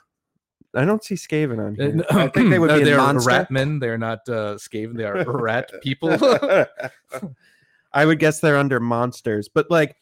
I 0.75 0.85
don't 0.85 1.03
see 1.03 1.13
Skaven 1.15 1.59
on 1.59 1.79
Uh, 1.79 1.83
here. 1.83 1.93
no- 1.95 2.03
I 2.09 2.27
think 2.29 2.49
they 2.49 2.57
would 2.59 2.71
uh, 2.71 2.77
be 2.79 2.83
they're 2.83 2.97
monster. 2.97 3.29
ratmen. 3.29 3.79
They're 3.79 3.97
not 3.97 4.19
uh, 4.27 4.55
Skaven. 4.55 4.97
They 4.97 5.03
are 5.05 5.23
rat 5.25 5.71
people. 5.83 6.09
I 7.93 8.05
would 8.05 8.19
guess 8.19 8.39
they're 8.39 8.57
under 8.57 8.79
monsters, 8.79 9.47
but 9.47 9.69
like, 9.69 9.95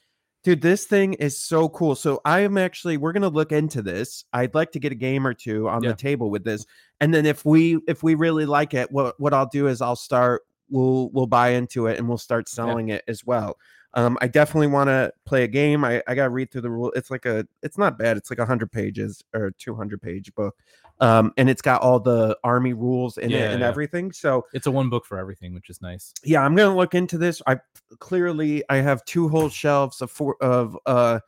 dude, 0.43 0.61
this 0.61 0.85
thing 0.85 1.13
is 1.15 1.37
so 1.37 1.67
cool. 1.69 1.93
So 1.95 2.21
I 2.23 2.39
am 2.39 2.57
actually 2.57 2.95
we're 2.97 3.11
gonna 3.11 3.27
look 3.27 3.51
into 3.51 3.81
this. 3.81 4.23
I'd 4.31 4.55
like 4.55 4.71
to 4.71 4.79
get 4.79 4.91
a 4.93 4.95
game 4.95 5.27
or 5.27 5.33
two 5.33 5.67
on 5.67 5.83
Yeah. 5.83 5.89
the 5.91 5.97
table 5.97 6.29
with 6.31 6.45
this, 6.45 6.65
and 7.01 7.13
then 7.13 7.25
if 7.25 7.43
we 7.45 7.79
if 7.87 8.01
we 8.01 8.15
really 8.15 8.45
like 8.45 8.73
it, 8.73 8.89
what 8.91 9.19
what 9.19 9.33
I'll 9.33 9.49
do 9.49 9.67
is 9.67 9.81
I'll 9.81 9.95
start. 9.97 10.43
We'll 10.71 11.09
we'll 11.11 11.27
buy 11.27 11.49
into 11.49 11.85
it 11.87 11.99
and 11.99 12.07
we'll 12.07 12.17
start 12.17 12.49
selling 12.49 12.89
it 12.89 13.03
as 13.07 13.23
well. 13.25 13.57
Um, 13.93 14.17
I 14.21 14.27
definitely 14.27 14.67
want 14.67 14.87
to 14.87 15.11
play 15.25 15.43
a 15.43 15.47
game. 15.49 15.83
I, 15.83 16.01
I 16.07 16.15
got 16.15 16.23
to 16.23 16.29
read 16.29 16.49
through 16.49 16.61
the 16.61 16.69
rule. 16.71 16.93
It's 16.95 17.11
like 17.11 17.25
a, 17.25 17.45
it's 17.61 17.77
not 17.77 17.99
bad. 17.99 18.15
It's 18.15 18.29
like 18.29 18.39
a 18.39 18.45
hundred 18.45 18.71
pages 18.71 19.21
or 19.35 19.51
two 19.57 19.75
hundred 19.75 20.01
page 20.01 20.33
book. 20.33 20.55
um, 21.01 21.33
and 21.35 21.49
it's 21.49 21.61
got 21.61 21.81
all 21.81 21.99
the 21.99 22.37
army 22.43 22.71
rules 22.71 23.17
in 23.17 23.31
it 23.31 23.51
and 23.51 23.59
yeah. 23.59 23.67
everything. 23.67 24.13
So 24.13 24.45
It's 24.53 24.65
a 24.67 24.71
one 24.71 24.89
book 24.89 25.05
for 25.05 25.17
everything, 25.17 25.53
which 25.53 25.69
is 25.69 25.81
nice. 25.81 26.13
yeah, 26.23 26.41
I'm 26.41 26.55
gonna 26.55 26.75
look 26.75 26.95
into 26.95 27.17
this. 27.17 27.41
I 27.47 27.59
clearly 27.99 28.63
I 28.69 28.77
have 28.77 29.03
two 29.03 29.27
whole 29.27 29.49
shelves 29.49 30.01
of 30.01 30.09
four 30.09 30.37
of 30.41 30.77
uh 30.85 31.19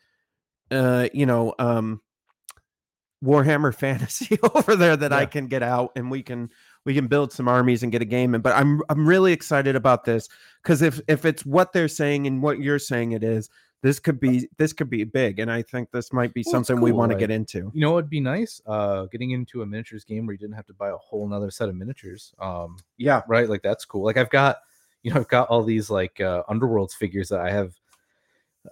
uh 0.71 1.09
you 1.13 1.25
know 1.25 1.53
um 1.59 2.01
Warhammer 3.23 3.73
Fantasy 3.83 4.37
over 4.55 4.75
there 4.75 4.95
that 4.95 5.11
I 5.11 5.25
can 5.25 5.47
get 5.47 5.63
out 5.63 5.91
and 5.95 6.09
we 6.11 6.23
can 6.23 6.49
we 6.85 6.93
can 6.93 7.07
build 7.07 7.31
some 7.31 7.47
armies 7.47 7.83
and 7.83 7.91
get 7.91 8.01
a 8.01 8.05
game 8.05 8.35
in. 8.35 8.41
But 8.41 8.55
I'm 8.55 8.81
I'm 8.89 9.07
really 9.07 9.33
excited 9.33 9.75
about 9.75 10.03
this 10.05 10.27
because 10.61 10.81
if 10.81 10.99
if 11.07 11.25
it's 11.25 11.45
what 11.45 11.73
they're 11.73 11.87
saying 11.87 12.27
and 12.27 12.41
what 12.41 12.59
you're 12.59 12.79
saying 12.79 13.13
it 13.13 13.23
is, 13.23 13.49
this 13.81 13.99
could 13.99 14.19
be 14.19 14.47
this 14.57 14.73
could 14.73 14.89
be 14.89 15.03
big, 15.03 15.39
and 15.39 15.51
I 15.51 15.61
think 15.61 15.91
this 15.91 16.13
might 16.13 16.33
be 16.33 16.43
Well, 16.45 16.51
something 16.53 16.79
we 16.79 16.91
cool, 16.91 16.99
want 16.99 17.11
to 17.11 17.17
get 17.17 17.29
into. 17.31 17.69
You 17.73 17.81
know 17.81 17.89
what 17.91 17.95
would 17.95 18.09
be 18.09 18.21
nice? 18.21 18.61
Uh, 18.65 19.05
getting 19.05 19.31
into 19.31 19.61
a 19.61 19.65
miniatures 19.65 20.03
game 20.05 20.25
where 20.25 20.33
you 20.33 20.37
didn't 20.39 20.55
have 20.55 20.65
to 20.67 20.73
buy 20.73 20.89
a 20.89 20.97
whole 20.97 21.27
nother 21.27 21.51
set 21.51 21.69
of 21.69 21.75
miniatures. 21.75 22.33
Um, 22.39 22.77
Yeah, 22.97 23.21
right? 23.27 23.49
Like 23.49 23.61
that's 23.61 23.83
cool. 23.85 24.03
Like 24.05 24.15
I've 24.17 24.29
got, 24.29 24.57
you 25.03 25.11
know, 25.13 25.19
I've 25.19 25.27
got 25.27 25.49
all 25.49 25.63
these 25.63 25.89
like 25.89 26.21
uh, 26.21 26.43
Underworlds 26.49 26.93
figures 26.93 27.27
that 27.29 27.41
I 27.41 27.51
have. 27.51 27.73
uh, 28.65 28.69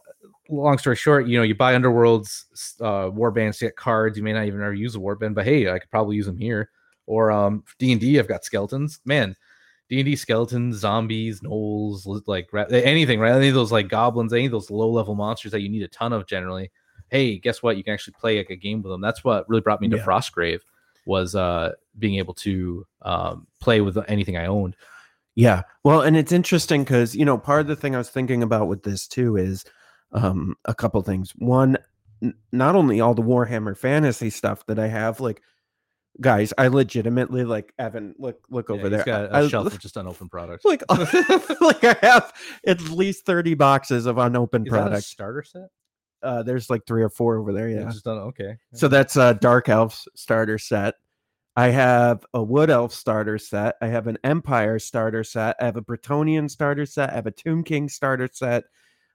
Long 0.50 0.78
story 0.78 0.96
short, 0.96 1.28
you 1.28 1.38
know, 1.38 1.44
you 1.44 1.56
buy 1.56 1.74
Underworlds 1.76 2.46
uh, 2.82 3.10
warbands 3.12 3.60
to 3.60 3.66
get 3.66 3.76
cards. 3.76 4.18
You 4.18 4.24
may 4.24 4.34
not 4.34 4.46
even 4.46 4.62
ever 4.62 4.74
use 4.74 4.96
a 4.96 5.00
warband, 5.00 5.34
but 5.34 5.46
hey, 5.46 5.70
I 5.70 5.80
could 5.80 5.90
probably 5.92 6.16
use 6.16 6.26
them 6.26 6.38
here. 6.38 6.70
Or 7.08 7.32
um, 7.32 7.64
D 7.80 7.92
and 7.92 8.00
D, 8.00 8.20
I've 8.20 8.28
got 8.28 8.46
skeletons. 8.46 9.00
Man, 9.06 9.36
D 9.90 10.00
and 10.00 10.06
D 10.06 10.16
skeletons, 10.16 10.78
zombies, 10.78 11.42
gnolls, 11.42 12.06
like 12.28 12.50
anything, 12.72 13.20
right? 13.20 13.34
Any 13.36 13.50
of 13.50 13.56
those 13.56 13.72
like 13.72 13.90
goblins, 13.90 14.32
any 14.34 14.46
of 14.46 14.52
those 14.52 14.72
low 14.72 14.90
level 14.90 15.16
monsters 15.16 15.52
that 15.52 15.62
you 15.62 15.70
need 15.70 15.84
a 15.84 15.88
ton 15.90 16.14
of 16.14 16.28
generally. 16.28 16.72
Hey, 17.10 17.38
guess 17.38 17.62
what? 17.62 17.76
You 17.76 17.84
can 17.84 17.94
actually 17.94 18.14
play 18.20 18.38
like 18.38 18.50
a 18.50 18.56
game 18.56 18.82
with 18.82 18.92
them. 18.92 19.02
That's 19.02 19.24
what 19.24 19.50
really 19.50 19.62
brought 19.62 19.82
me 19.82 19.90
to 19.90 19.98
Yeah. 19.98 20.06
Frostgrave 20.06 20.62
was 21.06 21.36
uh 21.36 21.74
being 22.00 22.16
able 22.16 22.36
to 22.36 22.86
um 23.02 23.48
play 23.60 23.82
with 23.82 23.98
anything 24.08 24.38
I 24.38 24.46
owned. 24.46 24.76
Yeah. 25.36 25.64
Well, 25.84 26.02
and 26.02 26.16
it's 26.16 26.32
interesting 26.32 26.84
because, 26.84 27.16
you 27.16 27.26
know, 27.26 27.38
part 27.38 27.62
of 27.62 27.68
the 27.68 27.76
thing 27.76 27.96
I 27.96 27.98
was 27.98 28.10
thinking 28.10 28.44
about 28.44 28.68
with 28.68 28.84
this 28.84 29.08
too 29.08 29.36
is 29.36 29.66
um 30.14 30.56
a 30.66 30.76
couple 30.76 31.02
things. 31.02 31.32
One, 31.38 31.78
n- 32.22 32.36
not 32.54 32.76
only 32.76 33.02
all 33.02 33.14
the 33.14 33.22
Warhammer 33.22 33.76
fantasy 33.78 34.30
stuff 34.30 34.66
that 34.68 34.80
I 34.80 34.88
have, 34.88 35.20
like 35.20 35.42
guys, 36.20 36.54
I 36.58 36.68
legitimately 36.68 37.44
like 37.46 37.74
Evan, 37.80 38.16
look 38.18 38.40
look 38.50 38.70
Yeah, 38.70 38.76
over 38.76 38.90
there. 38.90 39.04
got 39.04 39.26
a 39.32 39.36
I- 39.36 39.48
shelf 39.48 39.68
of 39.74 39.80
just 39.80 39.98
unopened 39.98 40.32
products. 40.32 40.66
like 40.66 40.84
like 40.90 41.84
I 41.84 41.96
have 42.02 42.34
at 42.68 42.82
least 42.90 43.26
30 43.26 43.54
boxes 43.56 44.06
of 44.06 44.18
unopened 44.18 44.68
Is 44.68 44.72
products. 44.72 45.06
starter 45.08 45.44
set? 45.44 45.68
Uh 46.24 46.44
there's 46.44 46.70
like 46.70 46.86
three 46.86 47.04
or 47.04 47.10
four 47.10 47.38
over 47.38 47.54
there, 47.54 47.70
yeah. 47.70 47.84
just 47.86 48.04
done. 48.06 48.18
Okay. 48.18 48.58
So 48.74 48.88
that's 48.88 49.16
a 49.16 49.34
Dark 49.36 49.70
Elf 49.70 50.04
starter 50.16 50.58
set. 50.58 50.96
I 51.56 51.68
have 51.70 52.24
a 52.34 52.42
Wood 52.42 52.70
Elf 52.70 52.94
starter 52.94 53.38
set. 53.38 53.76
I 53.82 53.88
have 53.88 54.08
an 54.08 54.18
Empire 54.24 54.80
starter 54.80 55.24
set. 55.24 55.56
I 55.60 55.66
have 55.66 55.76
a 55.78 55.82
Bretonnian 55.82 56.50
starter 56.50 56.86
set. 56.86 57.10
I 57.10 57.16
have 57.16 57.28
a 57.28 57.32
Tomb 57.32 57.64
King 57.64 57.90
starter 57.90 58.30
set. 58.32 58.64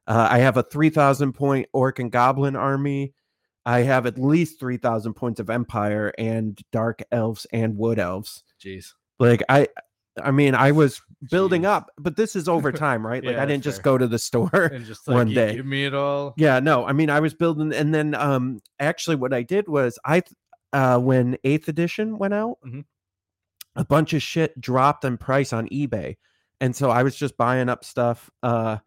Uh, 0.07 0.29
I 0.31 0.39
have 0.39 0.57
a 0.59 0.63
3,000 0.63 1.33
point 1.33 1.67
Orc 1.73 1.99
and 1.99 2.13
Goblin 2.13 2.55
army. 2.55 3.15
I 3.67 3.81
have 3.81 4.07
at 4.07 4.17
least 4.19 4.59
3,000 4.61 5.12
points 5.14 5.41
of 5.41 5.51
Empire 5.51 6.12
and 6.17 6.59
Dark 6.73 7.03
Elves 7.12 7.47
and 7.53 7.77
Wood 7.77 7.99
Elves. 7.99 8.43
jeez. 8.64 8.93
Like, 9.19 9.43
I. 9.49 9.69
I 10.25 10.31
mean, 10.31 10.55
I 10.55 10.73
was 10.73 11.03
building 11.31 11.62
Jeez. 11.64 11.67
up, 11.67 11.91
but 11.99 12.17
this 12.17 12.37
is 12.37 12.49
over 12.49 12.73
time, 12.73 13.07
right? 13.07 13.23
Like, 13.23 13.35
Yeah, 13.37 13.43
I 13.43 13.45
didn't 13.45 13.64
just 13.64 13.83
fair. 13.83 13.93
go 13.93 13.99
to 13.99 14.07
the 14.07 14.19
store. 14.19 14.71
And 14.73 14.87
just 14.87 15.07
one 15.07 15.35
day. 15.35 15.57
Give 15.57 15.67
me 15.67 15.85
it 15.85 15.93
all. 15.93 16.33
Yeah, 16.39 16.59
no, 16.59 16.87
I 16.87 16.95
mean, 16.95 17.11
I 17.11 17.21
was 17.21 17.35
building, 17.35 17.75
and 17.75 17.95
then 17.95 18.14
um, 18.14 18.61
actually, 18.81 19.17
what 19.17 19.35
I 19.35 19.43
did 19.43 19.69
was 19.69 19.99
I, 20.07 20.23
uh, 20.73 20.99
when 21.01 21.37
Eighth 21.45 21.69
Edition 21.69 22.17
went 22.17 22.33
out, 22.33 22.57
Mhm. 22.67 22.85
a 23.75 23.85
bunch 23.85 24.14
of 24.14 24.23
shit 24.23 24.59
dropped 24.59 25.05
in 25.05 25.19
price 25.19 25.53
on 25.53 25.69
eBay, 25.69 26.17
and 26.62 26.75
so 26.75 26.89
I 26.91 27.03
was 27.03 27.14
just 27.14 27.37
buying 27.37 27.69
up 27.69 27.85
stuff. 27.85 28.31
Uh, 28.43 28.79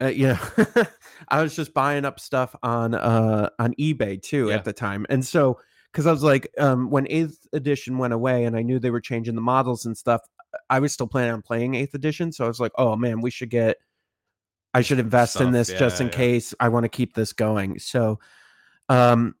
uh 0.00 0.06
yeah, 0.06 0.38
I 1.28 1.42
was 1.42 1.56
just 1.56 1.74
buying 1.74 2.04
up 2.04 2.20
stuff 2.20 2.54
on 2.62 2.94
uh 2.94 3.50
on 3.58 3.74
eBay 3.74 4.20
too 4.22 4.48
Yeah. 4.48 4.54
at 4.56 4.64
the 4.64 4.72
time, 4.72 5.06
and 5.08 5.24
so 5.24 5.58
because 5.92 6.06
I 6.06 6.12
was 6.12 6.22
like, 6.22 6.48
um, 6.58 6.90
when 6.90 7.06
Eighth 7.10 7.46
Edition 7.52 7.96
went 7.98 8.12
away, 8.12 8.44
and 8.44 8.56
I 8.56 8.62
knew 8.62 8.78
they 8.78 8.90
were 8.90 9.00
changing 9.00 9.34
the 9.34 9.40
models 9.40 9.86
and 9.86 9.96
stuff, 9.96 10.20
I 10.68 10.78
was 10.80 10.92
still 10.92 11.06
planning 11.06 11.32
on 11.32 11.42
playing 11.42 11.74
Eighth 11.74 11.94
Edition, 11.94 12.30
so 12.30 12.44
I 12.44 12.48
was 12.48 12.60
like, 12.60 12.72
oh 12.76 12.94
man, 12.96 13.20
we 13.20 13.30
should 13.30 13.50
get. 13.50 13.76
I 14.74 14.82
should 14.82 14.98
invest 14.98 15.36
in 15.36 15.48
Stuff, 15.48 15.52
this 15.52 15.78
just 15.78 16.00
in 16.02 16.08
yeah. 16.08 16.12
case 16.12 16.54
I 16.60 16.68
want 16.68 16.84
to 16.84 16.90
keep 16.90 17.14
this 17.14 17.32
going. 17.32 17.78
So, 17.78 18.20
um, 18.90 19.34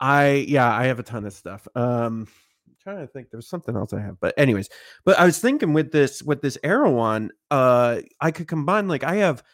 I 0.00 0.44
yeah, 0.48 0.70
I 0.76 0.86
have 0.86 0.98
a 0.98 1.04
ton 1.04 1.24
of 1.24 1.32
stuff. 1.32 1.68
Um, 1.76 2.26
I'm 2.66 2.76
trying 2.82 2.98
to 2.98 3.06
think, 3.06 3.30
there's 3.30 3.48
something 3.48 3.76
else 3.76 3.92
I 3.92 4.00
have, 4.00 4.18
but 4.18 4.34
anyways, 4.36 4.68
but 5.04 5.16
I 5.20 5.24
was 5.24 5.38
thinking 5.38 5.72
with 5.72 5.92
this 5.92 6.20
with 6.20 6.42
this 6.42 6.58
Erewhon, 6.64 7.30
uh, 7.52 8.00
I 8.20 8.32
could 8.32 8.48
combine 8.48 8.88
like 8.88 9.04
I 9.04 9.16
have 9.16 9.44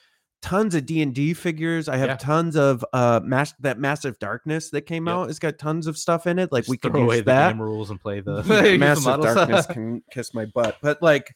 tons 0.40 0.74
of 0.74 0.86
D 0.86 1.02
and 1.02 1.14
D 1.14 1.34
figures. 1.34 1.88
I 1.88 1.96
have 1.96 2.08
Yeah. 2.10 2.16
tons 2.16 2.56
of 2.56 2.84
uh, 2.92 3.20
mass 3.24 3.54
that 3.60 3.78
massive 3.78 4.18
darkness 4.18 4.70
that 4.70 4.82
came 4.82 5.06
Yep. 5.08 5.14
out. 5.14 5.30
It's 5.30 5.38
got 5.38 5.58
tons 5.58 5.86
of 5.86 5.98
stuff 5.98 6.26
in 6.26 6.38
it. 6.38 6.52
Like 6.52 6.62
Just 6.64 6.70
we 6.70 6.76
can 6.78 6.92
throw 6.92 7.02
away 7.02 7.16
use 7.16 7.24
the 7.24 7.30
that. 7.32 7.48
game 7.52 7.62
rules 7.62 7.90
and 7.90 8.00
play 8.00 8.20
the 8.20 8.42
Yeah, 8.46 8.62
the 8.62 8.78
massive 8.78 9.20
darkness 9.20 9.66
can 9.66 10.02
kiss 10.10 10.32
my 10.34 10.44
butt 10.46 10.76
but 10.82 11.02
like 11.02 11.34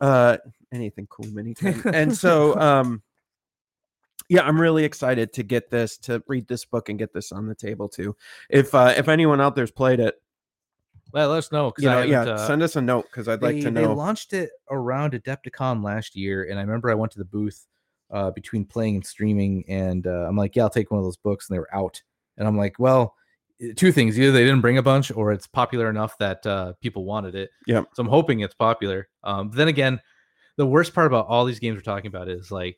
uh 0.00 0.36
anything 0.72 1.06
cool 1.08 1.26
mini 1.32 1.54
and 1.92 2.16
so 2.16 2.58
um 2.58 3.02
yeah 4.28 4.42
i'm 4.42 4.60
really 4.60 4.84
excited 4.84 5.32
to 5.32 5.42
get 5.42 5.70
this 5.70 5.96
to 5.98 6.22
read 6.26 6.46
this 6.48 6.64
book 6.64 6.88
and 6.88 6.98
get 6.98 7.12
this 7.12 7.30
on 7.32 7.46
the 7.46 7.54
table 7.54 7.88
too 7.88 8.16
if 8.50 8.74
uh 8.74 8.92
if 8.96 9.08
anyone 9.08 9.40
out 9.40 9.54
there's 9.54 9.70
played 9.70 10.00
it 10.00 10.16
Let, 11.12 11.26
let 11.26 11.38
us 11.38 11.52
know. 11.52 11.70
'cause 11.70 11.84
you 11.84 11.90
I 11.90 11.94
know 11.94 12.02
yeah 12.02 12.18
haven't, 12.20 12.34
uh, 12.34 12.46
send 12.48 12.62
us 12.62 12.74
a 12.76 12.82
note 12.82 13.04
because 13.10 13.28
i'd 13.28 13.42
like 13.42 13.54
they, 13.56 13.62
to 13.62 13.70
they 13.70 13.82
know 13.82 13.94
launched 13.94 14.32
it 14.32 14.50
around 14.70 15.12
Adepticon 15.12 15.84
last 15.84 16.16
year, 16.16 16.44
and 16.50 16.58
I 16.58 16.62
remember 16.62 16.90
I 16.90 16.94
went 16.94 17.12
to 17.12 17.18
the 17.18 17.24
booth 17.24 17.66
uh, 18.12 18.30
between 18.30 18.64
playing 18.64 18.96
and 18.96 19.06
streaming, 19.06 19.64
and 19.68 20.06
uh, 20.06 20.26
I'm 20.28 20.36
like, 20.36 20.54
"Yeah, 20.54 20.64
I'll 20.64 20.70
take 20.70 20.90
one 20.90 20.98
of 20.98 21.04
those 21.04 21.16
books," 21.16 21.48
and 21.48 21.54
they 21.54 21.58
were 21.58 21.74
out, 21.74 22.00
and 22.36 22.46
I'm 22.46 22.56
like, 22.56 22.78
"Well." 22.78 23.14
Two 23.76 23.92
things: 23.92 24.18
either 24.18 24.32
they 24.32 24.42
didn't 24.42 24.60
bring 24.60 24.78
a 24.78 24.82
bunch, 24.82 25.12
or 25.12 25.30
it's 25.30 25.46
popular 25.46 25.88
enough 25.88 26.18
that 26.18 26.44
uh, 26.44 26.72
people 26.80 27.04
wanted 27.04 27.36
it. 27.36 27.50
Yeah. 27.64 27.82
So 27.94 28.00
I'm 28.02 28.08
hoping 28.08 28.40
it's 28.40 28.54
popular. 28.56 29.08
Um, 29.22 29.52
then 29.54 29.68
again, 29.68 30.00
the 30.56 30.66
worst 30.66 30.92
part 30.92 31.06
about 31.06 31.28
all 31.28 31.44
these 31.44 31.60
games 31.60 31.76
we're 31.76 31.82
talking 31.82 32.08
about 32.08 32.28
is 32.28 32.50
like 32.50 32.76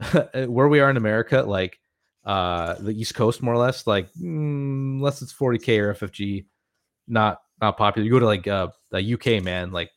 where 0.46 0.68
we 0.68 0.80
are 0.80 0.88
in 0.88 0.96
America, 0.96 1.42
like 1.42 1.78
uh, 2.24 2.74
the 2.80 2.92
East 2.98 3.14
Coast, 3.16 3.42
more 3.42 3.52
or 3.52 3.58
less. 3.58 3.86
Like 3.86 4.06
mm, 4.14 4.96
unless 4.96 5.20
it's 5.20 5.34
40k 5.34 5.78
or 5.78 5.92
FFG, 5.92 6.46
not 7.06 7.42
not 7.60 7.76
popular. 7.76 8.04
You 8.06 8.12
go 8.12 8.20
to 8.20 8.24
like 8.24 8.46
uh, 8.46 8.68
the 8.90 9.12
UK, 9.14 9.44
man, 9.44 9.72
like 9.72 9.90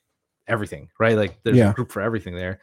everything, 0.46 0.90
right? 1.00 1.16
Like 1.16 1.42
there's 1.44 1.56
Yeah. 1.58 1.70
a 1.72 1.74
group 1.74 1.90
for 1.90 2.02
everything 2.02 2.36
there. 2.36 2.60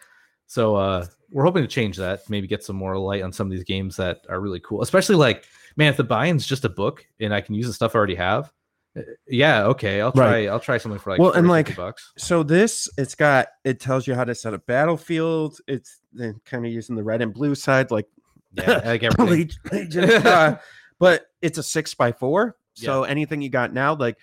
So 0.48 0.74
uh, 0.76 1.06
we're 1.30 1.44
hoping 1.44 1.62
to 1.62 1.68
change 1.68 1.96
that. 1.98 2.28
Maybe 2.28 2.46
get 2.46 2.64
some 2.64 2.74
more 2.76 2.98
light 2.98 3.22
on 3.22 3.32
some 3.32 3.46
of 3.46 3.50
these 3.52 3.64
games 3.64 3.96
that 3.96 4.22
are 4.28 4.40
really 4.40 4.60
cool. 4.60 4.82
Especially 4.82 5.14
like, 5.14 5.44
man, 5.76 5.90
if 5.90 5.96
the 5.96 6.04
buy-in's 6.04 6.46
just 6.46 6.64
a 6.64 6.68
book 6.70 7.06
and 7.20 7.32
I 7.32 7.40
can 7.40 7.54
use 7.54 7.66
the 7.66 7.72
stuff 7.72 7.94
I 7.94 7.98
already 7.98 8.14
have, 8.16 8.50
uh, 8.98 9.02
yeah, 9.28 9.64
okay, 9.66 10.00
I'll 10.00 10.10
try. 10.12 10.30
Right. 10.30 10.48
I'll 10.48 10.58
try 10.58 10.78
something 10.78 10.98
for 10.98 11.10
like 11.10 11.20
Well, 11.20 11.32
and, 11.32 11.46
40, 11.46 11.64
50 11.64 11.70
like, 11.70 11.76
bucks. 11.76 12.12
so 12.16 12.42
this 12.42 12.88
it's 12.96 13.14
got 13.14 13.48
it 13.64 13.78
tells 13.78 14.06
you 14.06 14.14
how 14.14 14.24
to 14.24 14.34
set 14.34 14.54
up 14.54 14.64
battlefield. 14.66 15.58
it's 15.68 16.00
kind 16.46 16.64
of 16.66 16.72
using 16.72 16.96
the 16.96 17.04
red 17.04 17.20
and 17.22 17.32
blue 17.34 17.54
side 17.54 17.90
like 17.90 18.06
Yeah, 18.54 18.80
like 18.86 19.02
everything. 19.04 19.26
Leg- 19.28 19.52
Legion, 19.72 20.10
uh, 20.26 20.58
but 20.98 21.26
it's 21.42 21.58
a 21.58 21.62
six 21.62 21.92
by 21.94 22.12
four. 22.12 22.56
So 22.72 23.02
anything 23.04 23.42
you 23.42 23.50
got 23.50 23.74
now, 23.74 23.94
like 23.96 24.16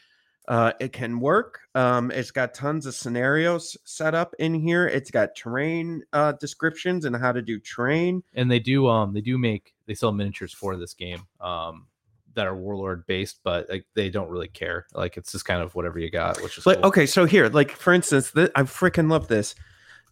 uh, 0.47 0.71
it 0.79 0.93
can 0.93 1.19
work. 1.19 1.59
Um, 1.73 2.11
it's 2.11 2.31
got 2.31 2.53
tons 2.53 2.85
of 2.85 2.93
scenarios 2.95 3.75
set 3.83 4.13
up 4.13 4.33
in 4.39 4.53
here. 4.53 4.87
It's 4.87 5.09
got 5.11 5.35
terrain 5.35 6.03
uh, 6.13 6.33
descriptions 6.33 7.05
and 7.05 7.15
how 7.15 7.31
to 7.31 7.41
do 7.41 7.59
terrain. 7.59 8.23
and 8.33 8.49
they 8.51 8.59
do 8.59 8.87
um 8.87 9.13
they 9.13 9.21
do 9.21 9.37
make 9.37 9.73
they 9.87 9.93
sell 9.95 10.11
miniatures 10.11 10.53
for 10.53 10.75
this 10.77 10.93
game 10.93 11.25
um 11.41 11.87
that 12.33 12.45
are 12.47 12.55
warlord 12.55 13.05
based 13.07 13.39
but 13.45 13.69
like 13.69 13.85
they 13.93 14.09
don't 14.09 14.27
really 14.29 14.47
care 14.49 14.85
like 14.93 15.15
it's 15.15 15.31
just 15.31 15.45
kind 15.45 15.61
of 15.61 15.73
whatever 15.73 15.99
you 15.99 16.09
got 16.11 16.41
which 16.41 16.57
is 16.57 16.63
But 16.65 16.77
cool. 16.81 16.87
okay, 16.87 17.05
so 17.05 17.23
here, 17.25 17.47
like 17.47 17.71
for 17.71 17.93
instance, 17.93 18.31
th- 18.31 18.51
I 18.55 18.63
freaking 18.63 19.09
love 19.09 19.27
this. 19.29 19.55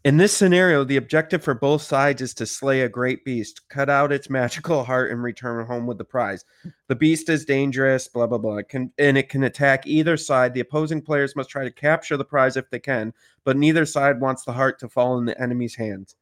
In 0.04 0.18
this 0.18 0.36
scenario, 0.36 0.84
the 0.84 0.98
objective 0.98 1.42
for 1.42 1.54
both 1.54 1.82
sides 1.82 2.22
is 2.22 2.34
to 2.34 2.46
slay 2.46 2.82
a 2.82 2.90
great 2.90 3.24
beast, 3.24 3.62
cut 3.70 3.90
out 3.90 4.12
its 4.12 4.30
magical 4.30 4.84
heart, 4.84 5.12
and 5.12 5.24
return 5.24 5.66
home 5.66 5.88
with 5.88 5.98
the 5.98 6.04
prize. 6.04 6.44
The 6.90 6.96
beast 6.96 7.30
is 7.30 7.46
dangerous, 7.46 8.10
blah 8.10 8.28
blah 8.28 8.38
blah. 8.38 8.64
Can 8.68 8.92
and 8.98 9.18
it 9.18 9.30
can 9.30 9.44
attack 9.44 9.88
either 9.88 10.18
side. 10.18 10.54
The 10.54 10.60
opposing 10.60 11.02
players 11.02 11.38
must 11.38 11.50
try 11.50 11.64
to 11.64 11.72
capture 11.72 12.18
the 12.18 12.26
prize 12.26 12.58
if 12.58 12.70
they 12.70 12.80
can, 12.80 13.14
but 13.46 13.56
neither 13.56 13.86
side 13.86 14.20
wants 14.20 14.44
the 14.44 14.52
heart 14.52 14.78
to 14.80 14.90
fall 14.90 15.18
in 15.20 15.26
the 15.26 15.40
enemy's 15.42 15.76
hands. 15.76 16.16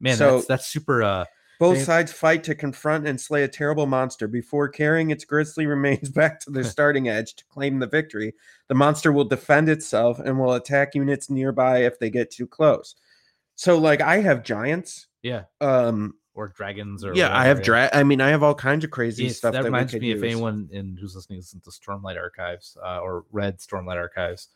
man 0.00 0.16
so- 0.16 0.36
that's 0.36 0.46
that's 0.46 0.66
super 0.66 1.02
uh 1.02 1.26
Both 1.58 1.76
They- 1.76 1.84
sides 1.84 2.12
fight 2.12 2.42
to 2.44 2.54
confront 2.54 3.06
and 3.06 3.20
slay 3.20 3.42
a 3.42 3.48
terrible 3.48 3.84
monster 3.84 4.28
before 4.28 4.66
carrying 4.68 5.10
its 5.10 5.26
grisly 5.26 5.66
remains 5.66 6.08
back 6.20 6.40
to 6.40 6.50
their 6.50 6.64
starting 6.76 7.10
edge 7.10 7.34
to 7.36 7.44
claim 7.50 7.80
the 7.80 7.86
victory. 7.86 8.32
The 8.68 8.74
monster 8.74 9.12
will 9.12 9.26
defend 9.26 9.68
itself 9.68 10.18
and 10.20 10.38
will 10.38 10.54
attack 10.54 10.94
units 10.94 11.28
nearby 11.28 11.80
if 11.84 11.98
they 11.98 12.08
get 12.08 12.30
too 12.30 12.46
close. 12.46 12.94
So, 13.60 13.76
like, 13.76 14.00
I 14.00 14.22
have 14.22 14.42
giants, 14.42 15.06
yeah 15.22 15.42
um, 15.60 16.14
or 16.32 16.48
dragons 16.48 17.04
or 17.04 17.14
yeah, 17.14 17.36
I 17.36 17.44
have 17.44 17.62
dra- 17.62 17.90
I 17.92 18.04
mean, 18.04 18.22
I 18.22 18.30
have 18.30 18.42
all 18.42 18.54
kinds 18.54 18.84
of 18.84 18.90
crazy 18.90 19.28
stuff 19.28 19.52
that 19.52 19.58
that, 19.58 19.64
reminds 19.66 19.92
me 19.92 20.12
if 20.12 20.22
anyone 20.22 20.70
in 20.72 20.96
who's 20.98 21.14
listening 21.14 21.40
listens 21.40 21.64
to 21.64 21.70
Stormlight 21.70 22.16
Archives 22.16 22.78
uh, 22.82 23.00
or 23.00 23.26
read 23.30 23.58
Stormlight 23.58 23.96
Archives, 23.96 24.48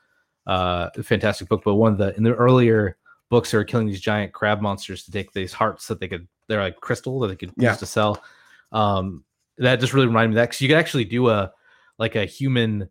uh, 0.47 0.89
fantastic 1.03 1.51
book. 1.51 1.61
But 1.67 1.75
one 1.75 1.93
of 1.93 1.99
the 1.99 2.17
in 2.17 2.23
the 2.23 2.35
earlier 2.35 2.97
books, 3.29 3.51
they 3.51 3.59
were 3.59 3.65
killing 3.65 3.87
these 3.87 4.01
giant 4.01 4.33
crab 4.33 4.63
monsters 4.63 5.05
to 5.05 5.11
take 5.11 5.33
these 5.35 5.53
hearts 5.53 5.87
that 5.89 6.01
they 6.01 6.09
could. 6.09 6.27
They're 6.49 6.63
like 6.63 6.81
crystal 6.81 7.21
that 7.21 7.29
they 7.29 7.37
could 7.37 7.53
Yeah. 7.59 7.73
use 7.73 7.81
to 7.81 7.87
sell. 7.87 8.25
Um, 8.73 9.23
that 9.59 9.81
just 9.81 9.93
really 9.93 10.07
reminded 10.07 10.31
me 10.31 10.37
that 10.37 10.47
because 10.49 10.63
you 10.63 10.69
could 10.69 10.79
actually 10.79 11.05
do 11.05 11.29
a 11.29 11.53
like 11.99 12.17
a 12.17 12.25
human. 12.25 12.89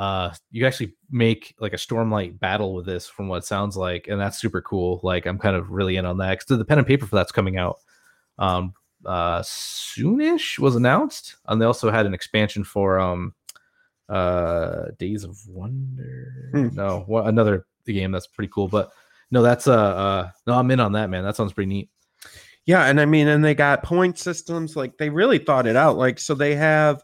Uh, 0.00 0.32
you 0.50 0.66
actually 0.66 0.94
make 1.10 1.54
like 1.60 1.74
a 1.74 1.76
Stormlight 1.76 2.40
battle 2.40 2.74
with 2.74 2.86
this, 2.86 3.06
from 3.06 3.28
what 3.28 3.36
it 3.36 3.44
sounds 3.44 3.76
like, 3.76 4.08
and 4.08 4.18
that's 4.18 4.38
super 4.38 4.62
cool. 4.62 4.98
Like 5.02 5.26
I'm 5.26 5.38
kind 5.38 5.54
of 5.54 5.70
really 5.70 5.96
in 5.96 6.06
on 6.06 6.16
that 6.18 6.38
because 6.38 6.58
the 6.58 6.64
pen 6.64 6.78
and 6.78 6.86
paper 6.86 7.04
for 7.06 7.16
that's 7.16 7.32
coming 7.32 7.58
out. 7.58 7.76
Um, 8.38 8.72
uh 9.06 9.40
soonish 9.40 10.58
was 10.58 10.76
announced 10.76 11.36
and 11.48 11.58
they 11.58 11.64
also 11.64 11.90
had 11.90 12.04
an 12.04 12.12
expansion 12.12 12.62
for 12.62 12.98
um 13.00 13.34
uh 14.10 14.88
days 14.98 15.24
of 15.24 15.38
wonder 15.48 16.50
Hmm. 16.52 16.68
no 16.74 17.04
what 17.06 17.26
another 17.26 17.64
game 17.86 18.12
that's 18.12 18.26
pretty 18.26 18.50
cool 18.52 18.68
but 18.68 18.90
no 19.30 19.40
that's 19.40 19.66
uh 19.66 19.72
uh 19.72 20.30
no 20.46 20.52
i'm 20.52 20.70
in 20.70 20.80
on 20.80 20.92
that 20.92 21.08
man 21.08 21.24
that 21.24 21.34
sounds 21.34 21.54
pretty 21.54 21.68
neat 21.70 21.88
Yeah, 22.66 22.84
and 22.84 23.00
I 23.00 23.06
mean, 23.06 23.26
and 23.26 23.42
they 23.42 23.54
got 23.54 23.82
point 23.82 24.18
systems. 24.18 24.76
Like 24.76 24.98
they 24.98 25.08
really 25.08 25.38
thought 25.38 25.66
it 25.66 25.76
out. 25.76 25.96
Like 25.96 26.18
so, 26.18 26.34
they 26.34 26.54
have 26.56 27.02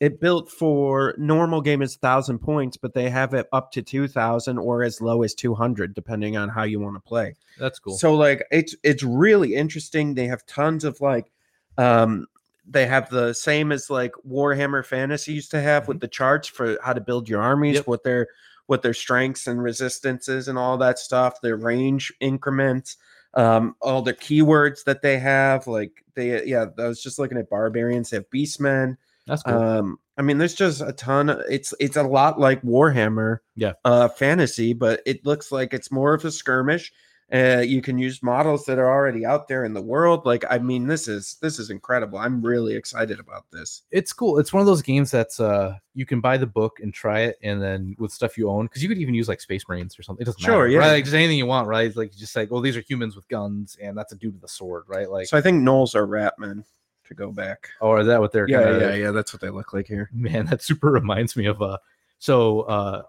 it 0.00 0.20
built 0.20 0.50
for 0.50 1.14
normal 1.18 1.60
game 1.60 1.80
is 1.82 1.96
thousand 1.96 2.38
points, 2.40 2.76
but 2.76 2.94
they 2.94 3.08
have 3.10 3.32
it 3.34 3.46
up 3.52 3.70
to 3.72 3.82
two 3.82 4.08
thousand 4.08 4.58
or 4.58 4.82
as 4.82 5.00
low 5.00 5.22
as 5.22 5.34
two 5.34 5.54
hundred, 5.54 5.94
depending 5.94 6.36
on 6.36 6.48
how 6.48 6.64
you 6.64 6.80
want 6.80 6.96
to 6.96 7.00
play. 7.00 7.34
that's 7.58 7.78
cool 7.78 7.96
So 7.96 8.14
like 8.14 8.44
it's 8.50 8.74
it's 8.82 9.02
really 9.02 9.54
interesting. 9.54 10.14
They 10.14 10.26
have 10.26 10.44
tons 10.46 10.84
of 10.84 11.00
like 11.00 11.30
um 11.78 12.26
they 12.66 12.86
have 12.86 13.10
the 13.10 13.34
same 13.34 13.72
as 13.72 13.90
like 13.90 14.12
Warhammer 14.28 14.84
Fantasy 14.84 15.34
used 15.34 15.50
to 15.50 15.60
have 15.60 15.86
with 15.86 16.00
the 16.00 16.08
charts 16.08 16.48
for 16.48 16.78
how 16.82 16.92
to 16.94 17.00
build 17.00 17.28
your 17.28 17.42
armies, 17.42 17.76
Yep. 17.76 17.86
what 17.86 18.04
their 18.04 18.26
what 18.66 18.82
their 18.82 18.94
strengths 18.94 19.46
and 19.46 19.62
resistances 19.62 20.48
and 20.48 20.56
all 20.58 20.78
that 20.78 20.98
stuff, 20.98 21.40
their 21.42 21.56
range 21.56 22.10
increments, 22.20 22.96
um, 23.34 23.76
all 23.82 24.00
the 24.00 24.14
keywords 24.14 24.84
that 24.84 25.02
they 25.02 25.18
have. 25.18 25.66
Like 25.66 26.04
they 26.14 26.44
yeah, 26.46 26.66
I 26.78 26.88
was 26.88 27.02
just 27.02 27.18
looking 27.18 27.38
at 27.38 27.50
barbarians, 27.50 28.10
they 28.10 28.16
have 28.16 28.30
beastmen. 28.30 28.96
That's 29.26 29.42
cool 29.42 29.54
Um, 29.54 29.98
I 30.16 30.22
mean, 30.22 30.38
there's 30.38 30.54
just 30.54 30.80
a 30.80 30.92
ton. 30.92 31.28
Of, 31.30 31.40
it's 31.50 31.74
it's 31.80 31.96
a 31.96 32.02
lot 32.02 32.38
like 32.38 32.62
Warhammer, 32.62 33.38
Yeah. 33.56 33.72
uh, 33.84 34.08
fantasy, 34.08 34.72
but 34.72 35.00
it 35.06 35.24
looks 35.26 35.50
like 35.50 35.74
it's 35.74 35.90
more 35.90 36.14
of 36.14 36.24
a 36.24 36.30
skirmish. 36.30 36.92
Uh, 37.32 37.64
you 37.66 37.80
can 37.80 37.96
use 37.98 38.22
models 38.22 38.66
that 38.66 38.78
are 38.78 38.88
already 38.88 39.24
out 39.24 39.48
there 39.48 39.64
in 39.64 39.72
the 39.72 39.80
world. 39.82 40.24
Like, 40.26 40.44
I 40.50 40.58
mean, 40.58 40.86
this 40.86 41.08
is 41.08 41.36
this 41.40 41.58
is 41.58 41.70
incredible. 41.70 42.18
I'm 42.18 42.42
really 42.42 42.76
excited 42.76 43.18
about 43.18 43.46
this. 43.50 43.82
it's 43.90 44.12
cool 44.12 44.38
it's 44.38 44.52
one 44.52 44.60
of 44.60 44.66
those 44.66 44.82
games 44.82 45.10
that's 45.10 45.40
uh 45.40 45.74
you 45.94 46.04
can 46.06 46.20
buy 46.20 46.36
the 46.36 46.46
book 46.46 46.78
and 46.80 46.92
try 46.92 47.20
it 47.20 47.36
and 47.42 47.60
then 47.62 47.96
with 47.98 48.12
stuff 48.12 48.36
you 48.36 48.48
own 48.50 48.66
because 48.66 48.82
you 48.82 48.88
could 48.90 48.98
even 48.98 49.14
use 49.14 49.26
like 49.26 49.40
space 49.40 49.64
marines 49.68 49.98
or 49.98 50.02
something 50.02 50.22
it 50.22 50.26
doesn't 50.26 50.40
Sure, 50.42 50.58
matter 50.64 50.68
yeah. 50.68 50.78
right 50.78 50.92
like 50.92 51.04
just 51.04 51.14
anything 51.14 51.38
you 51.38 51.46
want 51.46 51.66
right 51.66 51.86
It's 51.86 51.96
like 51.96 52.12
just 52.14 52.36
like 52.36 52.50
oh 52.52 52.60
these 52.60 52.76
are 52.76 52.82
humans 52.82 53.16
with 53.16 53.26
guns 53.28 53.76
and 53.82 53.96
that's 53.96 54.12
a 54.12 54.16
dude 54.16 54.34
with 54.34 54.44
a 54.44 54.48
sword 54.52 54.84
right 54.86 55.08
like 55.10 55.26
So 55.26 55.38
I 55.38 55.40
think 55.40 55.62
gnolls 55.64 55.94
are 55.94 56.06
Ratmen 56.06 56.64
to 57.06 57.14
go 57.14 57.30
back. 57.32 57.68
Oh, 57.80 57.96
is 57.96 58.06
that 58.06 58.20
what 58.20 58.32
they're 58.32 58.48
Yeah, 58.48 58.62
kinda- 58.64 58.80
yeah, 58.80 58.94
yeah. 58.94 59.10
That's 59.10 59.32
what 59.32 59.40
they 59.40 59.50
look 59.50 59.72
like 59.72 59.86
here. 59.86 60.10
man 60.12 60.46
that 60.46 60.62
super 60.62 60.90
reminds 61.00 61.36
me 61.36 61.46
of 61.46 61.60
uh 61.62 61.78
so 62.18 62.60
uh 62.62 63.02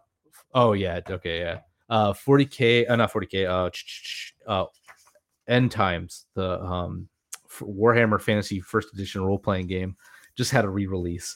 oh 0.54 0.74
yeah 0.74 1.00
okay 1.10 1.39
yeah 1.39 1.60
uh 1.89 2.12
40k 2.14 2.89
uh 2.89 2.96
not 2.96 3.12
40k 3.14 3.46
uh 4.48 4.50
uh 4.52 4.66
end 5.48 5.72
times 5.72 6.26
the 6.34 6.60
um 6.62 7.08
f- 7.46 7.62
warhammer 7.66 8.20
fantasy 8.20 8.60
first 8.60 8.93
edition 8.93 9.24
role-playing 9.24 9.68
game 9.68 9.96
just 10.36 10.52
had 10.52 10.66
a 10.66 10.70
re-release 10.70 11.36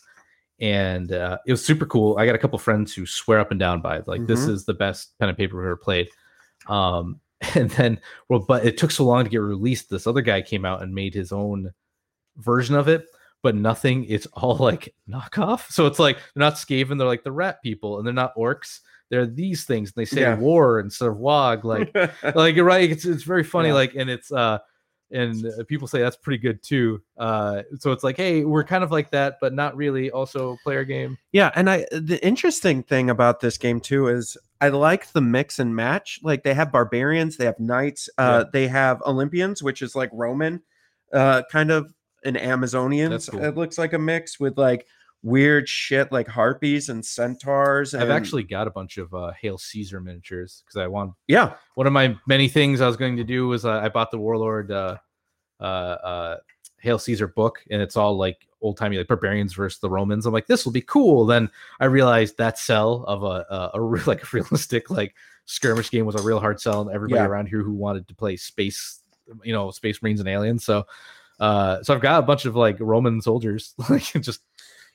and 0.59 1.11
uh 1.13 1.37
it 1.45 1.51
was 1.51 1.63
super 1.63 1.85
cool 1.85 2.17
i 2.17 2.25
got 2.25 2.35
a 2.35 2.39
couple 2.39 2.57
friends 2.59 2.93
who 2.93 3.05
swear 3.05 3.39
up 3.39 3.51
and 3.51 3.59
down 3.59 3.81
by 3.81 3.97
it 3.97 4.07
like 4.07 4.25
this 4.25 4.45
Mhm. 4.45 4.49
is 4.49 4.65
the 4.65 4.73
best 4.73 5.17
pen 5.19 5.29
and 5.29 5.37
paper 5.37 5.55
we've 5.57 5.65
ever 5.65 5.75
played 5.77 6.09
um 6.67 7.19
and 7.55 7.69
then 7.71 7.99
well 8.27 8.39
but 8.39 8.65
it 8.65 8.77
took 8.77 8.91
so 8.91 9.05
long 9.05 9.23
to 9.23 9.29
get 9.29 9.37
released 9.37 9.89
this 9.89 10.07
other 10.07 10.21
guy 10.21 10.41
came 10.41 10.65
out 10.65 10.81
and 10.81 10.93
made 10.93 11.13
his 11.13 11.31
own 11.31 11.71
version 12.39 12.75
of 12.75 12.87
it 12.87 13.05
but 13.41 13.55
nothing 13.55 14.03
it's 14.05 14.25
all 14.33 14.55
like 14.57 14.93
knockoff 15.09 15.69
so 15.71 15.85
it's 15.85 15.99
like 15.99 16.17
they're 16.17 16.41
not 16.41 16.55
skaven 16.55 16.97
they're 16.97 17.07
like 17.07 17.23
the 17.23 17.31
rat 17.31 17.61
people 17.63 17.97
and 17.97 18.05
they're 18.07 18.13
not 18.13 18.35
orcs 18.35 18.79
they're 19.09 19.25
these 19.25 19.63
things 19.65 19.89
and 19.89 19.95
they 19.95 20.05
say 20.05 20.21
Yeah. 20.21 20.35
war 20.35 20.79
instead 20.79 21.07
of 21.07 21.17
wog 21.17 21.65
like 21.65 21.95
like 22.35 22.55
you're 22.55 22.65
right 22.65 22.89
it's, 22.91 23.05
it's 23.05 23.23
very 23.23 23.43
funny 23.43 23.69
Yeah. 23.69 23.75
like 23.75 23.95
and 23.95 24.09
it's 24.09 24.31
uh 24.31 24.59
and 25.11 25.43
people 25.67 25.87
say 25.87 25.99
that's 26.01 26.17
pretty 26.17 26.37
good 26.37 26.61
too 26.61 27.01
uh 27.17 27.63
so 27.79 27.91
it's 27.91 28.03
like 28.03 28.15
hey 28.15 28.43
we're 28.45 28.63
kind 28.63 28.83
of 28.83 28.91
like 28.91 29.09
that 29.09 29.37
but 29.41 29.53
not 29.53 29.75
really 29.75 30.11
also 30.11 30.55
player 30.63 30.83
game 30.83 31.17
Yeah, 31.31 31.49
and 31.55 31.67
I 31.67 31.85
the 31.91 32.19
interesting 32.23 32.83
thing 32.83 33.09
about 33.09 33.39
this 33.39 33.57
game 33.57 33.79
too 33.79 34.07
is 34.07 34.37
I 34.61 34.69
like 34.69 35.11
the 35.13 35.21
mix 35.21 35.57
and 35.57 35.75
match. 35.75 36.19
Like 36.21 36.43
they 36.43 36.53
have 36.53 36.71
barbarians, 36.71 37.37
they 37.37 37.45
have 37.45 37.59
knights, 37.59 38.07
uh, 38.19 38.43
they 38.53 38.67
have 38.67 39.01
Olympians, 39.03 39.63
which 39.63 39.81
is 39.81 39.95
like 39.95 40.09
Roman, 40.13 40.61
uh, 41.13 41.41
kind 41.51 41.71
of 41.71 41.91
an 42.23 42.35
Amazonians. 42.35 43.29
cool. 43.29 43.43
It 43.43 43.55
looks 43.55 43.77
like 43.77 43.93
a 43.93 43.99
mix 43.99 44.39
with 44.39 44.57
like 44.57 44.85
weird 45.21 45.67
shit 45.67 46.11
like 46.11 46.27
harpies 46.27 46.87
and 46.87 47.05
centaurs. 47.05 47.93
And, 47.93 48.01
i've 48.01 48.09
actually 48.09 48.43
got 48.43 48.67
a 48.67 48.71
bunch 48.71 48.97
of 48.97 49.13
uh 49.13 49.31
hail 49.39 49.57
caesar 49.57 49.99
miniatures 49.99 50.63
because 50.65 50.81
i 50.81 50.87
want 50.87 51.11
yeah, 51.27 51.55
one 51.75 51.87
of 51.87 51.91
my 51.91 52.15
many 52.25 52.47
things 52.47 52.79
i 52.79 52.87
was 52.87 52.95
going 52.95 53.17
to 53.17 53.25
do 53.25 53.47
was 53.49 53.65
uh, 53.65 53.79
i 53.79 53.89
bought 53.89 54.11
the 54.11 54.17
warlord 54.17 54.71
uh 54.71 54.95
uh 55.59 55.63
uh 55.63 56.37
hail 56.79 56.97
caesar 56.97 57.27
book 57.27 57.59
and 57.69 57.81
it's 57.81 57.97
all 57.97 58.15
like 58.17 58.47
old 58.61 58.77
timey 58.77 58.97
like 58.97 59.07
barbarians 59.09 59.53
versus 59.53 59.81
the 59.81 59.89
romans 59.89 60.25
i'm 60.25 60.31
like 60.31 60.47
this 60.47 60.63
will 60.63 60.71
be 60.71 60.81
cool 60.81 61.25
then 61.25 61.49
i 61.81 61.85
realized 61.85 62.37
that 62.37 62.57
sell 62.57 63.03
of 63.05 63.23
a 63.23 63.45
a, 63.49 63.71
a 63.73 63.81
real 63.81 64.03
like 64.07 64.31
realistic 64.31 64.89
like 64.89 65.13
skirmish 65.43 65.91
game 65.91 66.05
was 66.05 66.15
a 66.15 66.21
real 66.23 66.39
hard 66.39 66.61
sell 66.61 66.79
and 66.79 66.91
everybody 66.95 67.19
Yeah. 67.19 67.27
around 67.27 67.47
here 67.47 67.61
who 67.61 67.73
wanted 67.73 68.07
to 68.07 68.15
play 68.15 68.37
space 68.37 69.01
you 69.43 69.51
know 69.51 69.69
space 69.71 70.01
marines 70.01 70.21
and 70.21 70.29
aliens 70.29 70.63
so 70.63 70.85
uh 71.39 71.81
so 71.83 71.93
i've 71.93 72.01
got 72.01 72.19
a 72.19 72.25
bunch 72.25 72.45
of 72.45 72.55
like 72.55 72.77
roman 72.79 73.21
soldiers 73.21 73.73
like 73.89 74.03
just 74.03 74.41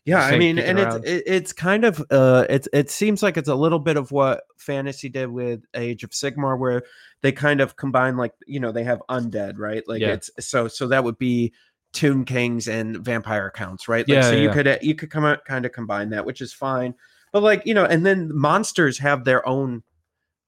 yeah. 0.07 0.21
I 0.21 0.37
mean, 0.37 0.59
and 0.59 0.79
it's 0.79 0.95
around. 0.97 1.07
it, 1.07 1.23
it's 1.27 1.53
kind 1.55 1.85
of 1.85 2.05
uh, 2.11 2.45
it's 2.51 2.69
it 2.75 2.91
seems 2.91 3.23
like 3.23 3.39
it's 3.39 3.49
a 3.49 3.55
little 3.55 3.79
bit 3.79 3.97
of 3.97 4.13
what 4.13 4.43
fantasy 4.59 5.09
did 5.09 5.31
with 5.31 5.65
Age 5.75 6.05
of 6.05 6.11
Sigmar, 6.11 6.59
where 6.59 6.83
they 7.23 7.33
kind 7.33 7.63
of 7.63 7.77
combine 7.77 8.19
like 8.19 8.35
you 8.47 8.61
know 8.61 8.71
they 8.71 8.85
have 8.85 9.01
undead, 9.09 9.59
right? 9.59 9.83
Like 9.89 10.03
Yeah. 10.03 10.13
it's 10.13 10.31
so 10.41 10.69
so 10.69 10.89
that 10.89 11.05
would 11.05 11.17
be 11.17 11.55
tomb 11.95 12.27
Kings 12.27 12.69
and 12.69 12.99
vampire 12.99 13.51
counts, 13.51 13.89
right? 13.89 14.07
Like, 14.07 14.15
Yeah, 14.17 14.23
so 14.23 14.33
you 14.37 14.49
yeah. 14.49 14.53
could 14.53 14.69
uh, 14.69 14.79
you 14.83 14.95
could 14.95 15.11
come 15.11 15.25
out 15.25 15.43
kind 15.47 15.65
of 15.65 15.73
combine 15.73 16.11
that, 16.11 16.27
which 16.27 16.43
is 16.43 16.53
fine. 16.53 16.95
But 17.33 17.43
like 17.43 17.65
you 17.65 17.73
know, 17.73 17.87
and 17.87 18.05
then 18.05 18.31
monsters 18.37 18.99
have 18.99 19.25
their 19.25 19.47
own 19.49 19.83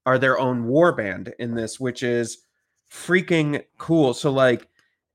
are 0.04 0.18
their 0.18 0.38
own 0.38 0.66
war 0.66 0.92
band 0.92 1.32
in 1.38 1.54
this, 1.54 1.80
which 1.80 2.02
is 2.02 2.38
freaking 2.92 3.64
cool. 3.78 4.12
So 4.12 4.30
like 4.30 4.68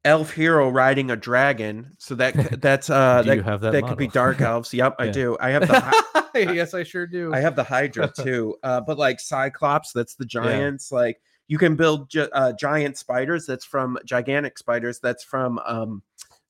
elf 0.04 0.32
hero 0.34 0.70
riding 0.70 1.12
a 1.12 1.16
dragon, 1.16 1.96
so 1.98 2.16
that 2.16 2.34
that's 2.62 2.90
uh 2.90 3.22
do 3.22 3.30
that, 3.30 3.36
you 3.38 3.44
have 3.44 3.62
that 3.62 3.72
that 3.74 3.88
could 3.88 3.98
be 3.98 4.08
dark 4.08 4.42
elves. 4.42 4.74
Yep, 4.74 4.96
I 5.00 5.10
do. 5.10 5.38
I 5.40 5.50
have 5.52 5.68
the 5.68 5.80
hy- 6.34 6.54
yes 6.54 6.74
i 6.74 6.84
sure 6.84 7.06
do 7.06 7.34
I 7.34 7.40
have 7.40 7.56
the 7.56 7.64
Hydra 7.64 8.12
too. 8.16 8.56
Uh, 8.64 8.82
but 8.82 8.98
like 8.98 9.20
Cyclops, 9.20 9.92
that's 9.92 10.16
the 10.16 10.26
giants. 10.26 10.92
Like 10.92 11.22
you 11.48 11.58
can 11.58 11.76
build 11.76 12.10
gi- 12.10 12.32
uh, 12.32 12.54
giant 12.54 12.98
spiders. 12.98 13.46
That's 13.46 13.66
from 13.66 13.98
gigantic 14.06 14.58
spiders. 14.58 15.00
That's 15.00 15.24
from 15.24 15.60
um, 15.66 16.02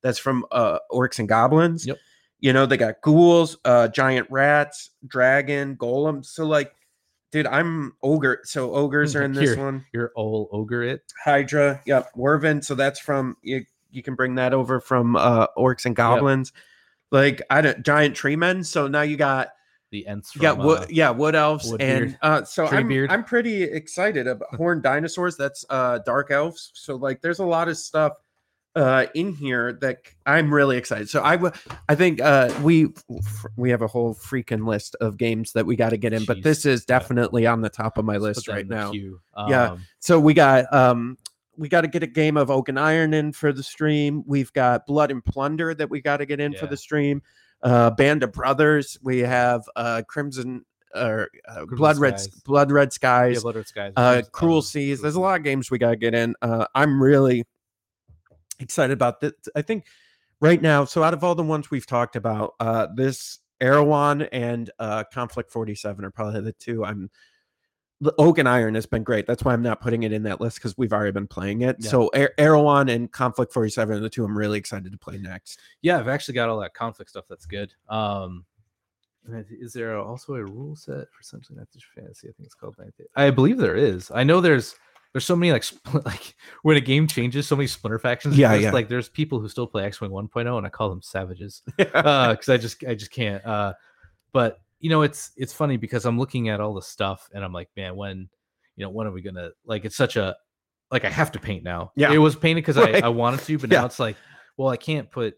that's 0.01 0.19
from 0.19 0.45
uh, 0.51 0.79
orcs 0.91 1.19
and 1.19 1.27
goblins. 1.27 1.87
Yep. 1.87 1.97
You 2.39 2.53
know 2.53 2.65
they 2.65 2.77
got 2.77 3.01
ghouls, 3.01 3.57
uh, 3.65 3.87
giant 3.87 4.27
rats, 4.29 4.91
dragon, 5.05 5.75
golems. 5.75 6.25
So 6.27 6.45
like, 6.45 6.73
dude, 7.31 7.47
I'm 7.47 7.93
ogre. 8.03 8.41
So 8.43 8.73
ogres 8.73 9.15
are 9.15 9.23
in 9.23 9.33
this 9.33 9.53
Here. 9.53 9.63
one. 9.63 9.85
your 9.93 10.11
old 10.15 10.49
ogre 10.51 10.83
it 10.83 11.01
Hydra. 11.23 11.81
Yep. 11.85 12.11
Wyvern. 12.15 12.61
So 12.61 12.75
that's 12.75 12.99
from 12.99 13.37
you. 13.41 13.65
You 13.89 14.03
can 14.03 14.15
bring 14.15 14.35
that 14.35 14.53
over 14.53 14.79
from 14.79 15.15
uh, 15.17 15.47
orcs 15.57 15.85
and 15.85 15.95
goblins. 15.95 16.53
Like 17.11 17.41
I 17.49 17.61
don't 17.61 17.83
giant 17.83 18.15
tree 18.15 18.35
men. 18.35 18.63
So 18.63 18.87
now 18.87 19.01
you 19.01 19.17
got 19.17 19.49
the 19.91 20.07
ents 20.07 20.31
yeah, 20.39 20.53
from, 20.53 20.65
wood, 20.65 20.79
uh, 20.79 20.85
yeah, 20.89 21.09
wood 21.09 21.35
elves, 21.35 21.69
Wood 21.69 21.81
and 21.81 22.05
beard. 22.05 22.17
uh, 22.21 22.43
so 22.43 22.65
I'm 22.67 22.87
Treebeard. 22.87 23.09
I'm 23.09 23.25
pretty 23.25 23.63
excited 23.63 24.27
about 24.27 24.55
horned 24.55 24.83
dinosaurs. 24.83 25.35
That's 25.35 25.65
uh, 25.69 25.99
dark 25.99 26.31
elves. 26.31 26.71
So 26.73 26.95
like, 26.95 27.21
there's 27.21 27.39
a 27.39 27.45
lot 27.45 27.67
of 27.67 27.77
stuff 27.77 28.13
uh 28.75 29.05
in 29.15 29.33
here 29.33 29.73
that 29.81 29.97
I'm 30.25 30.53
really 30.53 30.77
excited. 30.77 31.09
So 31.09 31.21
I 31.23 31.35
w- 31.35 31.51
I 31.89 31.95
think 31.95 32.21
uh 32.21 32.53
we 32.63 32.87
we 33.57 33.69
have 33.69 33.81
a 33.81 33.87
whole 33.87 34.15
freaking 34.15 34.65
list 34.65 34.95
of 35.01 35.17
games 35.17 35.51
that 35.53 35.65
we 35.65 35.75
got 35.75 35.89
to 35.89 35.97
get 35.97 36.13
in, 36.13 36.23
but 36.25 36.41
this 36.41 36.65
is 36.65 36.81
Yeah. 36.87 36.99
definitely 36.99 37.45
on 37.45 37.61
the 37.61 37.69
top 37.69 37.97
of 37.97 38.05
my 38.05 38.13
let's 38.13 38.37
list 38.37 38.47
right 38.47 38.67
now. 38.67 38.91
queue. 38.91 39.19
Yeah. 39.49 39.71
Um, 39.71 39.81
So 39.99 40.19
we 40.19 40.33
got 40.33 40.71
um 40.73 41.17
we 41.57 41.67
got 41.67 41.81
to 41.81 41.87
get 41.87 42.01
a 42.01 42.07
game 42.07 42.37
of 42.37 42.49
Oak 42.49 42.69
and 42.69 42.79
Iron 42.79 43.13
in 43.13 43.33
for 43.33 43.51
the 43.51 43.61
stream. 43.61 44.23
We've 44.25 44.51
got 44.53 44.87
Blood 44.87 45.11
and 45.11 45.23
Plunder 45.23 45.73
that 45.75 45.89
we 45.89 46.01
got 46.01 46.17
to 46.17 46.25
get 46.25 46.39
in 46.39 46.53
for 46.53 46.65
the 46.67 46.77
stream. 46.77 47.21
Uh 47.61 47.91
Band 47.91 48.23
of 48.23 48.31
Brothers. 48.31 48.97
We 49.03 49.19
have 49.19 49.63
uh 49.75 50.03
Crimson 50.07 50.65
or 50.95 51.29
uh, 51.47 51.65
Blood 51.65 51.97
Red 51.97 52.19
Blood 52.45 52.71
Red 52.71 52.87
yeah, 52.87 52.93
Skies. 52.93 53.43
Blood 53.43 53.55
Red 53.57 53.67
Skies, 53.67 53.93
uh 53.97 54.21
Cruel 54.31 54.57
um, 54.57 54.61
Seas. 54.61 55.01
There's 55.01 55.15
a 55.15 55.19
lot 55.19 55.37
of 55.39 55.43
games 55.43 55.69
we 55.69 55.77
got 55.77 55.91
to 55.91 55.95
get 55.97 56.13
in. 56.13 56.35
Uh 56.41 56.65
I'm 56.73 57.01
really 57.03 57.43
excited 58.61 58.93
about 58.93 59.19
this. 59.19 59.33
I 59.55 59.61
think 59.61 59.85
right 60.39 60.61
now, 60.61 60.85
so 60.85 61.03
out 61.03 61.13
of 61.13 61.23
all 61.23 61.35
the 61.35 61.43
ones 61.43 61.71
we've 61.71 61.85
talked 61.85 62.15
about, 62.15 62.55
uh, 62.59 62.87
this 62.95 63.39
Erewhon 63.61 64.23
and 64.23 64.69
uh, 64.79 65.03
Conflict 65.13 65.51
47 65.51 66.03
are 66.03 66.11
probably 66.11 66.41
the 66.41 66.53
two 66.53 66.83
I'm. 66.83 67.09
The 68.03 68.15
Oak 68.17 68.39
and 68.39 68.49
Iron 68.49 68.73
has 68.73 68.87
been 68.87 69.03
great. 69.03 69.27
That's 69.27 69.43
why 69.43 69.53
I'm 69.53 69.61
not 69.61 69.79
putting 69.79 70.01
it 70.01 70.11
in 70.11 70.23
that 70.23 70.41
list 70.41 70.57
because 70.57 70.75
we've 70.75 70.91
already 70.91 71.11
been 71.11 71.27
playing 71.27 71.61
it. 71.61 71.75
Yeah. 71.79 71.89
So 71.91 72.09
Er- 72.15 72.33
Erewhon 72.39 72.89
and 72.89 73.11
Conflict 73.11 73.53
47 73.53 73.95
are 73.95 73.99
the 73.99 74.09
two 74.09 74.25
I'm 74.25 74.35
really 74.35 74.57
excited 74.57 74.91
to 74.91 74.97
play 74.97 75.19
next. 75.19 75.59
Yeah, 75.83 75.99
I've 75.99 76.07
actually 76.07 76.33
got 76.33 76.49
all 76.49 76.59
that 76.61 76.73
conflict 76.73 77.11
stuff. 77.11 77.25
That's 77.29 77.45
good. 77.45 77.71
Um, 77.89 78.43
is 79.51 79.73
there 79.73 79.99
also 79.99 80.33
a 80.33 80.43
rule 80.43 80.75
set 80.75 81.11
for 81.11 81.21
Century 81.21 81.57
Night 81.57 81.67
Fantasy? 81.95 82.27
I 82.27 82.31
think 82.31 82.47
it's 82.47 82.55
called. 82.55 82.75
I 83.15 83.29
believe 83.29 83.59
there 83.59 83.75
is. 83.75 84.09
I 84.09 84.23
know 84.23 84.41
there's 84.41 84.75
there's 85.13 85.25
so 85.25 85.35
many 85.35 85.51
like 85.51 85.61
spl- 85.63 86.05
like 86.05 86.35
when 86.63 86.77
a 86.77 86.81
game 86.81 87.07
changes, 87.07 87.47
so 87.47 87.55
many 87.55 87.67
splinter 87.67 87.99
factions. 87.99 88.37
Yeah, 88.37 88.51
exist. 88.53 88.63
yeah. 88.65 88.71
Like 88.71 88.87
there's 88.89 89.09
people 89.09 89.39
who 89.39 89.49
still 89.49 89.67
play 89.67 89.83
X 89.85 89.99
Wing 90.01 90.11
1.0, 90.11 90.57
and 90.57 90.65
I 90.65 90.69
call 90.69 90.89
them 90.89 91.01
savages 91.01 91.61
because 91.77 92.49
I 92.49 92.57
just 92.57 92.83
I 92.85 92.95
just 92.95 93.11
can't. 93.11 93.45
Uh, 93.45 93.73
but 94.33 94.59
you 94.79 94.89
know, 94.89 95.01
it's 95.01 95.31
it's 95.37 95.53
funny 95.53 95.77
because 95.77 96.05
I'm 96.05 96.17
looking 96.17 96.49
at 96.49 96.59
all 96.59 96.73
the 96.73 96.81
stuff 96.81 97.29
and 97.33 97.43
I'm 97.43 97.53
like, 97.53 97.69
man, 97.75 97.95
when 97.95 98.29
you 98.75 98.85
know, 98.85 98.89
when 98.89 99.05
are 99.07 99.11
we 99.11 99.21
gonna 99.21 99.49
like? 99.65 99.85
It's 99.85 99.97
such 99.97 100.15
a 100.15 100.35
like 100.91 101.05
I 101.05 101.09
have 101.09 101.31
to 101.33 101.39
paint 101.39 101.63
now. 101.63 101.91
Yeah. 101.95 102.11
it 102.11 102.17
was 102.17 102.35
painted 102.35 102.61
because 102.63 102.77
Right. 102.77 103.03
I, 103.03 103.07
I 103.07 103.09
wanted 103.09 103.41
to, 103.41 103.57
but 103.59 103.69
Yeah. 103.71 103.79
now 103.81 103.85
it's 103.85 103.99
like, 103.99 104.17
well, 104.57 104.69
I 104.69 104.77
can't 104.77 105.09
put 105.11 105.35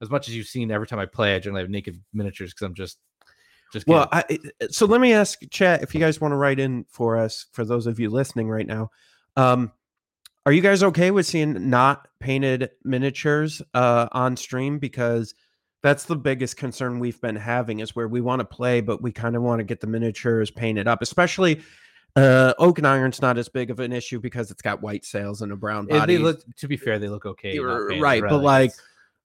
as 0.00 0.10
much 0.10 0.28
as 0.28 0.36
you've 0.36 0.46
seen 0.46 0.70
every 0.70 0.86
time 0.86 0.98
I 0.98 1.06
play. 1.06 1.34
I 1.34 1.38
generally 1.38 1.62
have 1.62 1.70
naked 1.70 2.00
miniatures 2.12 2.52
because 2.52 2.66
I'm 2.66 2.74
just 2.74 2.98
just 3.72 3.86
Well, 3.86 4.08
I, 4.12 4.38
so 4.70 4.84
let 4.86 5.00
me 5.00 5.12
ask 5.14 5.40
chat 5.50 5.82
if 5.82 5.94
you 5.94 6.00
guys 6.00 6.20
want 6.20 6.32
to 6.32 6.36
write 6.36 6.60
in 6.60 6.84
for 6.90 7.16
us, 7.16 7.46
for 7.52 7.64
those 7.64 7.86
of 7.86 7.98
you 7.98 8.10
listening 8.10 8.48
right 8.48 8.66
now. 8.66 8.90
Um, 9.36 9.72
are 10.44 10.52
you 10.52 10.60
guys 10.60 10.82
okay 10.82 11.10
with 11.10 11.26
seeing 11.26 11.70
not 11.70 12.08
painted 12.18 12.70
miniatures 12.84 13.62
uh, 13.74 14.08
on 14.12 14.36
stream? 14.36 14.78
Because 14.78 15.34
that's 15.82 16.04
the 16.04 16.16
biggest 16.16 16.56
concern 16.56 16.98
we've 16.98 17.20
been 17.20 17.36
having 17.36 17.80
is 17.80 17.94
where 17.94 18.08
we 18.08 18.20
want 18.20 18.40
to 18.40 18.44
play, 18.44 18.80
but 18.80 19.02
we 19.02 19.12
kind 19.12 19.36
of 19.36 19.42
want 19.42 19.60
to 19.60 19.64
get 19.64 19.80
the 19.80 19.86
miniatures 19.86 20.50
painted 20.50 20.88
up, 20.88 21.02
especially. 21.02 21.62
Uh, 22.14 22.52
oak 22.58 22.76
and 22.76 22.86
iron's 22.86 23.22
not 23.22 23.38
as 23.38 23.48
big 23.48 23.70
of 23.70 23.80
an 23.80 23.90
issue 23.90 24.20
because 24.20 24.50
it's 24.50 24.60
got 24.60 24.82
white 24.82 25.02
sails 25.02 25.40
and 25.40 25.50
a 25.50 25.56
brown 25.56 25.86
it- 25.88 25.92
body. 25.92 26.16
they 26.16 26.22
look 26.22 26.42
to 26.56 26.68
be 26.68 26.76
fair, 26.76 26.98
they 26.98 27.08
look 27.08 27.24
okay. 27.24 27.54
not 27.54 27.54
You're 27.54 27.88
painted, 27.88 28.02
right, 28.02 28.22
but 28.22 28.42
like, 28.42 28.72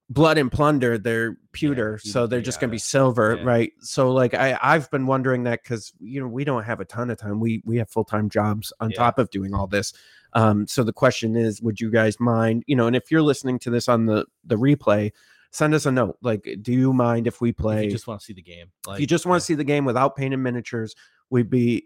blood 0.10 0.38
and 0.38 0.52
plunder 0.52 0.98
they're 0.98 1.38
pewter 1.52 2.00
you- 2.04 2.12
so 2.12 2.26
they're 2.28 2.40
just 2.42 2.62
going 2.62 2.70
to 2.70 2.74
be 2.74 2.78
silver 2.80 3.36
yeah. 3.36 3.44
right 3.44 3.74
so 3.82 4.12
like 4.14 4.34
i 4.34 4.58
i've 4.62 4.90
been 4.90 5.06
wondering 5.06 5.44
that 5.44 5.62
because 5.64 5.92
you 6.00 6.22
know 6.22 6.28
we 6.28 6.46
don't 6.46 6.64
have 6.64 6.80
a 6.80 6.86
ton 6.86 7.10
of 7.10 7.18
time 7.18 7.40
we 7.42 7.62
we 7.66 7.76
have 7.78 7.90
full-time 7.90 8.30
jobs 8.30 8.72
on 8.80 8.90
Yeah. 8.92 8.98
top 8.98 9.20
of 9.20 9.30
doing 9.32 9.54
all 9.54 9.68
this 9.68 9.92
um 10.34 10.66
so 10.66 10.84
the 10.84 10.94
question 10.94 11.36
is 11.36 11.62
would 11.62 11.82
you 11.82 11.92
guys 11.92 12.20
mind 12.22 12.64
you 12.68 12.76
know 12.76 12.88
and 12.88 12.96
if 12.96 13.12
you're 13.12 13.22
listening 13.22 13.60
to 13.60 13.70
this 13.70 13.90
on 13.90 14.06
the 14.06 14.26
the 14.46 14.56
replay 14.56 15.12
send 15.52 15.74
us 15.74 15.86
a 15.86 15.92
note 15.92 16.18
like 16.22 16.48
do 16.62 16.72
you 16.72 16.94
mind 16.94 17.28
if 17.28 17.42
we 17.42 17.50
if 17.50 17.58
play 17.58 17.84
you 17.84 17.92
just 17.92 18.08
want 18.08 18.20
to 18.22 18.26
see 18.26 18.34
the 18.34 18.42
game. 18.42 18.68
if 18.90 19.00
you 19.02 19.08
just 19.08 19.26
want 19.26 19.42
to 19.42 19.46
see 19.46 19.56
the 19.56 19.64
game 19.64 19.84
without 19.84 20.16
painted 20.16 20.38
miniatures 20.38 20.96
we'd 21.30 21.50
be. 21.50 21.86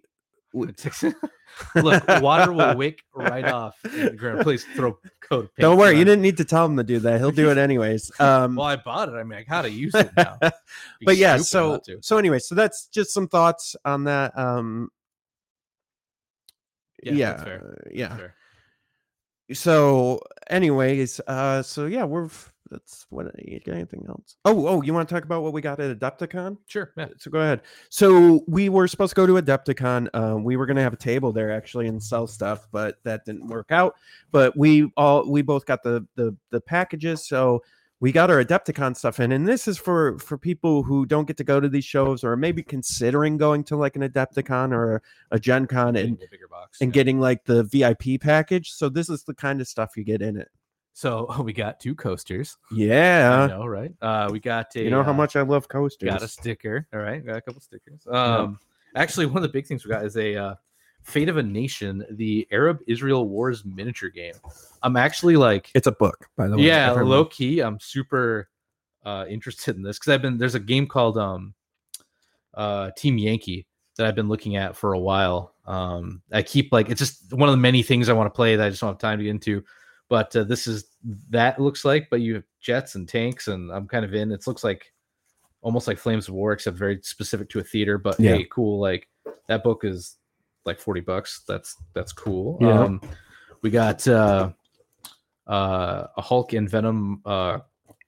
Look, 1.76 2.08
water 2.22 2.52
will 2.52 2.76
wick 2.76 3.04
right 3.14 3.46
off. 3.46 3.76
in 3.86 4.06
the 4.06 4.12
ground. 4.12 4.42
Please 4.42 4.66
throw 4.76 4.98
code. 5.22 5.50
don't 5.60 5.78
worry 5.78 5.98
you 5.98 6.06
didn't 6.06 6.22
need 6.22 6.38
to 6.38 6.46
tell 6.46 6.66
him 6.66 6.78
to 6.78 6.84
do 6.84 7.00
that 7.00 7.20
he'll 7.20 7.32
do 7.32 7.50
it 7.52 7.58
anyways 7.58 8.12
um 8.20 8.56
Well, 8.56 8.68
I 8.68 8.76
bought 8.76 9.10
it. 9.10 9.14
I 9.14 9.24
mean, 9.24 9.40
I 9.40 9.44
gotta 9.44 9.70
use 9.70 9.94
it 9.96 10.12
now. 10.18 10.38
But 11.04 11.18
yeah 11.18 11.38
so 11.38 11.82
so 12.02 12.18
anyway 12.18 12.40
so 12.40 12.56
that's 12.56 12.88
just 12.88 13.14
some 13.14 13.28
thoughts 13.28 13.76
on 13.86 14.06
that 14.06 14.38
um 14.38 14.90
Yeah, 17.04 17.14
yeah 17.14 17.58
yeah 17.92 18.18
so 19.54 20.22
anyways 20.50 21.20
uh 21.28 21.62
so 21.62 21.86
yeah 21.86 22.04
we're 22.06 22.30
that's 22.72 23.06
what 23.10 23.28
you 23.46 23.60
got 23.60 23.76
anything 23.76 24.04
else 24.08 24.38
oh 24.46 24.68
oh 24.68 24.82
you 24.82 24.94
want 24.94 25.08
to 25.08 25.14
talk 25.14 25.24
about 25.24 25.44
what 25.44 25.54
we 25.54 25.62
got 25.62 25.80
at 25.80 26.00
adepticon 26.00 26.58
Sure. 26.68 26.92
Yeah. 26.98 27.08
so 27.18 27.30
go 27.30 27.40
ahead 27.40 27.62
so 27.90 28.44
we 28.48 28.70
were 28.70 28.88
supposed 28.88 29.12
to 29.12 29.16
go 29.16 29.28
to 29.28 29.34
adepticon 29.34 30.08
uh, 30.14 30.38
we 30.38 30.56
were 30.56 30.66
going 30.66 30.78
to 30.78 30.82
have 30.82 30.94
a 30.94 30.98
table 30.98 31.32
there 31.32 31.52
actually 31.52 31.88
and 31.88 32.02
sell 32.02 32.26
stuff 32.26 32.68
but 32.72 32.96
that 33.04 33.26
didn't 33.26 33.48
work 33.48 33.72
out 33.72 33.96
but 34.32 34.58
we 34.58 34.92
all 34.98 35.30
we 35.30 35.42
both 35.42 35.66
got 35.66 35.84
the 35.84 36.06
the, 36.16 36.36
the 36.50 36.62
packages 36.62 37.28
so 37.28 37.62
we 38.00 38.12
got 38.12 38.32
our 38.32 38.44
adepticon 38.44 38.96
stuff 38.96 39.20
in 39.20 39.32
and 39.32 39.48
this 39.48 39.68
is 39.68 39.78
for 39.78 40.18
for 40.18 40.38
people 40.38 40.82
who 40.84 41.06
don't 41.06 41.26
get 41.28 41.38
to 41.38 41.44
go 41.44 41.60
to 41.60 41.70
these 41.70 41.86
shows 41.86 42.24
or 42.24 42.36
maybe 42.36 42.64
considering 42.64 43.38
going 43.38 43.64
to 43.64 43.76
like 43.76 43.96
an 43.96 44.02
adepticon 44.02 44.72
or 44.74 45.02
a 45.30 45.40
gen 45.40 45.68
con 45.68 45.94
Getting 45.94 46.10
and 46.12 46.20
the 46.20 46.28
bigger 46.32 46.48
box. 46.48 46.82
and 46.82 46.90
yeah. 46.90 46.94
getting 46.94 47.20
like 47.20 47.44
the 47.46 47.64
vip 47.64 48.22
package 48.22 48.72
so 48.72 48.90
this 48.90 49.10
is 49.10 49.24
the 49.24 49.36
kind 49.36 49.62
of 49.62 49.68
stuff 49.68 49.92
you 49.96 50.04
get 50.04 50.22
in 50.22 50.36
it 50.38 50.50
So 51.02 51.34
we 51.44 51.52
got 51.52 51.80
two 51.80 51.96
coasters. 51.96 52.58
I 52.72 52.76
yeah 52.76 53.48
know, 53.48 53.66
right? 53.66 53.92
Uh, 54.04 54.30
we 54.32 54.40
got 54.40 54.76
a. 54.76 54.84
you 54.84 54.92
know 54.92 55.02
how 55.02 55.10
uh, 55.10 55.16
much 55.16 55.36
i 55.36 55.42
love 55.42 55.68
coasters 55.68 56.08
Got 56.08 56.22
a 56.22 56.28
sticker. 56.28 56.88
All 56.94 57.00
right, 57.00 57.26
got 57.26 57.38
a 57.38 57.42
couple 57.42 57.60
stickers. 57.60 58.06
Um, 58.08 58.60
actually, 58.96 59.26
one 59.26 59.38
of 59.38 59.42
the 59.42 59.50
big 59.50 59.66
things 59.66 59.84
we 59.84 59.90
got 59.90 60.06
is 60.06 60.16
a 60.16 60.36
uh, 60.36 60.56
Fate 61.02 61.28
of 61.28 61.38
a 61.38 61.44
Nation, 61.44 62.06
the 62.12 62.48
Arab 62.52 62.82
Israel 62.88 63.28
Wars 63.28 63.66
miniature 63.66 64.10
game. 64.10 64.36
I'm 64.84 64.96
actually 64.96 65.38
like, 65.38 65.72
it's 65.74 65.88
a 65.88 65.92
book 65.92 66.28
by 66.38 66.48
the 66.48 66.56
way 66.56 66.66
yeah, 66.66 66.92
everyone. 66.92 67.10
low 67.10 67.26
key. 67.26 67.62
I'm 67.62 67.80
super 67.80 68.50
uh, 69.04 69.26
interested 69.28 69.76
in 69.76 69.82
this 69.82 69.98
because 69.98 70.14
I've 70.14 70.22
been 70.22 70.38
there's 70.38 70.54
a 70.54 70.60
game 70.60 70.86
called 70.86 71.18
um, 71.18 71.56
uh, 72.54 72.92
Team 72.96 73.18
Yankee 73.18 73.66
that 73.98 74.06
I've 74.06 74.16
been 74.16 74.30
looking 74.30 74.56
at 74.56 74.76
for 74.76 74.94
a 74.94 75.00
while. 75.00 75.56
Um, 75.66 76.22
I 76.32 76.44
keep 76.44 76.72
like 76.72 76.90
it's 76.90 77.00
just 77.00 77.34
one 77.34 77.50
of 77.50 77.54
the 77.54 77.58
many 77.58 77.82
things 77.82 78.08
I 78.08 78.14
want 78.14 78.32
to 78.32 78.36
play 78.36 78.56
that 78.56 78.68
I 78.68 78.70
just 78.70 78.82
don't 78.82 78.92
have 78.92 79.00
time 79.00 79.18
to 79.18 79.24
get 79.24 79.32
into. 79.32 79.64
But 80.12 80.36
uh, 80.36 80.44
this 80.44 80.68
is 80.68 80.84
that 81.30 81.58
looks 81.58 81.86
like, 81.86 82.10
but 82.12 82.20
you 82.20 82.34
have 82.34 82.44
jets 82.60 82.96
and 82.96 83.08
tanks, 83.08 83.48
and 83.48 83.72
I'm 83.72 83.88
kind 83.88 84.04
of 84.04 84.14
in. 84.14 84.34
It 84.34 84.46
looks 84.46 84.62
like 84.62 84.92
almost 85.62 85.88
like 85.88 85.98
Flames 85.98 86.28
of 86.28 86.34
War, 86.34 86.52
except 86.52 86.76
very 86.76 87.00
specific 87.02 87.48
to 87.52 87.60
a 87.60 87.64
theater. 87.64 87.98
But 87.98 88.20
Yeah. 88.20 88.36
hey, 88.36 88.48
cool. 88.52 88.82
Like 88.82 89.08
that 89.48 89.64
book 89.64 89.86
is 89.86 90.18
like 90.66 90.82
40 90.82 91.00
bucks. 91.00 91.44
That's 91.48 91.78
that's 91.94 92.12
cool. 92.12 92.58
Yeah. 92.60 92.82
Um, 92.82 93.02
we 93.62 93.70
got 93.70 94.06
uh, 94.06 94.50
uh, 95.48 96.08
a 96.18 96.22
Hulk 96.22 96.52
and 96.52 96.70
Venom 96.70 97.22
uh, 97.26 97.60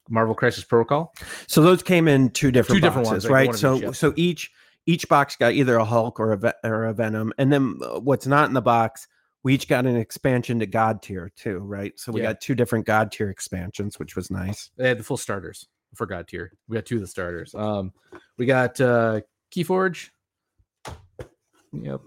Marvel 0.09 0.35
Crisis 0.35 0.65
Protocol. 0.65 1.13
So 1.47 1.61
those 1.61 1.81
came 1.81 2.09
in 2.09 2.31
two 2.31 2.51
different 2.51 2.81
Two 2.81 2.85
different 2.85 3.07
ones, 3.07 3.29
right? 3.29 3.55
So 3.55 3.77
each, 3.77 3.81
yep. 3.81 3.95
so 3.95 4.13
each 4.17 4.51
each 4.85 5.07
box 5.07 5.37
got 5.37 5.53
either 5.53 5.77
a 5.77 5.85
Hulk 5.85 6.19
or 6.19 6.33
a 6.33 6.53
or 6.65 6.83
a 6.83 6.93
Venom, 6.93 7.31
and 7.37 7.49
then 7.49 7.79
uh, 7.81 8.01
what's 8.01 8.27
not 8.27 8.49
in 8.49 8.53
the 8.53 8.61
box, 8.61 9.07
we 9.43 9.53
each 9.53 9.67
got 9.67 9.85
an 9.85 9.95
expansion 9.97 10.59
to 10.59 10.67
Godtear 10.67 11.29
too, 11.35 11.59
right? 11.59 11.97
So 11.99 12.11
we 12.11 12.21
Yeah. 12.21 12.29
got 12.29 12.41
two 12.41 12.55
different 12.55 12.85
Godtear 12.85 13.29
expansions, 13.29 13.99
which 13.99 14.15
was 14.15 14.31
nice. 14.31 14.71
They 14.77 14.87
had 14.87 14.97
the 14.97 15.03
full 15.03 15.17
starters 15.17 15.67
for 15.95 16.07
Godtear. 16.07 16.49
We 16.67 16.75
got 16.75 16.85
two 16.85 16.95
of 16.95 17.01
the 17.01 17.07
starters. 17.07 17.53
Um, 17.53 17.91
we 18.37 18.45
got 18.45 18.79
uh, 18.79 19.21
Keyforge. 19.53 20.09
Yep. 21.73 22.01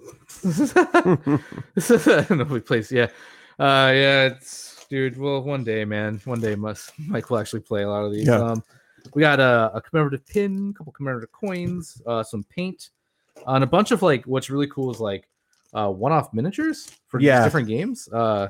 I 0.44 1.00
don't 2.28 2.30
know 2.30 2.40
if 2.44 2.50
we 2.50 2.60
place. 2.60 2.90
Yeah. 2.90 3.08
Uh, 3.58 3.90
yeah. 3.94 4.24
It's 4.26 4.86
dude. 4.88 5.18
Well, 5.18 5.42
one 5.42 5.64
day, 5.64 5.84
man. 5.84 6.20
One 6.24 6.40
day, 6.40 6.54
must 6.54 6.92
Mike 6.98 7.30
will 7.30 7.38
actually 7.38 7.60
play 7.60 7.82
a 7.82 7.88
lot 7.88 8.04
of 8.04 8.12
these. 8.12 8.26
Yeah. 8.26 8.38
Um, 8.40 8.62
we 9.14 9.20
got 9.20 9.40
a, 9.40 9.70
a 9.74 9.80
commemorative 9.80 10.26
pin, 10.26 10.70
a 10.74 10.78
couple 10.78 10.92
commemorative 10.92 11.32
coins, 11.32 12.00
uh, 12.06 12.22
some 12.22 12.44
paint, 12.44 12.90
uh, 13.46 13.52
and 13.52 13.64
a 13.64 13.66
bunch 13.66 13.90
of 13.90 14.02
like. 14.02 14.24
What's 14.24 14.50
really 14.50 14.68
cool 14.68 14.90
is 14.90 15.00
like 15.00 15.28
uh, 15.76 15.90
one-off 15.90 16.32
miniatures 16.32 16.90
for 17.06 17.20
Yeah. 17.20 17.44
different 17.44 17.68
games. 17.68 18.08
Uh, 18.12 18.48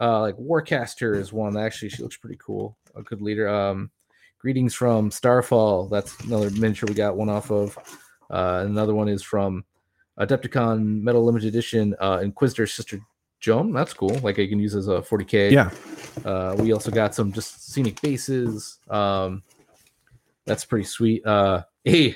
uh, 0.00 0.20
like 0.22 0.36
Warcaster 0.36 1.14
is 1.14 1.32
one. 1.32 1.56
Actually, 1.56 1.90
she 1.90 2.02
looks 2.02 2.16
pretty 2.16 2.38
cool. 2.40 2.76
A 2.96 3.02
good 3.02 3.20
leader. 3.20 3.46
Um, 3.48 3.90
greetings 4.38 4.74
from 4.74 5.10
Starfall. 5.10 5.88
That's 5.88 6.18
another 6.20 6.50
miniature 6.50 6.86
we 6.88 6.94
got 6.94 7.16
one 7.16 7.28
off 7.28 7.50
of. 7.50 7.76
Uh, 8.30 8.64
another 8.66 8.94
one 8.94 9.08
is 9.08 9.22
from 9.22 9.64
Adepticon 10.18 11.02
Metal 11.02 11.22
Limited 11.24 11.48
Edition. 11.48 11.94
Uh, 12.00 12.20
Inquisitor 12.22 12.66
Sister 12.66 12.98
Joan. 13.40 13.72
That's 13.72 13.92
cool. 13.92 14.14
Like 14.20 14.38
you 14.38 14.48
can 14.48 14.58
use 14.60 14.74
as 14.74 14.88
a 14.88 15.02
40k. 15.02 15.50
Yeah. 15.50 15.70
Uh, 16.24 16.56
we 16.58 16.72
also 16.72 16.90
got 16.90 17.14
some 17.14 17.32
just 17.32 17.70
scenic 17.70 18.00
bases. 18.00 18.78
Um, 18.88 19.42
that's 20.46 20.64
pretty 20.64 20.84
sweet. 20.86 21.24
Uh, 21.26 21.62
a 21.86 22.14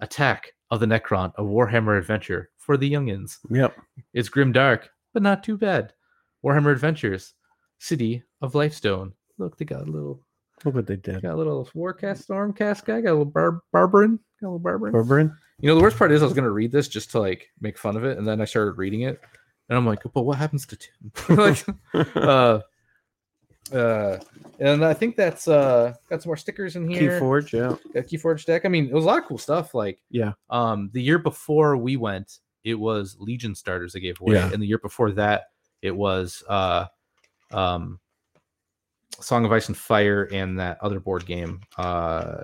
attack 0.00 0.52
of 0.70 0.80
the 0.80 0.86
Necron, 0.86 1.32
a 1.36 1.42
Warhammer 1.42 1.98
adventure 1.98 2.50
for 2.66 2.76
the 2.76 2.90
youngins. 2.92 3.38
Yep. 3.48 3.74
It's 4.12 4.28
grim 4.28 4.52
dark, 4.52 4.90
but 5.14 5.22
not 5.22 5.42
too 5.44 5.56
bad. 5.56 5.92
Warhammer 6.44 6.72
Adventures, 6.72 7.32
City 7.78 8.22
of 8.42 8.54
Lifestone. 8.54 9.12
Look, 9.38 9.56
they 9.56 9.64
got 9.64 9.82
a 9.82 9.90
little, 9.90 10.20
Look 10.64 10.74
what 10.74 10.86
they 10.86 10.96
did. 10.96 11.22
got 11.22 11.34
a 11.34 11.36
little 11.36 11.68
Warcast 11.74 12.26
Stormcast 12.26 12.84
guy. 12.84 13.00
Got 13.00 13.10
a 13.10 13.18
little 13.18 13.24
bar- 13.26 13.62
Barbarin. 13.74 14.18
Got 14.40 14.48
a 14.48 14.50
little 14.50 14.60
Barbarin. 14.60 14.92
Berberin? 14.92 15.36
You 15.60 15.68
know, 15.68 15.74
the 15.76 15.80
worst 15.82 15.96
part 15.96 16.12
is 16.12 16.20
I 16.22 16.26
was 16.26 16.34
gonna 16.34 16.50
read 16.50 16.72
this 16.72 16.88
just 16.88 17.10
to 17.12 17.20
like 17.20 17.48
make 17.60 17.78
fun 17.78 17.96
of 17.96 18.04
it, 18.04 18.18
and 18.18 18.26
then 18.26 18.40
I 18.40 18.44
started 18.44 18.72
reading 18.78 19.02
it, 19.02 19.20
and 19.68 19.78
I'm 19.78 19.86
like, 19.86 20.00
but 20.12 20.22
what 20.24 20.36
happens 20.38 20.66
to 20.66 20.76
Tim? 20.76 21.12
like, 21.36 21.64
uh, 22.16 22.60
uh, 23.72 24.18
and 24.60 24.84
I 24.84 24.94
think 24.94 25.16
that's 25.16 25.48
uh 25.48 25.92
got 26.08 26.22
some 26.22 26.28
more 26.30 26.36
stickers 26.36 26.76
in 26.76 26.88
here. 26.88 27.20
Keyforge, 27.20 27.52
yeah. 27.52 27.76
Got 27.94 28.04
Keyforge 28.08 28.44
deck. 28.44 28.64
I 28.64 28.68
mean, 28.68 28.86
it 28.86 28.92
was 28.94 29.04
a 29.04 29.06
lot 29.08 29.18
of 29.18 29.24
cool 29.24 29.38
stuff. 29.38 29.74
Like, 29.74 29.98
Yeah. 30.10 30.32
um, 30.50 30.90
the 30.92 31.02
year 31.02 31.18
before 31.18 31.76
we 31.76 31.96
went, 31.96 32.38
it 32.66 32.74
was 32.74 33.16
Legion 33.18 33.54
starters 33.54 33.92
they 33.94 34.00
gave 34.00 34.20
away, 34.20 34.34
Yeah. 34.34 34.52
and 34.52 34.60
the 34.60 34.66
year 34.66 34.78
before 34.78 35.12
that, 35.12 35.44
it 35.80 35.94
was 35.96 36.42
uh, 36.48 36.86
um, 37.52 38.00
Song 39.20 39.44
of 39.44 39.52
Ice 39.52 39.68
and 39.68 39.76
Fire 39.76 40.28
and 40.32 40.58
that 40.58 40.78
other 40.82 41.00
board 41.00 41.24
game. 41.24 41.60
Uh, 41.78 42.34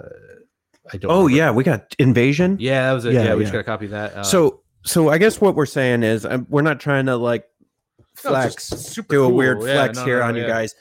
I 0.93 0.97
don't. 0.97 1.11
Oh 1.11 1.25
remember. 1.25 1.37
yeah, 1.37 1.51
we 1.51 1.65
got 1.65 1.95
Invasion. 1.99 2.57
yeah, 2.61 2.87
that 2.87 2.93
was 2.93 3.05
it. 3.05 3.15
Yeah, 3.15 3.25
Yeah, 3.25 3.35
we 3.35 3.43
just 3.43 3.53
got 3.53 3.59
to 3.59 3.65
copy 3.65 3.89
that. 3.89 4.15
Uh, 4.15 4.23
so 4.23 4.63
so 4.85 5.09
I 5.11 5.19
guess 5.19 5.41
what 5.41 5.55
we're 5.55 5.67
saying 5.67 6.03
is 6.03 6.25
um, 6.25 6.47
we're 6.49 6.63
not 6.63 6.81
trying 6.81 7.07
to 7.07 7.17
like 7.17 7.45
flex 8.15 8.65
super 8.69 9.15
do 9.15 9.25
a 9.25 9.27
cool. 9.29 9.37
weird 9.37 9.59
flex 9.61 9.99
no, 9.99 10.05
here 10.05 10.19
no, 10.21 10.27
on 10.27 10.37
you 10.37 10.47
guys 10.47 10.75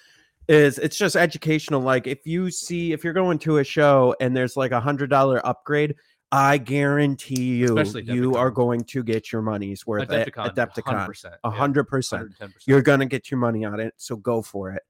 is 0.49 0.77
it's 0.79 0.97
just 0.97 1.15
educational 1.15 1.79
like 1.79 2.07
if 2.07 2.25
you 2.25 2.51
see 2.51 2.91
if 2.91 3.03
you're 3.05 3.13
going 3.13 3.39
to 3.39 3.59
a 3.59 3.63
show 3.63 4.13
and 4.19 4.35
there's 4.35 4.57
like 4.57 4.71
a 4.71 4.79
hundred 4.81 5.09
dollar 5.09 5.45
upgrade 5.45 5.95
i 6.31 6.57
guarantee 6.57 7.57
you 7.57 7.77
you 8.03 8.35
are 8.35 8.49
going 8.49 8.83
to 8.83 9.03
get 9.03 9.31
your 9.31 9.41
money's 9.41 9.85
worth 9.85 10.09
at 10.09 10.27
Adepticon, 10.27 10.55
adepticon 10.55 11.07
100%. 11.07 11.25
a 11.25 11.37
yeah, 11.43 11.51
hundred 11.51 11.83
percent. 11.85 12.31
110%. 12.39 12.53
you're 12.65 12.81
gonna 12.81 13.05
get 13.05 13.29
your 13.29 13.39
money 13.39 13.65
on 13.65 13.79
it 13.79 13.93
so 13.97 14.15
go 14.15 14.41
for 14.41 14.71
it. 14.71 14.83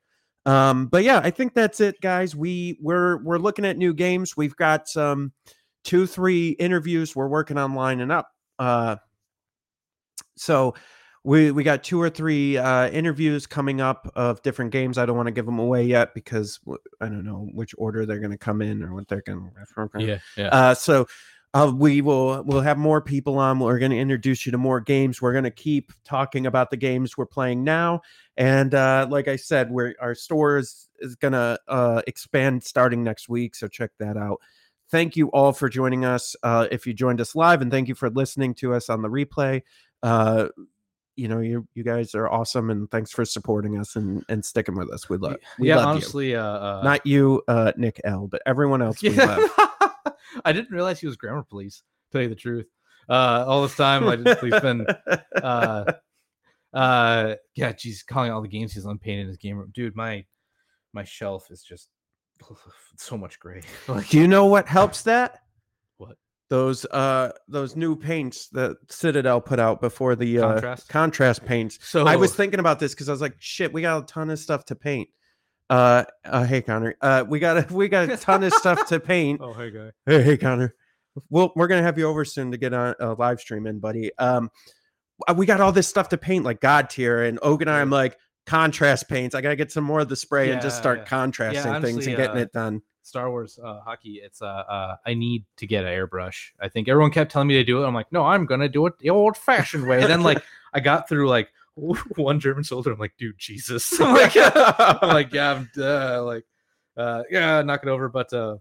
Um 0.45 0.87
but 0.87 1.03
yeah 1.03 1.19
i 1.23 1.29
think 1.29 1.53
that's 1.53 1.79
it 1.79 1.99
guys. 2.01 2.35
We 2.35 2.77
we're 2.81 3.17
we're 3.23 3.37
looking 3.37 3.65
at 3.65 3.77
new 3.77 3.93
games. 3.93 4.35
We've 4.37 4.55
got 4.55 4.87
some 4.87 5.33
two 5.83 6.05
three 6.05 6.49
interviews 6.49 7.15
we're 7.15 7.27
working 7.27 7.57
on 7.57 7.73
lining 7.73 8.11
up. 8.11 8.29
Uh 8.59 8.97
so 10.37 10.73
we 11.23 11.51
we 11.51 11.63
got 11.63 11.83
two 11.83 12.01
or 12.01 12.09
three 12.09 12.57
uh 12.57 12.89
interviews 12.89 13.45
coming 13.45 13.79
up 13.79 14.11
of 14.15 14.41
different 14.41 14.71
games 14.71 14.97
i 14.97 15.05
don't 15.05 15.15
want 15.15 15.27
to 15.27 15.31
give 15.31 15.45
them 15.45 15.59
away 15.59 15.83
yet 15.83 16.13
because 16.15 16.59
I 17.01 17.05
don't 17.05 17.25
know 17.25 17.49
which 17.53 17.73
order 17.77 18.05
they're 18.05 18.19
going 18.19 18.31
to 18.31 18.37
come 18.37 18.61
in 18.61 18.83
or 18.83 18.93
what 18.93 19.07
they're 19.07 19.21
going 19.21 19.39
to 19.39 19.51
Yeah, 20.07 20.19
yeah. 20.37 20.47
uh, 20.47 20.73
so 20.73 21.07
uh, 21.53 21.71
we 21.75 22.01
will 22.01 22.43
we'll 22.43 22.61
have 22.61 22.77
more 22.77 23.01
people 23.01 23.37
on. 23.37 23.59
We're 23.59 23.79
going 23.79 23.91
to 23.91 23.97
introduce 23.97 24.45
you 24.45 24.51
to 24.53 24.57
more 24.57 24.79
games. 24.79 25.21
We're 25.21 25.33
going 25.33 25.43
to 25.43 25.51
keep 25.51 25.91
talking 26.05 26.45
about 26.45 26.69
the 26.69 26.77
games 26.77 27.17
we're 27.17 27.25
playing 27.25 27.63
now, 27.63 28.01
and 28.37 28.73
uh, 28.73 29.07
like 29.09 29.27
I 29.27 29.35
said, 29.35 29.69
we're 29.69 29.93
our 29.99 30.15
store 30.15 30.57
is 30.57 30.87
is 30.99 31.15
going 31.15 31.33
to 31.33 31.59
uh, 31.67 32.01
expand 32.07 32.63
starting 32.63 33.03
next 33.03 33.27
week. 33.27 33.55
So 33.55 33.67
check 33.67 33.91
that 33.99 34.15
out. 34.15 34.39
Thank 34.91 35.17
you 35.17 35.27
all 35.29 35.51
for 35.51 35.67
joining 35.67 36.05
us. 36.05 36.35
Uh, 36.43 36.67
if 36.71 36.87
you 36.87 36.93
joined 36.93 37.19
us 37.19 37.35
live, 37.35 37.61
and 37.61 37.71
thank 37.71 37.89
you 37.89 37.95
for 37.95 38.09
listening 38.09 38.53
to 38.55 38.73
us 38.73 38.89
on 38.89 39.01
the 39.01 39.09
replay. 39.09 39.63
Uh, 40.03 40.47
you 41.15 41.27
know, 41.27 41.39
you 41.39 41.67
you 41.73 41.83
guys 41.83 42.15
are 42.15 42.29
awesome, 42.29 42.69
and 42.69 42.89
thanks 42.89 43.11
for 43.11 43.25
supporting 43.25 43.77
us 43.77 43.95
and 43.95 44.23
and 44.29 44.43
sticking 44.43 44.75
with 44.75 44.91
us. 44.91 45.09
We 45.09 45.17
love, 45.17 45.37
we 45.59 45.69
yeah, 45.69 45.77
love 45.77 45.87
honestly, 45.87 46.35
uh, 46.35 46.43
uh. 46.43 46.81
Not 46.83 47.05
you, 47.05 47.41
uh, 47.47 47.71
Nick 47.77 47.99
L, 48.03 48.27
but 48.27 48.41
everyone 48.45 48.81
else 48.81 49.01
we 49.01 49.09
love. 49.09 49.49
I 50.45 50.53
didn't 50.53 50.71
realize 50.71 50.99
he 50.99 51.07
was 51.07 51.17
grammar 51.17 51.43
police. 51.43 51.83
Tell 52.11 52.21
you 52.21 52.29
the 52.29 52.35
truth, 52.35 52.67
uh, 53.09 53.45
all 53.47 53.61
this 53.61 53.75
time 53.75 54.07
I 54.07 54.15
just 54.15 54.41
we've 54.41 54.61
been, 54.61 54.85
uh, 55.41 55.93
uh, 56.73 57.35
yeah, 57.55 57.71
geez, 57.73 58.03
calling 58.03 58.31
all 58.31 58.41
the 58.41 58.47
games 58.47 58.73
he's 58.73 58.85
unpainted 58.85 59.23
in 59.23 59.27
his 59.27 59.37
game 59.37 59.57
room, 59.57 59.71
dude. 59.73 59.95
My 59.95 60.25
my 60.93 61.03
shelf 61.03 61.51
is 61.51 61.61
just 61.61 61.89
so 62.97 63.17
much 63.17 63.39
gray. 63.39 63.61
like, 63.87 64.09
Do 64.09 64.17
you 64.17 64.27
know 64.27 64.45
what 64.45 64.67
helps 64.67 65.03
that? 65.03 65.41
Those 66.51 66.83
uh 66.83 67.31
those 67.47 67.77
new 67.77 67.95
paints 67.95 68.49
that 68.49 68.75
Citadel 68.89 69.39
put 69.39 69.57
out 69.57 69.79
before 69.79 70.17
the 70.17 70.39
uh, 70.39 70.51
Contrast? 70.51 70.89
contrast 70.89 71.45
paints. 71.45 71.79
so 71.81 72.05
I 72.05 72.17
was 72.17 72.35
thinking 72.35 72.59
about 72.59 72.77
this 72.77 72.93
because 72.93 73.07
I 73.07 73.13
was 73.13 73.21
like, 73.21 73.35
shit, 73.39 73.71
we 73.71 73.81
got 73.81 74.03
a 74.03 74.05
ton 74.05 74.29
of 74.29 74.37
stuff 74.37 74.65
to 74.65 74.75
paint. 74.75 75.07
Uh, 75.69 76.03
uh 76.25 76.43
hey 76.43 76.61
Connor. 76.61 76.97
Uh 76.99 77.23
we 77.25 77.39
got 77.39 77.55
a 77.55 77.73
we 77.73 77.87
got 77.87 78.09
a 78.09 78.17
ton 78.17 78.43
of 78.43 78.51
stuff 78.51 78.85
to 78.89 78.99
paint. 78.99 79.39
Oh, 79.43 79.53
hey 79.53 79.71
guy. 79.71 79.91
Hey, 80.05 80.23
hey 80.23 80.35
Connor. 80.35 80.75
Well, 81.29 81.53
we're 81.55 81.67
gonna 81.67 81.83
have 81.83 81.97
you 81.97 82.05
over 82.05 82.25
soon 82.25 82.51
to 82.51 82.57
get 82.57 82.73
on 82.73 82.95
a 82.99 83.13
live 83.13 83.39
stream 83.39 83.65
in, 83.65 83.79
buddy. 83.79 84.11
Um 84.17 84.51
uh, 85.29 85.33
we 85.33 85.45
got 85.45 85.61
all 85.61 85.71
this 85.71 85.87
stuff 85.87 86.09
to 86.09 86.17
paint 86.17 86.43
like 86.43 86.59
Godtear 86.59 87.29
and 87.29 87.39
Og 87.43 87.61
and 87.61 87.71
I, 87.71 87.79
I'm 87.79 87.89
like 87.89 88.17
contrast 88.45 89.07
paints. 89.07 89.35
I 89.35 89.39
gotta 89.39 89.55
get 89.55 89.71
some 89.71 89.85
more 89.85 90.01
of 90.01 90.09
the 90.09 90.17
spray 90.17 90.51
and 90.51 90.61
just 90.61 90.77
start 90.77 90.99
yeah. 90.99 91.05
contrasting 91.05 91.63
things 91.81 91.95
honestly, 91.95 92.11
and 92.11 92.17
getting 92.17 92.37
uh, 92.37 92.41
it 92.41 92.51
done. 92.51 92.81
Star 93.03 93.29
Wars 93.29 93.59
uh, 93.63 93.81
hockey. 93.81 94.21
It's 94.23 94.41
uh, 94.41 94.45
uh, 94.45 94.95
I 95.05 95.13
need 95.13 95.45
to 95.57 95.67
get 95.67 95.85
an 95.85 95.91
airbrush. 95.91 96.49
I 96.59 96.69
think 96.69 96.87
everyone 96.87 97.11
kept 97.11 97.31
telling 97.31 97.47
me 97.47 97.55
to 97.55 97.63
do 97.63 97.83
it. 97.83 97.87
I'm 97.87 97.93
like, 97.93 98.11
no, 98.11 98.23
I'm 98.23 98.45
gonna 98.45 98.69
do 98.69 98.85
it 98.85 98.97
the 98.99 99.09
old-fashioned 99.09 99.87
way. 99.87 99.99
then 100.05 100.21
like 100.21 100.43
I 100.73 100.79
got 100.79 101.09
through 101.09 101.29
like 101.29 101.49
one 101.75 102.39
German 102.39 102.63
soldier. 102.63 102.91
I'm 102.91 102.99
like, 102.99 103.17
dude, 103.17 103.37
Jesus. 103.37 103.99
I'm 104.01 104.13
like, 104.13 104.33
I'm 104.35 105.09
like, 105.09 105.33
yeah, 105.33 105.53
I'm 105.53 105.69
uh, 105.77 106.23
like, 106.23 106.45
uh, 106.97 107.23
yeah, 107.29 107.61
knock 107.61 107.81
it 107.83 107.89
over. 107.89 108.09
But 108.09 108.31
uh, 108.33 108.57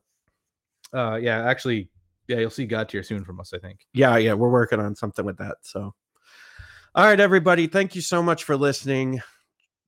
uh, 0.92 1.16
yeah, 1.16 1.44
actually, 1.48 1.88
yeah, 2.28 2.38
you'll 2.38 2.50
see 2.50 2.66
Godtear 2.66 3.04
soon 3.04 3.24
from 3.24 3.40
us. 3.40 3.52
I 3.52 3.58
think. 3.58 3.80
yeah 3.92 4.16
yeah 4.16 4.34
we're 4.34 4.50
working 4.50 4.80
on 4.80 4.94
something 4.94 5.24
with 5.24 5.38
that 5.38 5.56
so 5.62 5.92
all 6.94 7.04
right 7.04 7.20
everybody 7.20 7.66
thank 7.66 7.94
you 7.94 8.00
so 8.00 8.22
much 8.22 8.44
for 8.44 8.56
listening 8.56 9.20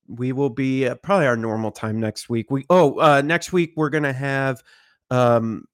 we 0.09 0.33
will 0.33 0.51
be 0.51 0.89
probably 1.03 1.27
our 1.27 1.37
normal 1.37 1.71
time 1.71 1.99
next 2.01 2.29
week 2.29 2.51
we 2.51 2.65
oh 2.71 2.99
uh 3.01 3.21
next 3.23 3.53
week 3.53 3.73
we're 3.77 3.89
gonna 3.91 4.13
have 4.13 4.63
um 5.11 5.65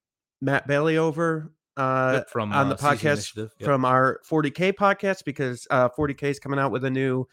matt 0.40 0.66
bailey 0.66 0.96
over 0.98 1.50
uh 1.76 2.22
from 2.30 2.52
on 2.52 2.68
the 2.68 2.74
uh, 2.74 2.78
podcast 2.78 3.36
Yep. 3.36 3.50
from 3.62 3.84
our 3.84 4.20
40k 4.28 4.72
podcast 4.74 5.24
because 5.24 5.66
uh 5.70 5.88
40k 5.88 6.24
is 6.24 6.38
coming 6.38 6.58
out 6.58 6.70
with 6.72 6.84
a 6.84 6.90
new 6.90 7.26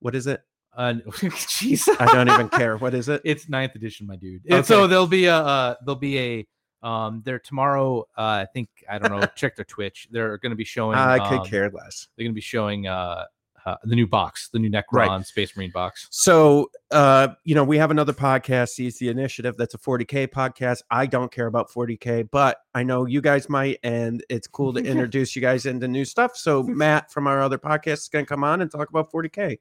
what 0.00 0.14
is 0.14 0.26
it 0.26 0.40
uh, 0.76 0.94
jeez, 1.10 1.88
i 2.00 2.06
don't 2.06 2.28
even 2.30 2.48
care 2.60 2.76
what 2.76 2.94
is 2.94 3.08
it 3.08 3.20
It's 3.24 3.48
ninth 3.48 3.74
edition, 3.74 4.06
my 4.06 4.14
dude. 4.16 4.42
And 4.48 4.64
so 4.64 4.86
there'll 4.86 5.06
be 5.08 5.26
a 5.26 5.36
uh, 5.36 5.74
there'll 5.84 5.96
be 5.98 6.18
a 6.18 6.46
um 6.86 7.22
there 7.24 7.40
tomorrow. 7.40 8.06
Uh, 8.16 8.22
I 8.22 8.46
think 8.54 8.68
I 8.88 8.98
don't 9.00 9.10
know. 9.10 9.26
check 9.36 9.56
their 9.56 9.64
Twitch. 9.64 10.06
They're 10.12 10.38
going 10.38 10.50
to 10.50 10.56
be 10.56 10.64
showing. 10.64 10.96
i 10.96 11.18
could 11.28 11.40
um, 11.40 11.44
care 11.46 11.68
less 11.70 12.06
They're 12.16 12.22
going 12.24 12.32
to 12.32 12.36
be 12.36 12.40
showing 12.40 12.86
uh, 12.86 13.24
uh 13.66 13.76
the 13.84 13.94
new 13.94 14.06
box, 14.06 14.48
the 14.52 14.58
new 14.58 14.70
Necron 14.70 14.84
Right. 14.92 15.26
Space 15.26 15.56
Marine 15.56 15.70
box. 15.72 16.08
So, 16.10 16.70
uh, 16.90 17.28
you 17.44 17.54
know, 17.54 17.64
we 17.64 17.78
have 17.78 17.90
another 17.90 18.12
podcast, 18.12 18.70
Seize 18.70 18.98
the 18.98 19.08
Initiative. 19.08 19.56
That's 19.56 19.74
a 19.74 19.78
40K 19.78 20.28
podcast. 20.28 20.82
I 20.90 21.06
don't 21.06 21.30
care 21.30 21.46
about 21.46 21.70
40K, 21.70 22.28
but 22.30 22.58
I 22.74 22.82
know 22.82 23.06
you 23.06 23.20
guys 23.20 23.48
might, 23.48 23.78
and 23.82 24.24
it's 24.28 24.46
cool 24.46 24.72
to 24.74 24.80
introduce 24.84 25.34
you 25.34 25.42
guys 25.42 25.66
into 25.66 25.88
new 25.88 26.04
stuff. 26.04 26.36
So, 26.36 26.62
Matt 26.64 27.10
from 27.10 27.26
our 27.26 27.42
other 27.42 27.58
podcast 27.58 27.92
is 27.94 28.08
going 28.08 28.24
to 28.24 28.28
come 28.28 28.44
on 28.44 28.60
and 28.60 28.70
talk 28.70 28.88
about 28.90 29.12
40K. 29.12 29.58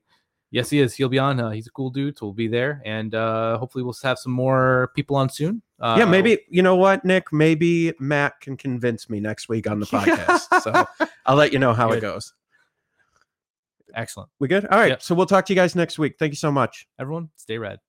Yes, 0.52 0.72
he 0.72 0.80
is. 0.80 0.96
He'll 0.96 1.10
be 1.10 1.20
on. 1.20 1.40
Uh, 1.40 1.52
he's 1.52 1.68
a 1.68 1.72
cool 1.72 1.92
dude, 1.92 2.18
so 2.18 2.26
we'll 2.26 2.34
be 2.34 2.48
there, 2.48 2.82
and 2.84 3.14
uh 3.14 3.58
hopefully 3.60 3.84
we'll 3.84 3.96
have 4.02 4.18
some 4.18 4.32
more 4.32 4.92
people 4.96 5.16
on 5.16 5.30
soon. 5.30 5.62
Uh, 5.80 5.96
yeah, 6.00 6.06
maybe, 6.06 6.40
you 6.50 6.64
know 6.64 6.76
what, 6.76 7.06
Nick? 7.06 7.32
Maybe 7.32 7.94
Matt 8.00 8.42
can 8.42 8.58
convince 8.58 9.10
me 9.10 9.20
next 9.20 9.48
week 9.48 9.70
on 9.70 9.80
the 9.80 9.86
podcast. 9.86 10.62
so, 10.62 11.08
I'll 11.26 11.36
let 11.36 11.54
you 11.54 11.60
know 11.60 11.74
how 11.74 11.92
it 11.92 12.02
goes. 12.02 12.34
Excellent. 13.96 14.30
We 14.40 14.48
good? 14.48 14.66
All 14.66 14.78
right. 14.78 14.90
Yep. 14.90 15.02
So, 15.02 15.16
we'll 15.16 15.26
talk 15.26 15.46
to 15.48 15.54
you 15.54 15.56
guys 15.56 15.76
next 15.76 16.00
week. 16.00 16.16
Thank 16.20 16.32
you 16.32 16.38
so 16.38 16.52
much. 16.52 16.88
Everyone, 17.00 17.30
stay 17.36 17.58
red. 17.58 17.80